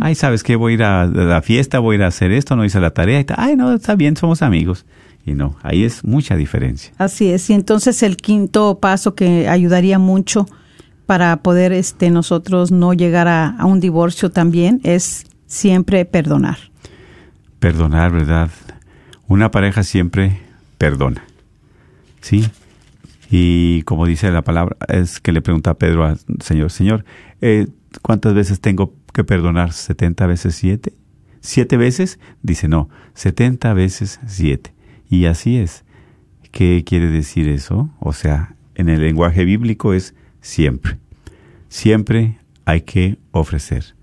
Ay, 0.01 0.15
¿sabes 0.15 0.43
qué? 0.43 0.55
Voy 0.55 0.73
a 0.73 0.75
ir 0.75 0.83
a 0.83 1.05
la 1.05 1.41
fiesta, 1.41 1.79
voy 1.79 1.95
a 1.95 1.97
ir 1.99 2.03
a 2.03 2.07
hacer 2.07 2.31
esto, 2.31 2.55
no 2.55 2.63
hice 2.65 2.79
la 2.79 2.91
tarea. 2.91 3.19
Y. 3.21 3.25
Ay, 3.35 3.55
no, 3.55 3.73
está 3.73 3.95
bien, 3.95 4.15
somos 4.15 4.41
amigos. 4.41 4.85
Y 5.25 5.33
no, 5.33 5.55
ahí 5.63 5.83
es 5.83 6.03
mucha 6.03 6.35
diferencia. 6.35 6.93
Así 6.97 7.29
es. 7.29 7.49
Y 7.49 7.53
entonces 7.53 8.03
el 8.03 8.17
quinto 8.17 8.79
paso 8.79 9.15
que 9.15 9.47
ayudaría 9.47 9.97
mucho 9.99 10.45
para 11.05 11.37
poder 11.37 11.71
este 11.73 12.09
nosotros 12.11 12.71
no 12.71 12.93
llegar 12.93 13.27
a, 13.27 13.49
a 13.57 13.65
un 13.65 13.79
divorcio 13.79 14.31
también 14.31 14.79
es 14.83 15.25
siempre 15.47 16.05
perdonar. 16.05 16.57
Perdonar, 17.59 18.11
¿verdad? 18.11 18.49
Una 19.27 19.51
pareja 19.51 19.83
siempre 19.83 20.39
perdona. 20.77 21.23
¿Sí? 22.23 22.45
Y 23.29 23.81
como 23.81 24.05
dice 24.05 24.31
la 24.31 24.43
palabra, 24.43 24.77
es 24.87 25.19
que 25.19 25.33
le 25.33 25.41
pregunta 25.41 25.71
a 25.71 25.73
Pedro 25.73 26.05
al 26.05 26.19
Señor, 26.39 26.71
Señor, 26.71 27.03
eh, 27.41 27.67
¿cuántas 28.01 28.33
veces 28.33 28.61
tengo 28.61 28.95
que 29.13 29.25
perdonar? 29.25 29.71
¿70 29.71 30.25
veces 30.27 30.55
7? 30.55 30.93
¿Siete 31.41 31.75
veces? 31.75 32.19
Dice, 32.41 32.69
no, 32.69 32.87
70 33.15 33.73
veces 33.73 34.21
7. 34.25 34.73
Y 35.09 35.25
así 35.25 35.57
es. 35.57 35.83
¿Qué 36.51 36.85
quiere 36.85 37.07
decir 37.07 37.49
eso? 37.49 37.89
O 37.99 38.13
sea, 38.13 38.55
en 38.75 38.87
el 38.87 39.01
lenguaje 39.01 39.43
bíblico 39.43 39.93
es 39.93 40.15
siempre. 40.39 40.97
Siempre 41.67 42.39
hay 42.63 42.81
que 42.81 43.17
ofrecer. 43.31 43.95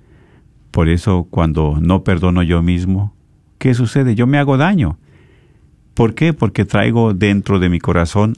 Por 0.72 0.90
eso 0.90 1.26
cuando 1.30 1.78
no 1.80 2.04
perdono 2.04 2.42
yo 2.42 2.62
mismo, 2.62 3.14
¿qué 3.56 3.72
sucede? 3.72 4.14
Yo 4.14 4.26
me 4.26 4.36
hago 4.36 4.58
daño. 4.58 4.98
¿Por 6.00 6.14
qué? 6.14 6.32
Porque 6.32 6.64
traigo 6.64 7.12
dentro 7.12 7.58
de 7.58 7.68
mi 7.68 7.78
corazón 7.78 8.34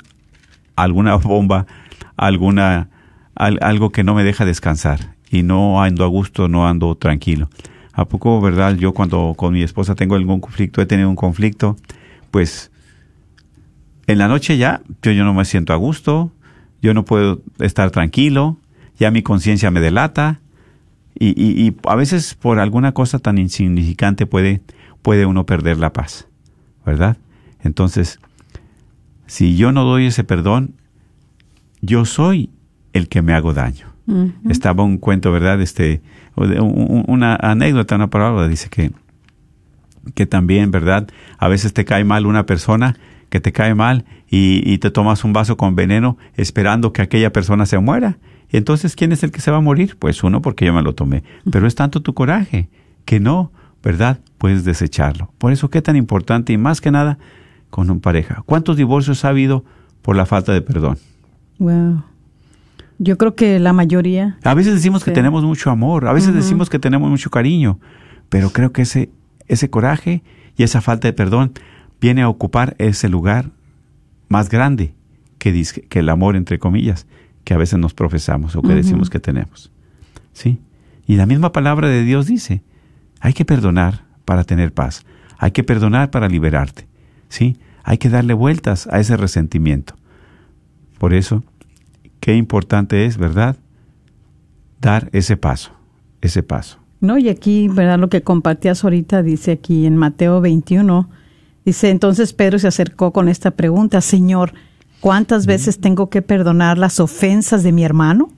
alguna 0.74 1.14
bomba, 1.14 1.68
alguna 2.16 2.88
al- 3.36 3.60
algo 3.62 3.90
que 3.90 4.02
no 4.02 4.14
me 4.16 4.24
deja 4.24 4.44
descansar 4.44 5.14
y 5.30 5.44
no 5.44 5.80
ando 5.80 6.02
a 6.04 6.08
gusto, 6.08 6.48
no 6.48 6.66
ando 6.66 6.96
tranquilo. 6.96 7.48
¿A 7.92 8.06
poco, 8.06 8.40
verdad? 8.40 8.74
Yo 8.74 8.92
cuando 8.92 9.34
con 9.36 9.52
mi 9.52 9.62
esposa 9.62 9.94
tengo 9.94 10.16
algún 10.16 10.40
conflicto, 10.40 10.82
he 10.82 10.86
tenido 10.86 11.08
un 11.08 11.14
conflicto, 11.14 11.76
pues 12.32 12.72
en 14.08 14.18
la 14.18 14.26
noche 14.26 14.56
ya 14.56 14.82
yo, 15.00 15.12
no 15.22 15.32
me 15.32 15.44
siento 15.44 15.72
a 15.72 15.76
gusto, 15.76 16.32
yo 16.82 16.94
no 16.94 17.04
puedo 17.04 17.42
estar 17.60 17.92
tranquilo, 17.92 18.56
ya 18.98 19.12
mi 19.12 19.22
conciencia 19.22 19.70
me 19.70 19.78
delata 19.78 20.40
y, 21.16 21.28
y- 21.40 21.68
y 21.68 21.76
a 21.88 21.94
veces 21.94 22.34
por 22.34 22.58
alguna 22.58 22.90
cosa 22.90 23.20
tan 23.20 23.38
insignificante 23.38 24.26
puede, 24.26 24.62
puede 25.00 25.26
uno 25.26 25.46
perder 25.46 25.78
la 25.78 25.92
paz, 25.92 26.26
¿verdad? 26.84 27.18
Entonces, 27.62 28.18
si 29.26 29.56
yo 29.56 29.72
no 29.72 29.84
doy 29.84 30.06
ese 30.06 30.24
perdón, 30.24 30.74
yo 31.80 32.04
soy 32.04 32.50
el 32.92 33.08
que 33.08 33.22
me 33.22 33.34
hago 33.34 33.54
daño. 33.54 33.88
Estaba 34.48 34.82
un 34.82 34.98
cuento, 34.98 35.32
¿verdad? 35.32 35.60
Este, 35.60 36.02
una 36.36 37.36
anécdota, 37.36 37.94
una 37.94 38.10
palabra, 38.10 38.48
dice 38.48 38.68
que, 38.68 38.90
que 40.14 40.26
también, 40.26 40.70
¿verdad? 40.70 41.08
A 41.38 41.48
veces 41.48 41.72
te 41.72 41.84
cae 41.84 42.04
mal 42.04 42.26
una 42.26 42.44
persona 42.44 42.96
que 43.30 43.40
te 43.40 43.52
cae 43.52 43.74
mal 43.74 44.04
y, 44.28 44.60
y 44.70 44.78
te 44.78 44.90
tomas 44.90 45.24
un 45.24 45.32
vaso 45.32 45.56
con 45.56 45.76
veneno 45.76 46.18
esperando 46.36 46.92
que 46.92 47.00
aquella 47.00 47.32
persona 47.32 47.64
se 47.64 47.78
muera. 47.78 48.18
Entonces, 48.50 48.96
¿quién 48.96 49.12
es 49.12 49.22
el 49.22 49.30
que 49.30 49.40
se 49.40 49.50
va 49.50 49.56
a 49.58 49.60
morir? 49.60 49.96
Pues 49.98 50.22
uno, 50.22 50.42
porque 50.42 50.66
yo 50.66 50.74
me 50.74 50.82
lo 50.82 50.94
tomé. 50.94 51.22
Pero 51.50 51.66
es 51.66 51.74
tanto 51.74 52.02
tu 52.02 52.12
coraje 52.12 52.68
que 53.06 53.18
no, 53.18 53.50
¿verdad? 53.82 54.20
Puedes 54.36 54.64
desecharlo. 54.64 55.32
Por 55.38 55.52
eso, 55.52 55.70
qué 55.70 55.80
tan 55.80 55.96
importante 55.96 56.52
y 56.52 56.58
más 56.58 56.82
que 56.82 56.90
nada 56.90 57.18
con 57.72 58.00
pareja. 58.00 58.42
¿Cuántos 58.44 58.76
divorcios 58.76 59.24
ha 59.24 59.30
habido 59.30 59.64
por 60.02 60.14
la 60.14 60.26
falta 60.26 60.52
de 60.52 60.60
perdón? 60.60 60.98
Wow. 61.58 62.02
Yo 62.98 63.16
creo 63.16 63.34
que 63.34 63.58
la 63.58 63.72
mayoría. 63.72 64.36
A 64.44 64.52
veces 64.52 64.74
decimos 64.74 65.02
que 65.02 65.10
tenemos 65.10 65.42
mucho 65.42 65.70
amor, 65.70 66.06
a 66.06 66.12
veces 66.12 66.34
decimos 66.34 66.68
que 66.68 66.78
tenemos 66.78 67.10
mucho 67.10 67.30
cariño, 67.30 67.80
pero 68.28 68.50
creo 68.50 68.72
que 68.72 68.82
ese, 68.82 69.08
ese 69.48 69.70
coraje 69.70 70.22
y 70.56 70.64
esa 70.64 70.82
falta 70.82 71.08
de 71.08 71.14
perdón 71.14 71.52
viene 71.98 72.20
a 72.20 72.28
ocupar 72.28 72.76
ese 72.78 73.08
lugar 73.08 73.50
más 74.28 74.50
grande 74.50 74.94
que, 75.38 75.52
dis- 75.54 75.88
que 75.88 76.00
el 76.00 76.10
amor, 76.10 76.36
entre 76.36 76.58
comillas, 76.58 77.06
que 77.44 77.54
a 77.54 77.56
veces 77.56 77.78
nos 77.78 77.94
profesamos 77.94 78.54
o 78.54 78.60
que 78.62 78.74
decimos 78.74 79.08
que 79.08 79.18
tenemos. 79.18 79.72
¿Sí? 80.34 80.60
Y 81.06 81.16
la 81.16 81.24
misma 81.26 81.52
palabra 81.52 81.88
de 81.88 82.04
Dios 82.04 82.26
dice 82.26 82.62
Hay 83.20 83.32
que 83.32 83.44
perdonar 83.46 84.04
para 84.26 84.44
tener 84.44 84.72
paz. 84.74 85.04
Hay 85.38 85.50
que 85.52 85.64
perdonar 85.64 86.10
para 86.10 86.28
liberarte. 86.28 86.86
¿Sí? 87.32 87.56
Hay 87.82 87.96
que 87.96 88.10
darle 88.10 88.34
vueltas 88.34 88.86
a 88.92 89.00
ese 89.00 89.16
resentimiento. 89.16 89.94
Por 90.98 91.14
eso, 91.14 91.42
qué 92.20 92.36
importante 92.36 93.06
es, 93.06 93.16
¿verdad? 93.16 93.56
Dar 94.82 95.08
ese 95.14 95.38
paso, 95.38 95.72
ese 96.20 96.42
paso. 96.42 96.78
No, 97.00 97.16
y 97.16 97.30
aquí, 97.30 97.68
¿verdad? 97.68 97.98
Lo 97.98 98.10
que 98.10 98.20
compartías 98.20 98.84
ahorita 98.84 99.22
dice 99.22 99.52
aquí 99.52 99.86
en 99.86 99.96
Mateo 99.96 100.42
21, 100.42 101.08
dice, 101.64 101.88
entonces 101.88 102.34
Pedro 102.34 102.58
se 102.58 102.68
acercó 102.68 103.14
con 103.14 103.30
esta 103.30 103.52
pregunta, 103.52 104.02
Señor, 104.02 104.52
¿cuántas 105.00 105.46
veces 105.46 105.80
tengo 105.80 106.10
que 106.10 106.20
perdonar 106.20 106.76
las 106.76 107.00
ofensas 107.00 107.62
de 107.62 107.72
mi 107.72 107.82
hermano? 107.82 108.28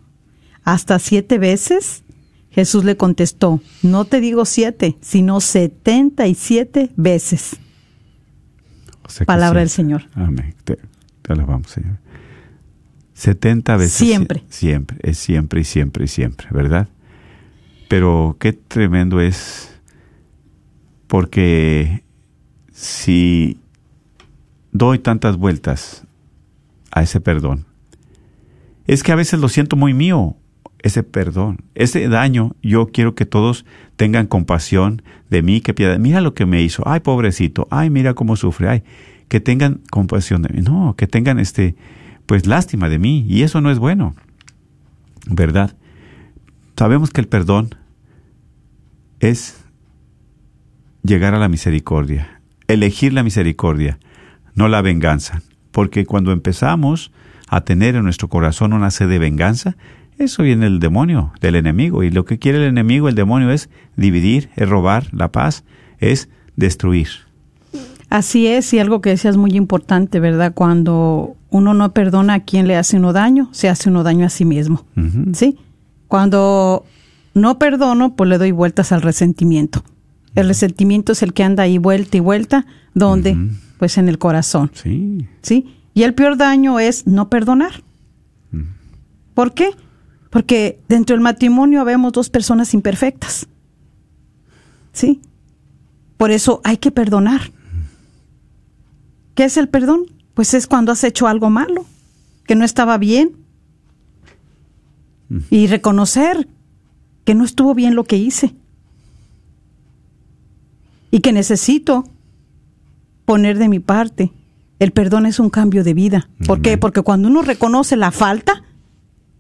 ¿Hasta 0.63 1.01
siete 1.01 1.39
veces? 1.39 2.05
Jesús 2.51 2.85
le 2.85 2.97
contestó, 2.97 3.61
no 3.83 4.05
te 4.05 4.21
digo 4.21 4.45
siete, 4.45 4.97
sino 5.01 5.41
setenta 5.41 6.29
y 6.29 6.37
siete 6.37 6.93
veces. 6.95 7.59
Palabra 9.27 9.61
del 9.61 9.71
Señor. 9.71 10.05
Amén. 10.15 10.55
Te, 10.65 10.79
te 11.23 11.33
alabamos, 11.33 11.69
Señor. 11.71 11.99
70 13.15 13.77
veces. 13.77 13.93
Siempre. 13.93 14.45
Siempre, 14.49 14.99
es 15.03 15.19
siempre 15.19 15.61
y 15.61 15.65
siempre 15.65 16.05
y 16.05 16.09
siempre, 16.09 16.49
¿verdad? 16.51 16.89
Pero 17.89 18.37
qué 18.41 18.53
tremendo 18.53 19.21
es 19.21 19.81
porque 21.07 22.03
si 22.73 23.61
doy 24.73 24.99
tantas 24.99 25.37
vueltas 25.37 26.05
a 26.91 27.03
ese 27.03 27.21
perdón, 27.21 27.67
es 28.87 29.03
que 29.03 29.13
a 29.13 29.17
veces 29.17 29.41
lo 29.41 29.49
siento 29.49 29.77
muy 29.77 29.95
mío, 29.95 30.37
ese 30.85 31.03
perdón, 31.03 31.63
ese 31.75 32.07
daño, 32.09 32.57
yo 32.63 32.89
quiero 32.89 33.15
que 33.15 33.25
todos 33.25 33.65
tengan 33.97 34.27
compasión 34.27 35.01
de 35.31 35.41
mí, 35.41 35.63
que 35.63 35.73
piedad, 35.73 35.99
mira 35.99 36.21
lo 36.21 36.35
que 36.35 36.45
me 36.45 36.61
hizo, 36.61 36.83
ay 36.85 37.01
pobrecito, 37.01 37.67
ay 37.71 37.89
mira 37.89 38.13
cómo 38.13 38.37
sufre, 38.37 38.69
ay, 38.69 38.83
que 39.29 39.41
tengan 39.41 39.81
compasión 39.91 40.43
de 40.43 40.51
mí, 40.51 40.61
no, 40.61 40.95
que 40.95 41.07
tengan 41.07 41.39
este, 41.39 41.75
pues 42.27 42.47
lástima 42.47 42.91
de 42.91 42.99
mí, 42.99 43.25
y 43.27 43.45
eso 43.45 43.63
no 43.63 43.71
es 43.71 43.79
bueno, 43.79 44.15
¿verdad? 45.27 45.75
Sabemos 46.77 47.09
que 47.09 47.23
el 47.23 47.29
perdón 47.29 47.75
es 49.21 49.65
llegar 51.03 51.35
a 51.35 51.39
la 51.39 51.49
misericordia, 51.49 52.43
elegir 52.69 53.15
la 53.15 53.23
misericordia, 53.23 53.99
no 54.55 54.69
la 54.69 54.83
venganza, 54.83 55.41
porque 55.71 56.05
cuando 56.05 56.31
empezamos 56.31 57.11
a 57.49 57.63
tener 57.63 57.97
en 57.97 58.05
nuestro 58.05 58.29
corazón 58.29 58.75
una 58.75 58.91
sed 58.91 59.09
de 59.09 59.19
venganza, 59.19 59.79
eso 60.19 60.43
viene 60.43 60.65
del 60.65 60.81
demonio, 60.81 61.33
del 61.41 61.57
enemigo, 61.57 62.03
y 62.03 62.11
lo 62.11 62.25
que 62.25 62.39
quiere 62.39 62.59
el 62.59 62.65
enemigo, 62.65 63.09
el 63.09 63.15
demonio, 63.15 63.51
es 63.51 63.69
dividir, 63.97 64.51
es 64.57 64.69
robar 64.69 65.13
la 65.13 65.33
paz, 65.33 65.65
es 65.99 66.29
destruir. 66.57 67.09
Así 68.11 68.47
es, 68.47 68.73
y 68.73 68.79
algo 68.79 69.01
que 69.01 69.11
decías 69.11 69.37
muy 69.37 69.53
importante, 69.53 70.21
¿verdad? 70.21 70.53
Cuando 70.55 71.37
uno 71.51 71.75
no 71.75 71.93
perdona 71.93 72.35
a 72.35 72.41
quien 72.41 72.69
le 72.69 72.77
hace 72.77 72.97
uno 72.97 73.13
daño, 73.13 73.49
se 73.53 73.69
hace 73.69 73.89
uno 73.89 74.03
daño 74.03 74.27
a 74.27 74.29
sí 74.29 74.45
mismo. 74.45 74.85
¿Sí? 75.33 75.59
Cuando 76.07 76.85
no 77.35 77.59
perdono, 77.59 78.15
pues 78.15 78.31
le 78.31 78.39
doy 78.39 78.53
vueltas 78.53 78.93
al 78.93 79.03
resentimiento. 79.03 79.83
El 80.35 80.49
resentimiento 80.49 81.13
es 81.13 81.23
el 81.23 81.33
que 81.33 81.43
anda 81.43 81.65
ahí 81.65 81.79
vuelta 81.79 82.17
y 82.17 82.21
vuelta, 82.21 82.67
¿dónde? 82.95 83.37
Pues 83.79 83.99
en 83.99 84.09
el 84.09 84.19
corazón, 84.19 84.71
Sí, 84.75 85.27
¿sí? 85.43 85.75
Y 85.95 86.03
el 86.03 86.15
peor 86.15 86.37
daño 86.37 86.81
es 86.81 87.07
no 87.07 87.29
perdonar. 87.29 87.83
¿Por 89.35 89.55
qué? 89.55 89.71
Porque 90.35 90.81
dentro 90.89 91.15
del 91.15 91.23
matrimonio 91.23 91.81
habemos 91.81 92.13
dos 92.13 92.29
personas 92.29 92.75
imperfectas. 92.75 93.47
¿Sí? 94.93 95.21
Por 96.17 96.33
eso 96.33 96.61
hay 96.65 96.79
que 96.79 96.91
perdonar. 96.91 97.53
¿Qué 99.37 99.45
es 99.45 99.57
el 99.59 99.69
perdón? 99.69 100.07
Pues 100.35 100.53
es 100.55 100.67
cuando 100.67 100.91
has 100.91 101.05
hecho 101.05 101.29
algo 101.29 101.51
malo, 101.51 101.87
que 102.49 102.57
no 102.57 102.65
estaba 102.65 102.99
bien. 102.99 103.37
Y 105.51 105.69
reconocer 105.69 106.49
que 107.25 107.37
no 107.37 107.45
estuvo 107.45 107.73
bien 107.73 107.95
lo 107.95 108.03
que 108.03 108.17
hice. 108.17 108.57
Y 111.13 111.21
que 111.21 111.33
necesito 111.33 112.09
poner 113.25 113.57
de 113.57 113.69
mi 113.69 113.79
parte. 113.79 114.33
El 114.81 114.91
perdón 114.91 115.27
es 115.27 115.39
un 115.39 115.51
cambio 115.51 115.85
de 115.85 115.95
vida. 115.95 116.29
¿Por 116.45 116.61
qué? 116.61 116.77
Porque 116.77 117.03
cuando 117.03 117.29
uno 117.29 117.43
reconoce 117.43 117.95
la 117.95 118.11
falta, 118.11 118.64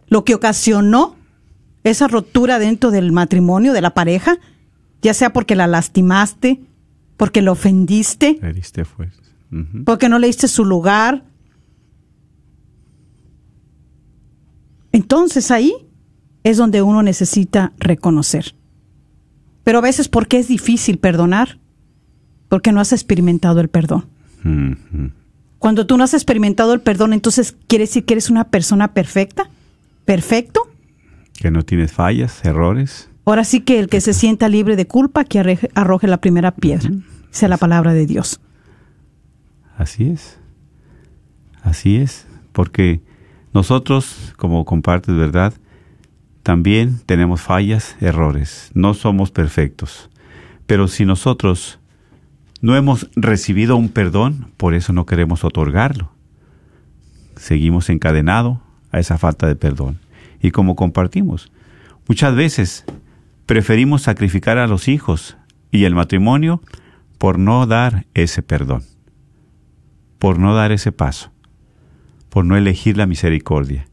lo 0.08 0.24
que 0.24 0.34
ocasionó 0.34 1.16
esa 1.82 2.08
rotura 2.08 2.58
dentro 2.58 2.90
del 2.90 3.12
matrimonio, 3.12 3.72
de 3.72 3.82
la 3.82 3.94
pareja, 3.94 4.38
ya 5.02 5.14
sea 5.14 5.32
porque 5.32 5.54
la 5.54 5.66
lastimaste, 5.66 6.60
porque 7.16 7.42
la 7.42 7.52
ofendiste, 7.52 8.40
porque 9.84 10.08
no 10.08 10.18
le 10.18 10.26
diste 10.26 10.48
su 10.48 10.64
lugar. 10.64 11.24
Entonces 14.92 15.50
ahí 15.50 15.74
es 16.42 16.56
donde 16.56 16.82
uno 16.82 17.02
necesita 17.02 17.72
reconocer. 17.78 18.54
Pero 19.64 19.78
a 19.78 19.82
veces, 19.82 20.08
¿por 20.08 20.28
qué 20.28 20.38
es 20.38 20.48
difícil 20.48 20.98
perdonar? 20.98 21.58
Porque 22.48 22.70
no 22.70 22.80
has 22.80 22.92
experimentado 22.92 23.60
el 23.60 23.68
perdón. 23.68 24.06
Cuando 25.58 25.86
tú 25.86 25.96
no 25.96 26.04
has 26.04 26.14
experimentado 26.14 26.74
el 26.74 26.80
perdón, 26.80 27.14
entonces 27.14 27.56
quiere 27.66 27.84
decir 27.84 28.04
que 28.04 28.14
eres 28.14 28.30
una 28.30 28.44
persona 28.44 28.92
perfecta, 28.92 29.48
perfecto. 30.04 30.68
Que 31.34 31.50
no 31.50 31.62
tienes 31.64 31.92
fallas, 31.92 32.44
errores. 32.44 33.10
Ahora 33.24 33.44
sí 33.44 33.60
que 33.60 33.78
el 33.78 33.88
que 33.88 34.00
se 34.00 34.12
sienta 34.12 34.48
libre 34.48 34.76
de 34.76 34.86
culpa, 34.86 35.24
que 35.24 35.58
arroje 35.74 36.06
la 36.06 36.18
primera 36.18 36.52
piedra. 36.52 36.90
Es 37.32 37.42
la 37.42 37.56
palabra 37.56 37.92
de 37.94 38.06
Dios. 38.06 38.40
Así 39.76 40.08
es. 40.08 40.38
Así 41.62 41.96
es. 41.96 42.26
Porque 42.52 43.02
nosotros, 43.52 44.34
como 44.36 44.64
compartes, 44.64 45.16
¿verdad? 45.16 45.54
También 46.42 47.00
tenemos 47.06 47.40
fallas, 47.40 47.96
errores. 48.00 48.70
No 48.74 48.94
somos 48.94 49.30
perfectos. 49.30 50.10
Pero 50.66 50.88
si 50.88 51.04
nosotros 51.04 51.80
no 52.60 52.76
hemos 52.76 53.10
recibido 53.16 53.76
un 53.76 53.88
perdón, 53.88 54.52
por 54.56 54.74
eso 54.74 54.92
no 54.92 55.06
queremos 55.06 55.44
otorgarlo. 55.44 56.12
Seguimos 57.36 57.90
encadenados 57.90 58.58
a 58.94 59.00
esa 59.00 59.18
falta 59.18 59.46
de 59.46 59.56
perdón. 59.56 59.98
Y 60.40 60.50
como 60.50 60.76
compartimos, 60.76 61.50
muchas 62.08 62.34
veces 62.34 62.84
preferimos 63.46 64.02
sacrificar 64.02 64.58
a 64.58 64.66
los 64.66 64.88
hijos 64.88 65.36
y 65.70 65.84
el 65.84 65.94
matrimonio 65.94 66.62
por 67.18 67.38
no 67.38 67.66
dar 67.66 68.06
ese 68.14 68.42
perdón 68.42 68.84
por 70.24 70.38
no 70.38 70.54
dar 70.54 70.72
ese 70.72 70.90
paso, 70.90 71.30
por 72.30 72.46
no 72.46 72.56
elegir 72.56 72.96
la 72.96 73.04
misericordia, 73.04 73.88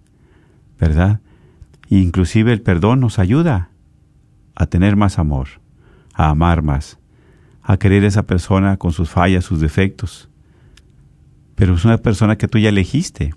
¿verdad? 0.79 1.19
Inclusive 1.89 2.53
el 2.53 2.61
perdón 2.61 3.01
nos 3.01 3.19
ayuda 3.19 3.71
a 4.55 4.67
tener 4.67 4.95
más 4.95 5.19
amor, 5.19 5.47
a 6.13 6.29
amar 6.29 6.61
más, 6.61 6.99
a 7.61 7.75
querer 7.75 8.05
esa 8.05 8.23
persona 8.23 8.77
con 8.77 8.93
sus 8.93 9.09
fallas, 9.09 9.43
sus 9.43 9.59
defectos. 9.59 10.29
Pero 11.55 11.75
es 11.75 11.83
una 11.83 11.97
persona 11.97 12.37
que 12.37 12.47
tú 12.47 12.59
ya 12.59 12.69
elegiste, 12.69 13.35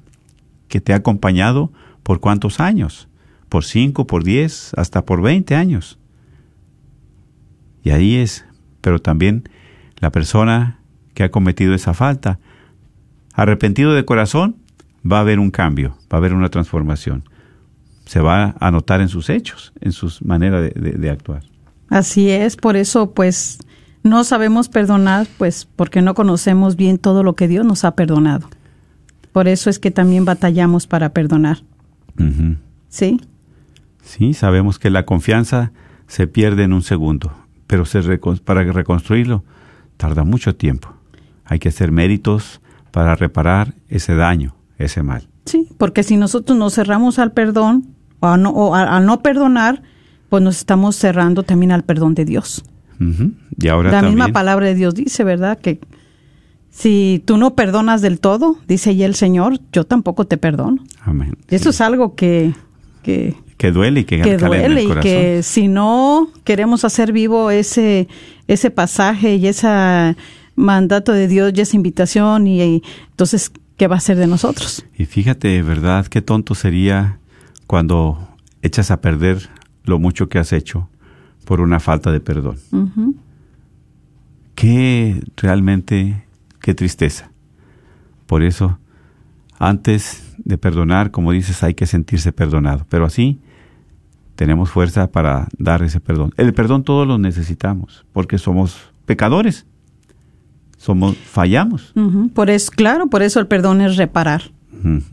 que 0.69 0.81
te 0.81 0.93
ha 0.93 0.97
acompañado 0.97 1.73
por 2.03 2.21
cuántos 2.21 2.61
años, 2.61 3.09
por 3.49 3.65
cinco, 3.65 4.07
por 4.07 4.25
diez, 4.25 4.73
hasta 4.77 5.05
por 5.05 5.23
veinte 5.23 5.55
años. 5.55 5.99
Y 7.83 7.91
ahí 7.91 8.17
es, 8.17 8.45
pero 8.81 9.01
también 9.01 9.49
la 9.99 10.11
persona 10.11 10.81
que 11.15 11.25
ha 11.25 11.31
cometido 11.31 11.75
esa 11.75 11.95
falta, 11.95 12.39
arrepentido 13.33 13.95
de 13.95 14.05
corazón, 14.05 14.57
va 15.11 15.19
a 15.19 15.21
haber 15.21 15.39
un 15.39 15.51
cambio, 15.51 15.99
va 16.13 16.17
a 16.17 16.17
haber 16.17 16.35
una 16.35 16.49
transformación. 16.49 17.25
Se 18.07 18.21
va 18.21 18.55
a 18.59 18.71
notar 18.71 19.01
en 19.01 19.09
sus 19.09 19.31
hechos, 19.31 19.73
en 19.81 19.93
sus 19.93 20.23
maneras 20.23 20.71
de 20.75 21.11
actuar. 21.11 21.43
Así 21.89 22.31
es, 22.31 22.57
por 22.57 22.77
eso 22.77 23.13
pues 23.13 23.59
no 24.03 24.25
sabemos 24.25 24.69
perdonar, 24.69 25.27
pues 25.39 25.67
porque 25.77 26.03
no 26.03 26.15
conocemos 26.15 26.77
bien 26.77 26.99
todo 26.99 27.23
lo 27.23 27.35
que 27.35 27.49
Dios 27.49 27.65
nos 27.65 27.85
ha 27.85 27.95
perdonado. 27.95 28.49
Por 29.35 29.49
eso 29.49 29.69
es 29.69 29.81
que 29.81 29.91
también 29.91 30.25
batallamos 30.25 30.87
para 30.87 31.09
perdonar. 31.09 31.59
¿Sí? 32.89 33.21
Sí, 34.01 34.33
sabemos 34.33 34.79
que 34.79 34.91
la 34.91 35.05
confianza 35.05 35.73
se 36.07 36.29
pierde 36.29 36.63
en 36.63 36.73
un 36.73 36.83
segundo, 36.83 37.33
pero 37.67 37.85
se 37.85 38.01
recon- 38.01 38.41
para 38.41 38.63
reconstruirlo 38.63 39.43
tarda 39.97 40.23
mucho 40.23 40.55
tiempo. 40.55 40.95
Hay 41.45 41.59
que 41.59 41.71
hacer 41.71 41.91
méritos 41.91 42.61
para 42.93 43.17
reparar 43.17 43.75
ese 43.89 44.15
daño, 44.15 44.55
ese 44.79 45.03
mal. 45.03 45.27
Sí, 45.47 45.69
porque 45.79 46.05
si 46.05 46.17
nosotros 46.17 46.57
nos 46.57 46.75
cerramos 46.75 47.19
al 47.19 47.33
perdón 47.33 47.89
o, 48.21 48.29
a 48.29 48.37
no, 48.37 48.51
o 48.51 48.75
a- 48.77 49.01
no 49.01 49.21
perdonar, 49.21 49.83
pues 50.29 50.45
nos 50.45 50.59
estamos 50.59 50.95
cerrando 50.95 51.43
también 51.43 51.73
al 51.73 51.83
perdón 51.83 52.15
de 52.15 52.25
Dios. 52.25 52.63
Ujú. 53.01 53.33
Y 53.59 53.67
ahora 53.67 53.91
La 53.91 54.01
también, 54.01 54.15
misma 54.15 54.33
palabra 54.33 54.67
de 54.67 54.77
Dios 54.77 54.95
dice, 54.95 55.25
¿verdad? 55.25 55.59
Que 55.59 55.81
si 56.75 57.23
tú 57.25 57.37
no 57.37 57.55
perdonas 57.55 58.03
del 58.03 58.19
todo, 58.19 58.59
dice 58.67 58.91
ahí 58.91 59.05
el 59.05 59.15
Señor, 59.15 59.61
yo 59.73 59.85
tampoco 59.85 60.27
te 60.27 60.37
perdono. 60.37 60.83
Amén. 61.03 61.37
Y 61.49 61.55
eso 61.55 61.71
es 61.71 61.81
algo 61.81 62.17
que, 62.17 62.53
que, 63.05 63.37
duele 63.73 64.01
y 64.01 64.05
que, 64.05 64.21
que 64.21 64.37
cala 64.37 64.59
en 64.59 64.65
el 64.65 64.85
duele 64.87 64.99
y 64.99 65.01
que 65.01 65.43
si 65.45 65.69
no 65.69 66.29
queremos 66.43 66.85
hacer 66.85 67.13
vivo 67.13 67.53
ese 67.53 68.09
ese 68.49 68.71
pasaje 68.71 69.37
y 69.37 69.47
ese 69.47 69.69
mandato 70.57 71.13
de 71.13 71.29
Dios 71.29 71.53
y 71.55 71.61
esa 71.61 71.77
invitación 71.77 72.49
y, 72.49 72.61
y 72.61 72.83
entonces 73.11 73.53
qué 73.77 73.87
va 73.87 73.97
a 73.97 74.01
ser 74.01 74.17
de 74.17 74.27
nosotros 74.27 74.85
Y 74.99 75.05
fíjate, 75.07 75.63
¿verdad? 75.63 76.07
Qué 76.09 76.23
tonto 76.23 76.55
sería 76.55 77.21
cuando 77.67 78.29
echas 78.63 78.91
a 78.91 79.01
perder 79.01 79.49
lo 79.85 79.99
mucho 80.01 80.29
que 80.29 80.39
has 80.39 80.53
hecho 80.53 80.89
por 81.45 81.61
una 81.61 81.79
falta 81.79 82.11
de 82.11 82.21
perdón. 82.21 82.57
Qué 84.55 85.23
realmente, 85.37 86.24
qué 86.65 86.75
tristeza. 86.75 87.31
Por 88.25 88.43
eso, 88.43 88.79
antes 89.59 90.35
de 90.39 90.57
perdonar, 90.57 91.11
como 91.11 91.31
dices, 91.31 91.63
hay 91.63 91.75
que 91.75 91.85
sentirse 91.85 92.33
perdonado. 92.33 92.87
Pero 92.89 93.05
así 93.05 93.39
tenemos 94.35 94.71
fuerza 94.71 95.13
para 95.13 95.49
dar 95.59 95.83
ese 95.83 96.01
perdón. 96.01 96.33
El 96.39 96.55
perdón 96.55 96.83
todos 96.83 97.07
lo 97.07 97.19
necesitamos, 97.19 98.07
porque 98.15 98.39
somos 98.39 98.79
pecadores. 99.05 99.67
Somos, 100.79 101.19
fallamos. 101.19 101.93
Por 102.33 102.49
eso 102.49 102.73
claro 102.75 103.09
por 103.09 103.23
eso 103.23 103.41
el 103.41 103.47
perdón 103.47 103.81
es 103.81 103.97
reparar 103.97 104.51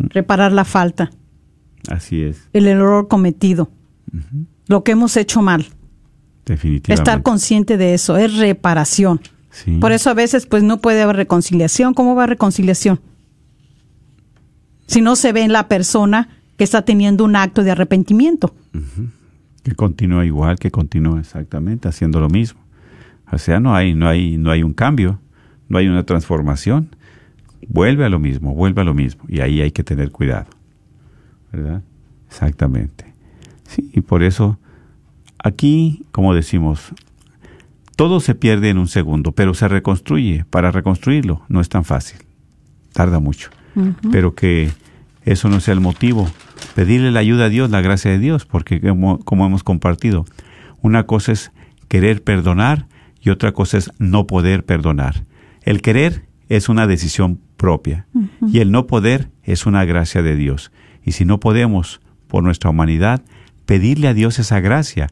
reparar 0.10 0.52
la 0.52 0.66
falta 0.66 1.12
Así 1.89 2.24
es, 2.24 2.49
el 2.52 2.68
error 2.68 3.08
cometido 3.08 3.72
lo 4.68 4.84
que 4.84 4.91
hemos 4.91 5.16
hecho 5.16 5.41
mal 5.41 5.66
definitivamente. 6.45 6.93
estar 6.93 7.24
consciente 7.24 7.78
de 7.78 7.93
eso 7.93 8.18
es 8.18 8.36
reparación 8.38 9.22
Sí. 9.52 9.78
Por 9.78 9.91
eso 9.91 10.10
a 10.10 10.14
veces 10.14 10.45
pues 10.45 10.64
no 10.64 10.80
puede 10.80 11.02
haber 11.02 11.18
reconciliación. 11.18 11.93
¿Cómo 11.93 12.16
va 12.16 12.26
reconciliación? 12.26 12.99
Si 14.88 15.02
no 15.02 15.16
se 15.16 15.32
ve 15.32 15.43
en 15.43 15.54
la 15.54 15.68
persona 15.68 16.30
que 16.58 16.64
está 16.64 16.84
teniendo 16.84 17.24
un 17.24 17.36
acto 17.36 17.64
de 17.64 17.72
arrepentimiento. 17.72 18.54
que 19.64 19.74
continúa 19.76 20.26
igual, 20.26 20.60
que 20.60 20.70
continúa 20.70 21.20
exactamente 21.20 21.88
haciendo 21.88 22.20
lo 22.20 22.30
mismo. 22.30 22.60
O 23.32 23.38
sea, 23.38 23.60
no 23.60 23.74
hay, 23.74 23.93
no 23.93 24.08
hay, 24.08 24.38
no 24.38 24.52
hay 24.52 24.64
un 24.64 24.74
cambio, 24.74 25.20
no 25.70 25.78
hay 25.78 25.88
una 25.88 26.04
transformación. 26.04 26.95
Vuelve 27.68 28.06
a 28.06 28.10
lo 28.10 28.20
mismo, 28.20 28.54
vuelve 28.54 28.82
a 28.82 28.84
lo 28.84 28.93
mismo. 28.93 29.24
Y 29.28 29.39
ahí 29.39 29.62
hay 29.62 29.72
que 29.72 29.84
tener 29.84 30.12
cuidado. 30.12 30.47
¿Verdad? 31.52 31.84
Exactamente. 32.28 33.14
Sí, 33.68 33.89
y 33.93 34.02
por 34.02 34.22
eso, 34.22 34.60
aquí, 35.39 36.06
como 36.12 36.36
decimos, 36.36 36.93
todo 38.02 38.20
se 38.20 38.34
pierde 38.34 38.72
en 38.72 38.80
un 38.80 38.88
segundo, 38.88 39.32
pero 39.32 39.54
se 39.54 39.68
reconstruye. 39.68 40.43
Para 40.49 40.72
reconstruirlo 40.72 41.43
no 41.49 41.62
es 41.62 41.70
tan 41.70 41.86
fácil. 41.86 42.18
Tarda 42.93 43.20
mucho. 43.20 43.52
Pero 44.12 44.34
que 44.34 44.72
eso 45.24 45.49
no 45.49 45.60
sea 45.60 45.76
el 45.76 45.82
motivo. 45.82 46.28
Pedirle 46.74 47.12
la 47.12 47.20
ayuda 47.20 47.45
a 47.45 47.49
Dios, 47.49 47.70
la 47.70 47.82
gracia 47.82 48.10
de 48.10 48.18
Dios, 48.18 48.47
porque 48.47 48.82
como, 48.82 49.20
como 49.20 49.45
hemos 49.45 49.64
compartido, 49.64 50.26
una 50.82 51.04
cosa 51.04 51.34
es 51.34 51.52
querer 51.89 52.24
perdonar 52.24 52.88
y 53.22 53.30
otra 53.30 53.52
cosa 53.52 53.78
es 53.78 53.91
no 53.99 54.26
poder 54.26 54.66
perdonar. 54.66 55.24
El 55.62 55.84
querer 55.84 56.26
es 56.49 56.70
una 56.70 56.88
decisión 56.88 57.39
propia 57.56 58.08
y 58.47 58.62
el 58.62 58.72
no 58.72 58.88
poder 58.88 59.30
es 59.43 59.68
una 59.68 59.86
gracia 59.86 60.24
de 60.24 60.36
Dios. 60.36 60.72
Y 61.06 61.12
si 61.12 61.24
no 61.24 61.39
podemos, 61.39 62.02
por 62.28 62.41
nuestra 62.41 62.72
humanidad, 62.72 63.22
pedirle 63.68 64.08
a 64.08 64.16
Dios 64.16 64.39
esa 64.39 64.60
gracia 64.60 65.10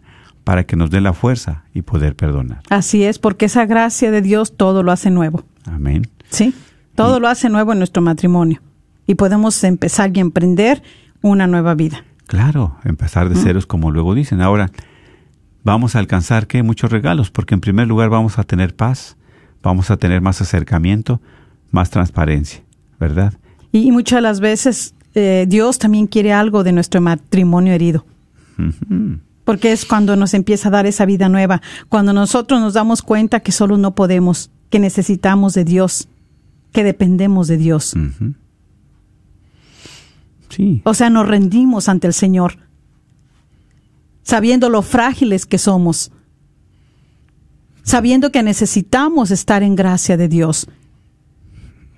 para 0.50 0.64
que 0.64 0.76
nos 0.76 0.90
dé 0.90 1.00
la 1.00 1.14
fuerza 1.14 1.66
y 1.76 1.84
poder 1.84 2.16
perdonar. 2.16 2.64
Así 2.72 3.04
es, 3.04 3.20
porque 3.20 3.46
esa 3.46 3.68
gracia 3.68 4.10
de 4.10 4.24
Dios 4.24 4.58
todo 4.58 4.82
lo 4.82 4.92
hace 4.92 5.12
nuevo. 5.12 5.44
Amén. 5.66 6.08
¿Sí? 6.32 6.56
Todo 6.96 7.20
lo 7.20 7.28
hace 7.28 7.50
nuevo 7.50 7.72
en 7.72 7.78
nuestro 7.78 8.02
matrimonio. 8.02 8.60
Y 9.06 9.14
podemos 9.14 9.64
empezar 9.64 10.10
y 10.18 10.20
emprender 10.20 10.82
una 11.22 11.46
nueva 11.46 11.76
vida. 11.76 12.04
Claro, 12.26 12.78
empezar 12.84 13.30
de 13.30 13.36
ceros 13.36 13.68
como 13.68 13.92
luego 13.92 14.16
dicen. 14.16 14.42
Ahora, 14.42 14.72
vamos 15.64 15.96
a 15.96 16.00
alcanzar 16.00 16.48
¿qué? 16.48 16.64
muchos 16.64 16.92
regalos, 16.92 17.30
porque 17.30 17.54
en 17.54 17.62
primer 17.62 17.88
lugar 17.88 18.10
vamos 18.10 18.40
a 18.40 18.44
tener 18.44 18.76
paz, 18.76 19.18
vamos 19.62 19.92
a 19.92 19.98
tener 19.98 20.20
más 20.20 20.42
acercamiento, 20.42 21.22
más 21.70 21.92
transparencia, 21.92 22.64
¿verdad? 23.00 23.36
Y, 23.72 23.82
y 23.82 23.92
muchas 23.92 24.18
de 24.18 24.22
las 24.22 24.40
veces 24.40 24.96
eh, 25.14 25.46
Dios 25.48 25.78
también 25.78 26.08
quiere 26.08 26.34
algo 26.34 26.64
de 26.64 26.72
nuestro 26.72 27.02
matrimonio 27.02 27.72
herido. 27.72 28.04
Porque 29.50 29.72
es 29.72 29.84
cuando 29.84 30.16
nos 30.16 30.36
empieza 30.36 30.68
a 30.68 30.72
dar 30.72 30.86
esa 30.86 31.08
vida 31.08 31.28
nueva, 31.28 31.60
cuando 31.88 32.14
nosotros 32.14 32.62
nos 32.62 32.76
damos 32.76 33.02
cuenta 33.02 33.40
que 33.40 33.52
solo 33.52 33.80
no 33.80 33.96
podemos, 33.96 34.52
que 34.70 34.78
necesitamos 34.78 35.56
de 35.56 35.66
Dios, 35.66 36.08
que 36.72 36.84
dependemos 36.84 37.48
de 37.48 37.58
Dios. 37.58 37.96
Sí, 40.50 40.84
O 40.86 40.94
sea, 40.94 41.10
nos 41.10 41.28
rendimos 41.28 41.90
ante 41.90 42.06
el 42.06 42.14
Señor, 42.14 42.60
sabiendo 44.22 44.70
lo 44.70 44.84
frágiles 44.84 45.48
que 45.48 45.58
somos, 45.58 46.12
sabiendo 47.82 48.32
que 48.32 48.44
necesitamos 48.44 49.32
estar 49.32 49.64
en 49.64 49.76
gracia 49.76 50.16
de 50.16 50.28
Dios. 50.28 50.68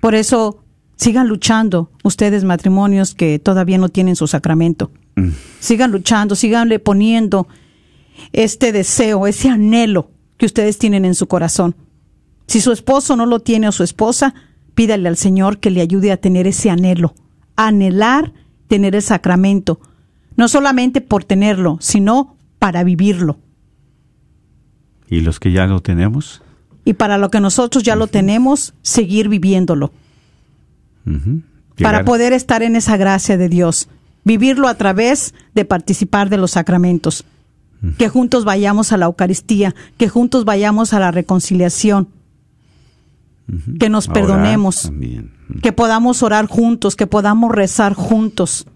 Por 0.00 0.14
eso, 0.14 0.64
sigan 0.96 1.28
luchando 1.28 1.90
ustedes 2.02 2.44
matrimonios 2.44 3.14
que 3.14 3.38
todavía 3.38 3.76
no 3.76 3.90
tienen 3.90 4.16
su 4.16 4.26
sacramento. 4.26 4.90
Sigan 5.60 5.92
luchando, 5.92 6.34
síganle 6.34 6.78
poniendo 6.78 7.46
este 8.32 8.72
deseo, 8.72 9.26
ese 9.26 9.48
anhelo 9.48 10.10
que 10.36 10.46
ustedes 10.46 10.78
tienen 10.78 11.04
en 11.04 11.14
su 11.14 11.26
corazón. 11.26 11.74
Si 12.46 12.60
su 12.60 12.72
esposo 12.72 13.16
no 13.16 13.26
lo 13.26 13.40
tiene 13.40 13.68
o 13.68 13.72
su 13.72 13.82
esposa, 13.82 14.34
pídale 14.74 15.08
al 15.08 15.16
Señor 15.16 15.58
que 15.58 15.70
le 15.70 15.80
ayude 15.80 16.12
a 16.12 16.16
tener 16.16 16.46
ese 16.46 16.70
anhelo, 16.70 17.14
anhelar 17.56 18.32
tener 18.68 18.94
el 18.94 19.02
sacramento, 19.02 19.80
no 20.36 20.48
solamente 20.48 21.00
por 21.00 21.24
tenerlo, 21.24 21.76
sino 21.80 22.36
para 22.58 22.84
vivirlo. 22.84 23.38
y 25.08 25.20
los 25.20 25.38
que 25.38 25.52
ya 25.52 25.66
lo 25.66 25.80
tenemos, 25.80 26.42
Y 26.84 26.94
para 26.94 27.18
lo 27.18 27.30
que 27.30 27.38
nosotros 27.38 27.84
ya 27.84 27.96
lo 27.96 28.06
tenemos, 28.06 28.74
seguir 28.82 29.28
viviéndolo, 29.28 29.92
para 31.80 32.04
poder 32.04 32.32
estar 32.32 32.62
en 32.62 32.76
esa 32.76 32.96
gracia 32.96 33.36
de 33.36 33.48
Dios, 33.48 33.88
vivirlo 34.24 34.68
a 34.68 34.74
través 34.74 35.34
de 35.54 35.64
participar 35.64 36.28
de 36.30 36.36
los 36.38 36.52
sacramentos, 36.52 37.24
que 37.98 38.08
juntos 38.08 38.44
vayamos 38.44 38.92
a 38.92 38.96
la 38.96 39.06
Eucaristía, 39.06 39.74
que 39.96 40.08
juntos 40.08 40.44
vayamos 40.44 40.92
a 40.94 41.00
la 41.00 41.10
reconciliación, 41.10 42.08
que 43.80 43.88
nos 43.88 44.06
perdonemos. 44.08 44.82
también. 44.82 45.32
que 45.62 45.72
podamos 45.72 46.22
orar 46.22 46.46
juntos, 46.46 46.94
que 46.96 47.06
podamos 47.06 47.50
rezar 47.52 47.92
juntos, 47.94 48.66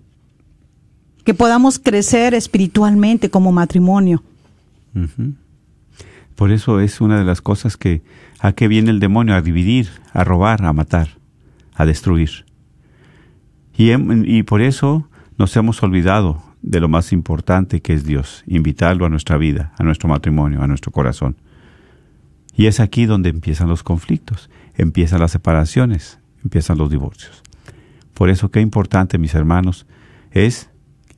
que 1.24 1.34
podamos 1.34 1.78
crecer 1.78 2.34
espiritualmente 2.34 3.30
como 3.30 3.52
matrimonio. 3.52 4.22
Por 6.34 6.50
eso 6.52 6.80
es 6.80 7.00
una 7.00 7.18
de 7.18 7.24
las 7.24 7.40
cosas 7.40 7.76
que 7.76 8.02
a 8.40 8.52
qué 8.52 8.68
viene 8.68 8.90
el 8.90 9.00
demonio, 9.00 9.34
a 9.34 9.40
dividir, 9.42 9.88
a 10.12 10.24
robar, 10.24 10.64
a 10.64 10.72
matar, 10.72 11.08
a 11.74 11.86
destruir. 11.86 12.44
Y, 13.76 13.86
hem- 13.88 14.24
y 14.26 14.42
por 14.42 14.60
eso 14.60 15.08
nos 15.38 15.56
hemos 15.56 15.82
olvidado 15.82 16.42
de 16.62 16.80
lo 16.80 16.88
más 16.88 17.12
importante 17.12 17.80
que 17.80 17.92
es 17.92 18.04
Dios, 18.04 18.42
invitarlo 18.46 19.06
a 19.06 19.08
nuestra 19.08 19.36
vida, 19.36 19.72
a 19.78 19.82
nuestro 19.82 20.08
matrimonio, 20.08 20.62
a 20.62 20.66
nuestro 20.66 20.92
corazón. 20.92 21.36
Y 22.54 22.66
es 22.66 22.80
aquí 22.80 23.06
donde 23.06 23.28
empiezan 23.28 23.68
los 23.68 23.82
conflictos, 23.82 24.50
empiezan 24.74 25.20
las 25.20 25.32
separaciones, 25.32 26.18
empiezan 26.42 26.78
los 26.78 26.90
divorcios. 26.90 27.42
Por 28.14 28.30
eso 28.30 28.50
qué 28.50 28.60
importante, 28.60 29.18
mis 29.18 29.34
hermanos, 29.34 29.86
es 30.30 30.70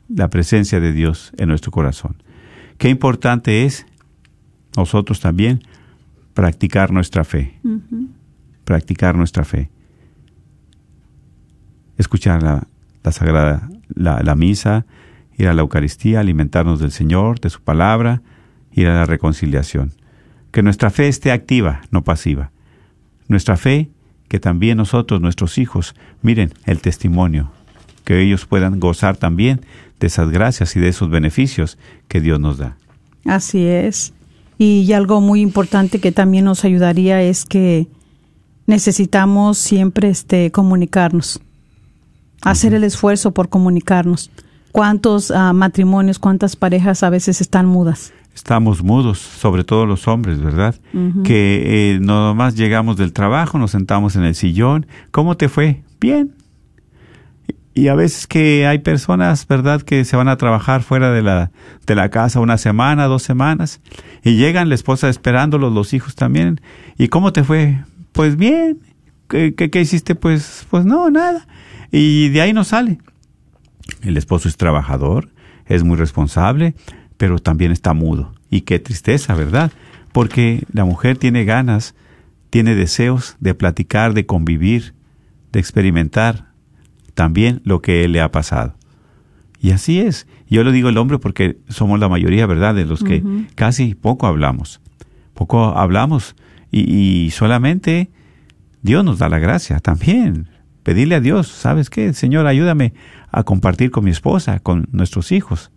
la 0.08 0.28
presencia 0.30 0.80
de 0.80 0.92
Dios 0.92 1.32
en 1.38 1.48
nuestro 1.48 1.70
corazón. 1.70 2.16
Qué 2.76 2.88
importante 2.88 3.64
es 3.64 3.86
nosotros 4.76 5.20
también 5.20 5.62
practicar 6.34 6.92
nuestra 6.92 7.24
fe. 7.24 7.58
Practicar 8.64 9.16
nuestra 9.16 9.44
fe. 9.44 9.70
Escuchar 11.96 12.42
la, 12.42 12.66
la 13.02 13.12
sagrada, 13.12 13.68
la, 13.94 14.20
la 14.22 14.34
misa, 14.34 14.86
ir 15.36 15.48
a 15.48 15.54
la 15.54 15.62
Eucaristía, 15.62 16.20
alimentarnos 16.20 16.80
del 16.80 16.90
Señor, 16.90 17.40
de 17.40 17.50
su 17.50 17.60
palabra, 17.60 18.22
ir 18.72 18.88
a 18.88 18.94
la 18.94 19.06
reconciliación. 19.06 19.92
Que 20.50 20.62
nuestra 20.62 20.90
fe 20.90 21.08
esté 21.08 21.32
activa, 21.32 21.82
no 21.90 22.02
pasiva. 22.02 22.50
Nuestra 23.28 23.56
fe, 23.56 23.90
que 24.28 24.40
también 24.40 24.78
nosotros, 24.78 25.20
nuestros 25.20 25.58
hijos, 25.58 25.94
miren 26.22 26.52
el 26.64 26.80
testimonio, 26.80 27.50
que 28.04 28.20
ellos 28.20 28.46
puedan 28.46 28.80
gozar 28.80 29.16
también 29.16 29.60
de 30.00 30.06
esas 30.06 30.30
gracias 30.30 30.76
y 30.76 30.80
de 30.80 30.88
esos 30.88 31.10
beneficios 31.10 31.78
que 32.08 32.20
Dios 32.20 32.40
nos 32.40 32.58
da. 32.58 32.76
Así 33.24 33.64
es. 33.66 34.14
Y 34.58 34.92
algo 34.92 35.20
muy 35.20 35.40
importante 35.40 36.00
que 36.00 36.12
también 36.12 36.44
nos 36.44 36.64
ayudaría 36.64 37.22
es 37.22 37.44
que 37.44 37.86
necesitamos 38.66 39.58
siempre 39.58 40.08
este 40.08 40.50
comunicarnos, 40.50 41.40
hacer 42.42 42.74
el 42.74 42.84
esfuerzo 42.84 43.32
por 43.32 43.48
comunicarnos. 43.48 44.30
¿Cuántos 44.72 45.30
ah, 45.30 45.52
matrimonios, 45.52 46.18
cuántas 46.18 46.54
parejas 46.56 47.02
a 47.02 47.10
veces 47.10 47.40
están 47.40 47.66
mudas? 47.66 48.12
Estamos 48.34 48.84
mudos, 48.84 49.18
sobre 49.18 49.64
todo 49.64 49.84
los 49.84 50.06
hombres, 50.06 50.40
¿verdad? 50.40 50.76
Que 51.24 51.94
eh, 51.94 51.98
nomás 52.00 52.54
llegamos 52.54 52.96
del 52.96 53.12
trabajo, 53.12 53.58
nos 53.58 53.72
sentamos 53.72 54.14
en 54.14 54.22
el 54.22 54.36
sillón. 54.36 54.86
¿Cómo 55.10 55.36
te 55.36 55.48
fue? 55.48 55.82
Bien. 56.00 56.32
y 57.74 57.88
a 57.88 57.94
veces 57.94 58.26
que 58.26 58.66
hay 58.66 58.78
personas, 58.78 59.46
¿verdad?, 59.46 59.82
que 59.82 60.04
se 60.04 60.16
van 60.16 60.28
a 60.28 60.36
trabajar 60.36 60.82
fuera 60.82 61.12
de 61.12 61.22
la, 61.22 61.50
de 61.86 61.94
la 61.94 62.10
casa 62.10 62.40
una 62.40 62.58
semana, 62.58 63.06
dos 63.06 63.22
semanas, 63.22 63.80
y 64.22 64.36
llegan 64.36 64.68
la 64.68 64.74
esposa 64.76 65.08
esperándolos, 65.08 65.72
los 65.72 65.92
hijos 65.92 66.14
también. 66.14 66.60
¿Y 66.96 67.08
cómo 67.08 67.32
te 67.32 67.42
fue? 67.42 67.82
Pues 68.12 68.36
bien. 68.36 68.78
¿Qué, 69.28 69.54
qué, 69.54 69.70
qué 69.70 69.80
hiciste? 69.80 70.14
Pues, 70.14 70.66
pues 70.70 70.84
no, 70.84 71.10
nada. 71.10 71.46
Y 71.90 72.28
de 72.28 72.40
ahí 72.40 72.52
no 72.52 72.64
sale. 72.64 72.98
El 74.02 74.16
esposo 74.16 74.48
es 74.48 74.56
trabajador, 74.56 75.30
es 75.66 75.84
muy 75.84 75.96
responsable, 75.96 76.74
pero 77.16 77.38
también 77.38 77.72
está 77.72 77.94
mudo. 77.94 78.32
Y 78.50 78.62
qué 78.62 78.78
tristeza, 78.78 79.34
¿verdad? 79.34 79.72
Porque 80.12 80.64
la 80.72 80.84
mujer 80.84 81.16
tiene 81.18 81.44
ganas, 81.44 81.94
tiene 82.50 82.74
deseos 82.74 83.36
de 83.40 83.54
platicar, 83.54 84.14
de 84.14 84.26
convivir, 84.26 84.94
de 85.52 85.60
experimentar 85.60 86.48
también 87.14 87.60
lo 87.64 87.82
que 87.82 88.04
él 88.04 88.12
le 88.12 88.20
ha 88.20 88.30
pasado. 88.30 88.74
Y 89.60 89.72
así 89.72 90.00
es. 90.00 90.26
Yo 90.48 90.64
lo 90.64 90.72
digo 90.72 90.88
el 90.88 90.98
hombre 90.98 91.18
porque 91.18 91.58
somos 91.68 91.98
la 91.98 92.08
mayoría, 92.08 92.46
¿verdad?, 92.46 92.74
de 92.74 92.84
los 92.84 93.02
que 93.02 93.22
casi 93.54 93.94
poco 93.94 94.26
hablamos. 94.26 94.80
Poco 95.34 95.76
hablamos 95.76 96.36
y, 96.70 96.80
y, 96.80 97.30
solamente 97.30 98.10
Dios 98.82 99.04
nos 99.04 99.18
da 99.18 99.28
la 99.28 99.38
gracia 99.38 99.80
también. 99.80 100.48
Pedirle 100.88 101.16
a 101.16 101.20
Dios, 101.20 101.48
¿sabes 101.48 101.90
qué? 101.90 102.14
Señor, 102.14 102.46
ayúdame 102.46 102.94
a 103.30 103.42
compartir 103.42 103.90
con 103.90 104.04
mi 104.04 104.10
esposa, 104.10 104.58
con 104.60 104.88
nuestros 104.90 105.32
hijos. 105.32 105.70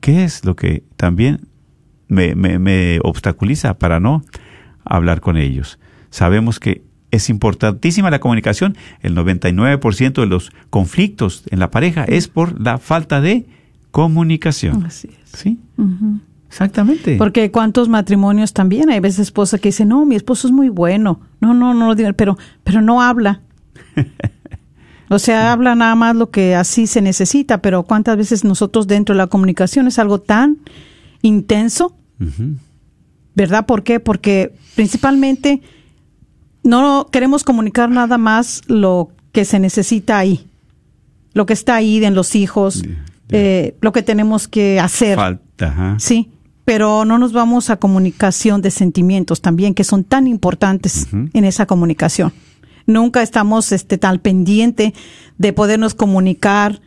¿Qué 0.00 0.24
es 0.24 0.44
lo 0.44 0.56
que 0.56 0.82
también 0.96 1.42
me, 2.08 2.34
me, 2.34 2.58
me 2.58 2.98
obstaculiza 3.04 3.78
para 3.78 4.00
no 4.00 4.24
hablar 4.84 5.20
con 5.20 5.36
ellos? 5.36 5.78
Sabemos 6.10 6.58
que 6.58 6.82
es 7.12 7.30
importantísima 7.30 8.10
la 8.10 8.18
comunicación. 8.18 8.76
El 9.00 9.14
99% 9.14 10.12
de 10.14 10.26
los 10.26 10.50
conflictos 10.70 11.44
en 11.50 11.60
la 11.60 11.70
pareja 11.70 12.02
es 12.02 12.26
por 12.26 12.60
la 12.60 12.78
falta 12.78 13.20
de 13.20 13.46
comunicación. 13.92 14.86
Así 14.86 15.08
es. 15.22 15.38
¿Sí? 15.38 15.60
Exactamente. 16.48 17.14
Porque 17.16 17.52
cuántos 17.52 17.88
matrimonios 17.88 18.54
también 18.54 18.90
hay 18.90 18.98
veces 18.98 19.20
esposa 19.20 19.58
que 19.58 19.68
dice, 19.68 19.84
no, 19.84 20.04
mi 20.04 20.16
esposo 20.16 20.48
es 20.48 20.52
muy 20.52 20.68
bueno. 20.68 21.20
No, 21.40 21.54
no, 21.54 21.74
no, 21.74 21.94
pero, 22.16 22.36
pero 22.64 22.82
no 22.82 23.00
habla. 23.02 23.40
O 25.12 25.18
sea, 25.18 25.52
habla 25.52 25.74
nada 25.74 25.94
más 25.94 26.16
lo 26.16 26.30
que 26.30 26.54
así 26.54 26.86
se 26.86 27.02
necesita, 27.02 27.58
pero 27.60 27.82
cuántas 27.82 28.16
veces 28.16 28.44
nosotros 28.44 28.86
dentro 28.86 29.14
de 29.14 29.18
la 29.18 29.26
comunicación 29.26 29.86
es 29.86 29.98
algo 29.98 30.22
tan 30.22 30.56
intenso, 31.20 31.94
¿verdad? 33.34 33.66
¿Por 33.66 33.82
qué? 33.82 34.00
Porque 34.00 34.54
principalmente 34.74 35.60
no 36.62 37.08
queremos 37.12 37.44
comunicar 37.44 37.90
nada 37.90 38.16
más 38.16 38.62
lo 38.68 39.10
que 39.32 39.44
se 39.44 39.58
necesita 39.58 40.16
ahí, 40.16 40.46
lo 41.34 41.44
que 41.44 41.52
está 41.52 41.74
ahí 41.74 42.02
en 42.02 42.14
los 42.14 42.34
hijos, 42.34 42.82
eh, 43.28 43.76
lo 43.82 43.92
que 43.92 44.02
tenemos 44.02 44.48
que 44.48 44.80
hacer. 44.80 45.16
Falta. 45.16 45.96
Sí, 45.98 46.30
pero 46.64 47.04
no 47.04 47.18
nos 47.18 47.34
vamos 47.34 47.68
a 47.68 47.76
comunicación 47.76 48.62
de 48.62 48.70
sentimientos 48.70 49.42
también, 49.42 49.74
que 49.74 49.84
son 49.84 50.04
tan 50.04 50.26
importantes 50.26 51.08
en 51.12 51.44
esa 51.44 51.66
comunicación. 51.66 52.32
Nunca 52.86 53.22
estamos 53.22 53.72
este, 53.72 53.98
tan 53.98 54.18
pendiente 54.18 54.94
de 55.38 55.52
podernos 55.52 55.94
comunicar 55.94 56.80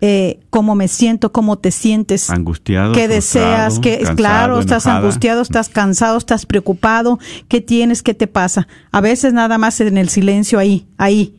eh, 0.00 0.38
cómo 0.50 0.76
me 0.76 0.86
siento, 0.86 1.32
cómo 1.32 1.58
te 1.58 1.72
sientes, 1.72 2.30
Angustiado. 2.30 2.92
qué 2.92 3.08
deseas, 3.08 3.80
qué 3.80 3.96
cansado, 3.96 4.16
claro, 4.16 4.60
estás 4.60 4.84
enojada. 4.84 5.00
angustiado, 5.02 5.42
estás 5.42 5.68
cansado, 5.68 6.16
estás 6.18 6.46
preocupado, 6.46 7.18
qué 7.48 7.60
tienes, 7.60 8.04
qué 8.04 8.14
te 8.14 8.28
pasa. 8.28 8.68
A 8.92 9.00
veces 9.00 9.32
nada 9.32 9.58
más 9.58 9.80
en 9.80 9.98
el 9.98 10.08
silencio 10.08 10.60
ahí, 10.60 10.86
ahí. 10.98 11.34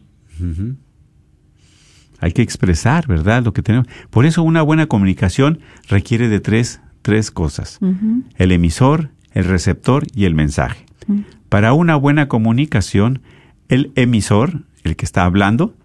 Hay 2.19 2.33
que 2.33 2.41
expresar, 2.41 3.07
¿verdad? 3.07 3.43
Lo 3.43 3.53
que 3.53 3.61
tenemos. 3.61 3.87
Por 4.09 4.25
eso 4.25 4.43
una 4.43 4.61
buena 4.61 4.87
comunicación 4.87 5.59
requiere 5.87 6.27
de 6.27 6.41
tres, 6.41 6.81
tres 7.01 7.31
cosas. 7.31 7.79
El 8.35 8.51
emisor, 8.51 9.11
el 9.31 9.45
receptor 9.45 10.05
y 10.13 10.25
el 10.25 10.35
mensaje. 10.35 10.85
Para 11.47 11.71
una 11.71 11.95
buena 11.95 12.27
comunicación, 12.27 13.21
el 13.69 13.91
emisor, 13.95 14.63
el 14.83 14.95
que 14.95 15.05
está 15.05 15.23
hablando, 15.23 15.75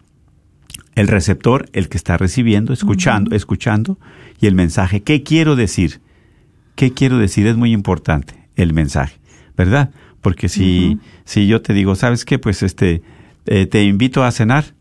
el 0.95 1.09
receptor, 1.09 1.69
el 1.73 1.89
que 1.89 1.97
está 1.97 2.17
recibiendo, 2.17 2.73
escuchando, 2.73 3.35
escuchando, 3.35 3.99
y 4.41 4.47
el 4.47 4.55
mensaje. 4.55 5.03
¿Qué 5.03 5.23
quiero 5.23 5.55
decir? 5.57 6.01
¿Qué 6.75 6.93
quiero 6.93 7.19
decir? 7.19 7.47
Es 7.47 7.57
muy 7.57 7.73
importante 7.73 8.49
el 8.57 8.73
mensaje, 8.73 9.19
¿verdad? 9.57 9.91
Porque 10.21 10.49
si, 10.49 10.99
si 11.25 11.47
yo 11.47 11.63
te 11.63 11.75
digo, 11.75 11.95
¿sabes 11.95 12.25
qué? 12.25 12.39
Pues 12.39 12.63
este, 12.63 13.03
eh, 13.47 13.67
te 13.67 13.85
invito 13.85 14.25
a 14.25 14.31
cenar. 14.33 14.75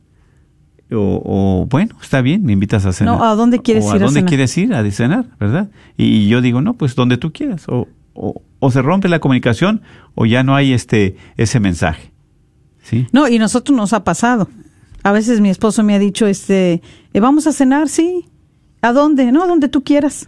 O, 0.92 1.22
o, 1.26 1.66
bueno, 1.70 1.96
está 2.02 2.22
bien, 2.22 2.44
me 2.44 2.54
invitas 2.54 2.86
a 2.86 2.94
cenar. 2.94 3.18
No, 3.18 3.24
¿a 3.24 3.36
dónde 3.36 3.60
quieres 3.60 3.84
o 3.84 3.88
ir 3.88 3.94
a 3.94 3.96
¿A 3.96 4.00
dónde 4.00 4.20
cenar? 4.20 4.30
quieres 4.30 4.58
ir 4.58 4.74
a 4.74 4.92
cenar, 4.92 5.26
verdad? 5.40 5.70
Y, 5.98 6.06
y 6.06 6.28
yo 6.28 6.42
digo, 6.42 6.62
no, 6.62 6.76
pues 6.76 6.96
donde 6.96 7.18
tú 7.18 7.34
quieras. 7.34 7.68
O, 7.68 7.88
o, 8.14 8.42
o 8.60 8.72
se 8.72 8.82
rompe 8.82 9.10
la 9.10 9.20
comunicación 9.20 9.82
o 10.16 10.26
ya 10.26 10.44
no 10.44 10.56
hay 10.56 10.72
este 10.72 11.18
ese 11.36 11.60
mensaje. 11.60 12.13
¿Sí? 12.84 13.08
No, 13.12 13.28
y 13.28 13.40
nosotros 13.40 13.76
nos 13.76 13.94
ha 13.94 14.04
pasado. 14.04 14.48
A 15.04 15.12
veces 15.12 15.42
mi 15.42 15.50
esposo 15.50 15.84
me 15.84 15.96
ha 15.96 16.00
dicho, 16.00 16.28
este, 16.28 16.82
eh, 17.14 17.20
vamos 17.20 17.48
a 17.48 17.52
cenar, 17.52 17.90
sí. 17.90 18.26
¿A 18.82 18.94
dónde? 18.94 19.32
No, 19.32 19.48
donde 19.48 19.68
tú 19.68 19.84
quieras. 19.84 20.28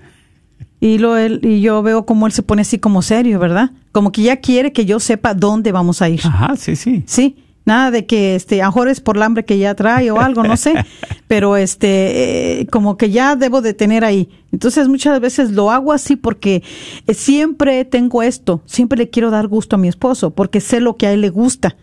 Y 0.80 0.98
lo 0.98 1.18
él 1.18 1.40
y 1.44 1.62
yo 1.62 1.82
veo 1.82 2.06
como 2.06 2.28
él 2.28 2.34
se 2.34 2.44
pone 2.44 2.62
así 2.62 2.80
como 2.80 3.02
serio, 3.02 3.40
¿verdad? 3.40 3.72
Como 3.92 4.12
que 4.12 4.22
ya 4.22 4.38
quiere 4.38 4.72
que 4.72 4.86
yo 4.86 5.00
sepa 5.00 5.34
dónde 5.34 5.72
vamos 5.72 6.02
a 6.02 6.10
ir. 6.10 6.22
Ajá, 6.24 6.56
sí, 6.58 6.76
sí. 6.76 7.04
Sí, 7.08 7.38
nada 7.66 7.92
de 7.92 8.06
que 8.06 8.36
este, 8.36 8.62
a 8.62 8.72
es 8.88 9.02
por 9.02 9.18
el 9.18 9.24
hambre 9.24 9.46
que 9.46 9.58
ya 9.58 9.74
trae 9.74 10.12
o 10.12 10.20
algo, 10.20 10.44
no 10.44 10.58
sé, 10.58 10.74
pero 11.28 11.58
este, 11.58 12.62
eh, 12.62 12.68
como 12.68 12.98
que 12.98 13.10
ya 13.10 13.36
debo 13.36 13.62
de 13.62 13.74
tener 13.74 14.06
ahí. 14.06 14.30
Entonces 14.52 14.88
muchas 14.88 15.20
veces 15.20 15.52
lo 15.52 15.72
hago 15.72 15.92
así 15.92 16.16
porque 16.16 16.64
eh, 17.08 17.14
siempre 17.14 17.84
tengo 17.86 18.22
esto, 18.22 18.62
siempre 18.66 18.98
le 18.98 19.10
quiero 19.10 19.32
dar 19.32 19.48
gusto 19.48 19.76
a 19.76 19.80
mi 19.80 19.88
esposo 19.88 20.32
porque 20.32 20.62
sé 20.62 20.80
lo 20.80 20.98
que 20.98 21.08
a 21.08 21.14
él 21.14 21.22
le 21.22 21.30
gusta. 21.30 21.76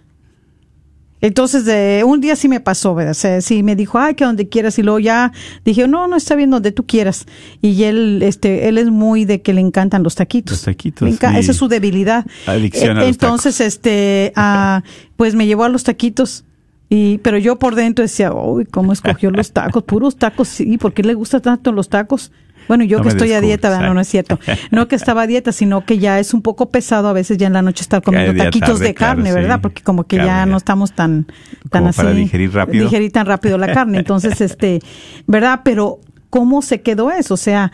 Entonces, 1.23 1.65
de 1.65 2.03
un 2.05 2.21
día 2.21 2.35
sí 2.35 2.49
me 2.49 2.59
pasó, 2.59 2.97
¿verdad? 2.97 3.13
O 3.13 3.15
sea, 3.15 3.41
sí 3.41 3.63
me 3.63 3.77
dijo, 3.77 3.97
ay, 3.97 4.15
que 4.15 4.25
donde 4.25 4.49
quieras. 4.49 4.77
Y 4.79 4.83
luego 4.83 4.99
ya 4.99 5.33
dije, 5.65 5.87
no, 5.87 6.09
no 6.09 6.17
está 6.17 6.35
bien 6.35 6.51
donde 6.51 6.73
tú 6.73 6.85
quieras. 6.85 7.27
Y 7.63 7.85
él, 7.85 8.23
este, 8.25 8.69
él 8.69 8.77
es 8.77 8.91
muy 8.91 9.25
de 9.25 9.41
que 9.41 9.53
le 9.53 9.61
encantan 9.61 10.03
los 10.03 10.17
taquitos. 10.17 10.59
Los 10.59 10.65
taquitos. 10.65 11.09
Esa 11.09 11.53
es 11.53 11.57
su 11.57 11.69
debilidad. 11.69 12.27
Adicción 12.47 12.99
a 12.99 13.01
los 13.01 13.09
Entonces, 13.09 13.61
este, 13.61 14.33
ah, 14.35 14.83
pues 15.17 15.37
me 15.37 15.47
llevó 15.47 15.63
a 15.63 15.69
los 15.69 15.85
taquitos. 15.85 16.45
Y, 16.89 17.19
pero 17.19 17.39
yo 17.39 17.57
por 17.57 17.77
dentro 17.77 18.03
decía, 18.03 18.33
uy, 18.35 18.67
¿cómo 18.67 18.93
escogió 18.93 19.31
los 19.31 19.53
tacos? 19.53 19.85
Puros 19.85 20.17
tacos, 20.17 20.49
sí, 20.49 20.77
¿por 20.77 20.93
qué 20.93 21.05
le 21.05 21.15
gusta 21.15 21.39
tanto 21.39 21.71
los 21.71 21.89
tacos? 21.89 22.33
Bueno, 22.69 22.85
yo 22.85 22.99
No 22.99 23.05
que 23.05 23.11
estoy 23.11 23.33
a 23.33 23.41
dieta, 23.41 23.69
¿verdad? 23.71 23.89
no, 23.89 23.95
no 23.95 24.01
es 24.01 24.09
cierto. 24.09 24.39
No 24.71 24.89
que 24.89 24.97
estaba 24.97 25.23
a 25.23 25.27
dieta, 25.27 25.53
sino 25.53 25.85
que 25.85 25.99
ya 25.99 26.19
es 26.19 26.35
un 26.35 26.43
poco 26.43 26.71
pesado 26.71 27.09
a 27.09 27.13
veces 27.13 27.39
ya 27.39 27.47
en 27.47 27.53
la 27.53 27.63
noche 27.63 27.83
estar 27.83 28.03
comiendo 28.03 28.35
taquitos 28.35 28.71
tarde, 28.71 28.85
de 28.85 28.95
carne, 28.95 29.23
claro, 29.25 29.37
sí. 29.37 29.43
¿verdad? 29.43 29.61
Porque 29.61 29.83
como 29.83 30.05
que 30.05 30.17
ya 30.17 30.47
no 30.47 30.57
estamos 30.57 30.93
tan, 30.93 31.27
tan 31.71 31.83
Como 31.83 31.89
así. 31.89 31.97
para 31.97 32.13
digerir 32.13 32.53
rápido. 32.53 32.85
Digerir 32.85 33.13
tan 33.13 33.27
rápido 33.27 33.59
la 33.59 33.73
carne. 33.73 33.99
Entonces, 33.99 34.41
este, 34.41 34.81
¿verdad? 35.27 35.61
Pero, 35.65 36.01
¿cómo 36.31 36.63
se 36.63 36.81
quedó 36.81 37.11
eso? 37.11 37.35
O 37.35 37.39
sea, 37.39 37.73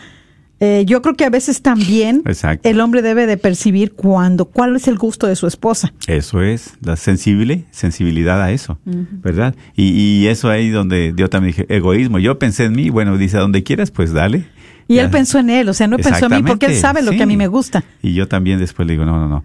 eh, 0.61 0.85
yo 0.87 1.03
creo 1.03 1.15
que 1.15 1.25
a 1.25 1.31
veces 1.31 1.63
también 1.63 2.23
Exacto. 2.27 2.69
el 2.69 2.81
hombre 2.81 3.01
debe 3.01 3.27
de 3.27 3.37
percibir 3.37 3.93
cuándo, 3.93 4.47
cuál 4.47 4.75
es 4.75 4.89
el 4.89 4.99
gusto 4.99 5.29
de 5.29 5.37
su 5.37 5.47
esposa. 5.47 5.93
Eso 6.09 6.43
es, 6.43 6.75
la 6.83 6.97
sensible, 6.97 7.67
sensibilidad 7.71 8.43
a 8.43 8.51
eso, 8.51 8.77
¿verdad? 8.85 9.55
Y, 9.77 9.91
y 9.91 10.27
eso 10.27 10.51
ahí 10.51 10.71
donde 10.71 11.15
yo 11.17 11.31
también 11.31 11.55
dije, 11.55 11.67
egoísmo. 11.73 12.19
Yo 12.19 12.41
pensé 12.41 12.65
en 12.65 12.73
mí, 12.73 12.91
bueno, 12.91 13.17
dice, 13.17 13.37
a 13.37 13.41
donde 13.41 13.63
quieras, 13.63 13.93
pues 13.93 14.13
dale. 14.13 14.47
Y 14.89 14.95
Ya. 14.97 15.03
él 15.05 15.11
pensó 15.11 15.39
en 15.39 15.51
él, 15.51 15.69
o 15.69 15.75
sea, 15.75 15.87
no 15.87 15.97
pensó 15.99 16.27
en 16.27 16.37
mí 16.37 16.43
porque 16.43 16.67
él 16.67 16.75
sabe 16.75 17.03
lo 17.03 17.13
que 17.13 17.23
a 17.23 17.27
mí 17.27 17.37
me 17.37 17.47
gusta. 17.47 17.85
Y 18.03 18.15
yo 18.15 18.27
también 18.27 18.59
después 18.59 18.87
le 18.89 18.95
digo, 18.95 19.05
no, 19.05 19.19
no, 19.21 19.29
no. 19.29 19.45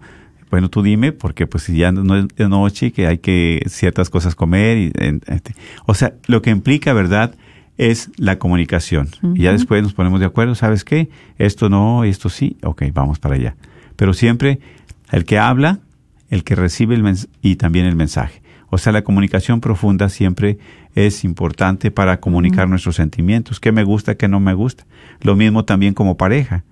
Bueno, 0.50 0.70
tú 0.70 0.82
dime, 0.82 1.12
porque 1.12 1.46
pues 1.46 1.66
ya 1.66 1.90
no 1.92 2.16
es 2.16 2.28
de 2.28 2.48
noche, 2.48 2.92
que 2.92 3.06
hay 3.06 3.18
que 3.18 3.62
ciertas 3.68 4.08
cosas 4.08 4.34
comer. 4.34 4.78
Y, 4.78 4.92
en- 4.98 5.20
este, 5.26 5.54
o 5.86 5.94
sea, 5.94 6.14
lo 6.26 6.42
que 6.42 6.50
implica, 6.50 6.92
¿verdad? 6.92 7.34
Es 7.76 8.08
la 8.16 8.38
comunicación. 8.38 9.08
Y 9.34 9.42
ya 9.42 9.52
después 9.52 9.82
nos 9.82 9.94
ponemos 9.94 10.20
de 10.20 10.26
acuerdo, 10.26 10.54
¿sabes 10.54 10.84
qué? 10.84 11.08
Esto 11.38 11.68
no, 11.68 12.04
esto 12.04 12.28
sí, 12.28 12.56
ok, 12.62 12.84
vamos 12.92 13.18
para 13.18 13.34
allá. 13.34 13.56
Pero 13.96 14.14
siempre 14.14 14.60
el 15.10 15.24
que 15.24 15.38
habla, 15.38 15.80
el 16.30 16.44
que 16.44 16.54
recibe 16.54 16.94
el 16.94 17.02
mens 17.02 17.28
y 17.42 17.56
también 17.56 17.86
el 17.86 17.96
mensaje. 17.96 18.40
O 18.74 18.78
sea, 18.78 18.92
la 18.92 19.02
comunicación 19.04 19.60
profunda 19.60 20.08
siempre 20.08 20.58
es 20.94 21.24
importante 21.24 21.90
para 21.90 22.20
comunicar 22.20 22.68
nuestros 22.68 22.96
sentimientos, 22.96 23.60
qué 23.60 23.72
me 23.72 23.84
gusta, 23.84 24.16
qué 24.16 24.28
no 24.28 24.40
me 24.40 24.52
gusta. 24.54 24.84
Lo 25.22 25.36
mismo 25.36 25.64
también 25.64 25.94
como 25.94 26.16
pareja. 26.16 26.64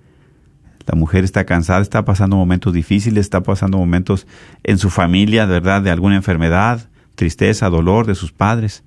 La 0.85 0.95
mujer 0.97 1.23
está 1.23 1.45
cansada, 1.45 1.81
está 1.81 2.03
pasando 2.03 2.35
momentos 2.35 2.73
difíciles, 2.73 3.21
está 3.21 3.41
pasando 3.41 3.77
momentos 3.77 4.27
en 4.63 4.77
su 4.77 4.89
familia, 4.89 5.45
¿verdad? 5.45 5.81
De 5.81 5.91
alguna 5.91 6.15
enfermedad, 6.17 6.89
tristeza, 7.15 7.69
dolor 7.69 8.05
de 8.05 8.15
sus 8.15 8.31
padres. 8.33 8.83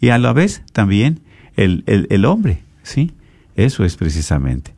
Y 0.00 0.08
a 0.08 0.18
la 0.18 0.32
vez 0.32 0.62
también 0.72 1.20
el, 1.56 1.84
el, 1.86 2.08
el 2.10 2.24
hombre, 2.24 2.62
¿sí? 2.82 3.12
Eso 3.54 3.84
es 3.84 3.96
precisamente. 3.96 4.74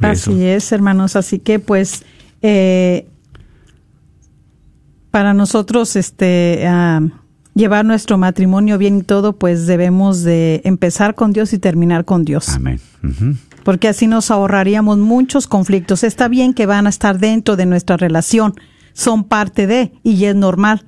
Eso- 0.00 0.32
Así 0.32 0.44
es, 0.44 0.72
hermanos. 0.72 1.14
Así 1.14 1.38
que, 1.38 1.58
pues, 1.60 2.04
eh, 2.42 3.06
para 5.10 5.34
nosotros, 5.34 5.96
este, 5.96 6.64
ah, 6.66 7.00
llevar 7.60 7.84
nuestro 7.84 8.18
matrimonio 8.18 8.78
bien 8.78 8.98
y 8.98 9.02
todo, 9.02 9.34
pues 9.34 9.66
debemos 9.66 10.22
de 10.22 10.62
empezar 10.64 11.14
con 11.14 11.32
Dios 11.32 11.52
y 11.52 11.58
terminar 11.58 12.04
con 12.04 12.24
Dios. 12.24 12.48
Amén. 12.48 12.80
Porque 13.62 13.86
así 13.86 14.06
nos 14.06 14.30
ahorraríamos 14.30 14.98
muchos 14.98 15.46
conflictos. 15.46 16.02
Está 16.02 16.26
bien 16.26 16.54
que 16.54 16.66
van 16.66 16.86
a 16.86 16.90
estar 16.90 17.18
dentro 17.18 17.56
de 17.56 17.66
nuestra 17.66 17.96
relación, 17.96 18.54
son 18.92 19.24
parte 19.24 19.66
de, 19.66 19.92
y 20.02 20.24
es 20.24 20.34
normal. 20.34 20.84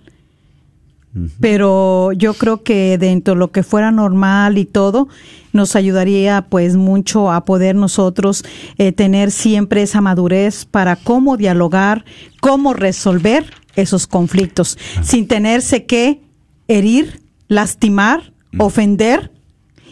Pero 1.40 2.12
yo 2.12 2.32
creo 2.32 2.62
que 2.62 2.96
dentro 2.96 3.34
de 3.34 3.40
lo 3.40 3.52
que 3.52 3.62
fuera 3.62 3.90
normal 3.90 4.56
y 4.56 4.64
todo, 4.64 5.08
nos 5.52 5.76
ayudaría 5.76 6.46
pues 6.48 6.76
mucho 6.76 7.30
a 7.30 7.44
poder 7.44 7.74
nosotros 7.74 8.46
eh, 8.78 8.92
tener 8.92 9.30
siempre 9.30 9.82
esa 9.82 10.00
madurez 10.00 10.64
para 10.64 10.96
cómo 10.96 11.36
dialogar, 11.36 12.06
cómo 12.40 12.72
resolver 12.72 13.44
esos 13.76 14.06
conflictos, 14.06 14.78
sin 15.02 15.28
tenerse 15.28 15.84
que 15.84 16.22
herir, 16.68 17.20
lastimar, 17.48 18.32
ofender 18.58 19.32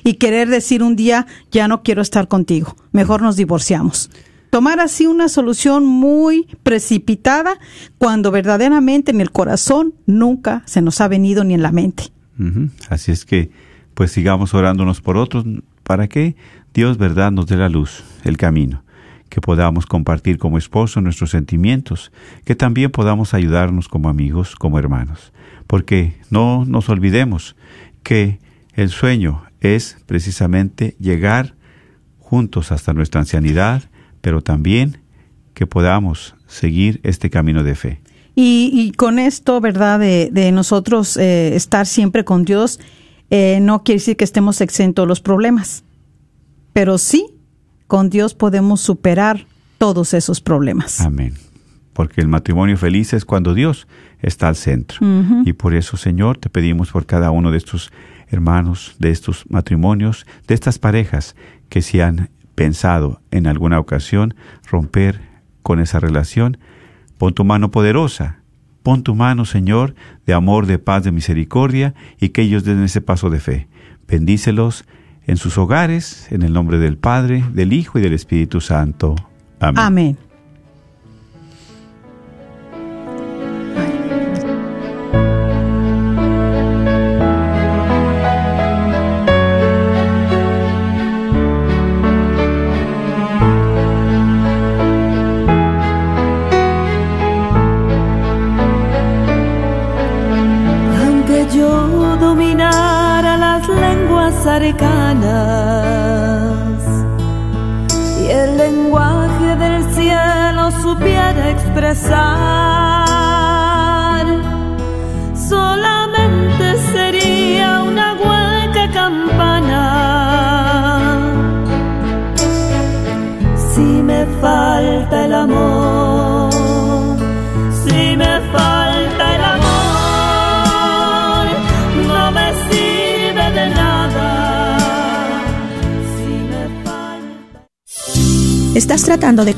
y 0.04 0.14
querer 0.14 0.48
decir 0.48 0.82
un 0.82 0.96
día, 0.96 1.26
ya 1.50 1.68
no 1.68 1.82
quiero 1.82 2.02
estar 2.02 2.28
contigo, 2.28 2.76
mejor 2.92 3.22
nos 3.22 3.36
divorciamos. 3.36 4.10
Tomar 4.50 4.80
así 4.80 5.06
una 5.06 5.28
solución 5.28 5.84
muy 5.84 6.48
precipitada 6.64 7.58
cuando 7.98 8.32
verdaderamente 8.32 9.12
en 9.12 9.20
el 9.20 9.30
corazón 9.30 9.94
nunca 10.06 10.64
se 10.66 10.82
nos 10.82 11.00
ha 11.00 11.06
venido 11.06 11.44
ni 11.44 11.54
en 11.54 11.62
la 11.62 11.70
mente. 11.70 12.04
Así 12.88 13.12
es 13.12 13.24
que, 13.24 13.50
pues 13.94 14.10
sigamos 14.10 14.54
orándonos 14.54 15.00
por 15.00 15.16
otros 15.16 15.44
para 15.84 16.08
que 16.08 16.34
Dios, 16.74 16.98
verdad, 16.98 17.30
nos 17.30 17.46
dé 17.46 17.56
la 17.56 17.68
luz, 17.68 18.02
el 18.24 18.36
camino, 18.36 18.82
que 19.28 19.40
podamos 19.40 19.86
compartir 19.86 20.38
como 20.38 20.58
esposo 20.58 21.00
nuestros 21.00 21.30
sentimientos, 21.30 22.10
que 22.44 22.56
también 22.56 22.90
podamos 22.90 23.34
ayudarnos 23.34 23.88
como 23.88 24.08
amigos, 24.08 24.56
como 24.56 24.78
hermanos, 24.78 25.32
porque 25.70 26.14
no 26.30 26.64
nos 26.64 26.88
olvidemos 26.88 27.54
que 28.02 28.40
el 28.74 28.90
sueño 28.90 29.44
es 29.60 29.98
precisamente 30.06 30.96
llegar 30.98 31.54
juntos 32.18 32.72
hasta 32.72 32.92
nuestra 32.92 33.20
ancianidad, 33.20 33.84
pero 34.20 34.42
también 34.42 34.98
que 35.54 35.68
podamos 35.68 36.34
seguir 36.48 36.98
este 37.04 37.30
camino 37.30 37.62
de 37.62 37.76
fe. 37.76 38.00
Y, 38.34 38.72
y 38.74 38.90
con 38.90 39.20
esto, 39.20 39.60
¿verdad? 39.60 40.00
De, 40.00 40.30
de 40.32 40.50
nosotros 40.50 41.16
eh, 41.16 41.54
estar 41.54 41.86
siempre 41.86 42.24
con 42.24 42.44
Dios, 42.44 42.80
eh, 43.30 43.60
no 43.62 43.84
quiere 43.84 44.00
decir 44.00 44.16
que 44.16 44.24
estemos 44.24 44.60
exentos 44.60 45.04
de 45.04 45.06
los 45.06 45.20
problemas, 45.20 45.84
pero 46.72 46.98
sí, 46.98 47.28
con 47.86 48.10
Dios 48.10 48.34
podemos 48.34 48.80
superar 48.80 49.46
todos 49.78 50.14
esos 50.14 50.40
problemas. 50.40 51.00
Amén. 51.00 51.34
Porque 51.92 52.20
el 52.20 52.28
matrimonio 52.28 52.76
feliz 52.76 53.12
es 53.12 53.24
cuando 53.24 53.54
Dios 53.54 53.86
está 54.20 54.48
al 54.48 54.56
centro. 54.56 54.98
Y 55.44 55.52
por 55.54 55.74
eso, 55.74 55.96
Señor, 55.96 56.38
te 56.38 56.48
pedimos 56.48 56.90
por 56.92 57.06
cada 57.06 57.30
uno 57.30 57.50
de 57.50 57.58
estos 57.58 57.90
hermanos, 58.28 58.94
de 58.98 59.10
estos 59.10 59.44
matrimonios, 59.48 60.26
de 60.46 60.54
estas 60.54 60.78
parejas 60.78 61.34
que 61.68 61.82
si 61.82 62.00
han 62.00 62.30
pensado 62.54 63.20
en 63.30 63.46
alguna 63.46 63.78
ocasión 63.78 64.34
romper 64.70 65.20
con 65.62 65.80
esa 65.80 66.00
relación, 66.00 66.58
pon 67.18 67.34
tu 67.34 67.44
mano 67.44 67.70
poderosa, 67.70 68.40
pon 68.82 69.02
tu 69.02 69.14
mano, 69.14 69.44
Señor, 69.44 69.94
de 70.26 70.34
amor, 70.34 70.66
de 70.66 70.78
paz, 70.78 71.04
de 71.04 71.12
misericordia, 71.12 71.94
y 72.20 72.30
que 72.30 72.42
ellos 72.42 72.64
den 72.64 72.82
ese 72.82 73.00
paso 73.00 73.30
de 73.30 73.40
fe. 73.40 73.68
Bendícelos 74.06 74.84
en 75.26 75.36
sus 75.36 75.58
hogares, 75.58 76.26
en 76.30 76.42
el 76.42 76.52
nombre 76.52 76.78
del 76.78 76.96
Padre, 76.96 77.44
del 77.52 77.72
Hijo 77.72 77.98
y 77.98 78.02
del 78.02 78.12
Espíritu 78.12 78.60
Santo. 78.60 79.14
Amén. 79.60 79.78
Amén. 79.78 80.29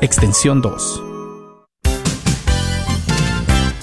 extensión 0.00 0.60
2. 0.60 1.02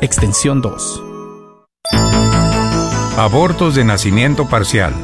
extensión 0.00 0.60
2. 0.60 1.02
Abortos 3.16 3.74
de 3.74 3.84
nacimiento 3.84 4.48
parcial. 4.48 4.94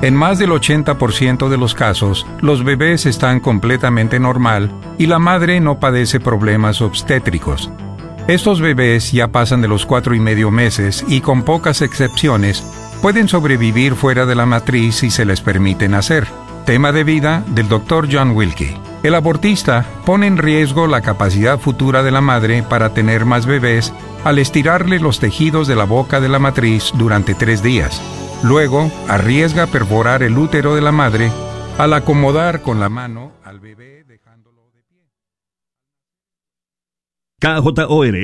En 0.00 0.14
más 0.14 0.38
del 0.38 0.50
80% 0.50 1.48
de 1.48 1.58
los 1.58 1.74
casos, 1.74 2.24
los 2.40 2.62
bebés 2.62 3.04
están 3.06 3.40
completamente 3.40 4.20
normal 4.20 4.70
y 4.96 5.06
la 5.06 5.18
madre 5.18 5.60
no 5.60 5.80
padece 5.80 6.20
problemas 6.20 6.80
obstétricos. 6.80 7.68
Estos 8.28 8.60
bebés 8.60 9.10
ya 9.10 9.28
pasan 9.28 9.60
de 9.60 9.68
los 9.68 9.86
cuatro 9.86 10.14
y 10.14 10.20
medio 10.20 10.52
meses 10.52 11.04
y 11.08 11.20
con 11.20 11.42
pocas 11.42 11.82
excepciones 11.82 12.62
pueden 13.02 13.26
sobrevivir 13.26 13.96
fuera 13.96 14.24
de 14.24 14.36
la 14.36 14.46
matriz 14.46 14.96
si 14.96 15.10
se 15.10 15.24
les 15.24 15.40
permite 15.40 15.88
nacer. 15.88 16.28
Tema 16.64 16.92
de 16.92 17.02
vida 17.02 17.42
del 17.48 17.68
Dr. 17.68 18.08
John 18.12 18.32
Wilkie. 18.36 18.87
El 19.04 19.14
abortista 19.14 19.86
pone 20.04 20.26
en 20.26 20.38
riesgo 20.38 20.88
la 20.88 21.02
capacidad 21.02 21.58
futura 21.58 22.02
de 22.02 22.10
la 22.10 22.20
madre 22.20 22.64
para 22.64 22.94
tener 22.94 23.24
más 23.24 23.46
bebés 23.46 23.92
al 24.24 24.40
estirarle 24.40 24.98
los 24.98 25.20
tejidos 25.20 25.68
de 25.68 25.76
la 25.76 25.84
boca 25.84 26.20
de 26.20 26.28
la 26.28 26.40
matriz 26.40 26.90
durante 26.94 27.34
tres 27.34 27.62
días. 27.62 28.02
Luego, 28.42 28.90
arriesga 29.08 29.68
perforar 29.68 30.24
el 30.24 30.36
útero 30.36 30.74
de 30.74 30.80
la 30.80 30.90
madre 30.90 31.30
al 31.78 31.92
acomodar 31.92 32.60
con 32.60 32.80
la 32.80 32.88
mano 32.88 33.32
al 33.44 33.60
bebé 33.60 34.02
dejándolo 34.02 34.70
de 34.74 34.82
pie. 34.82 35.06
KJOR 37.38 38.16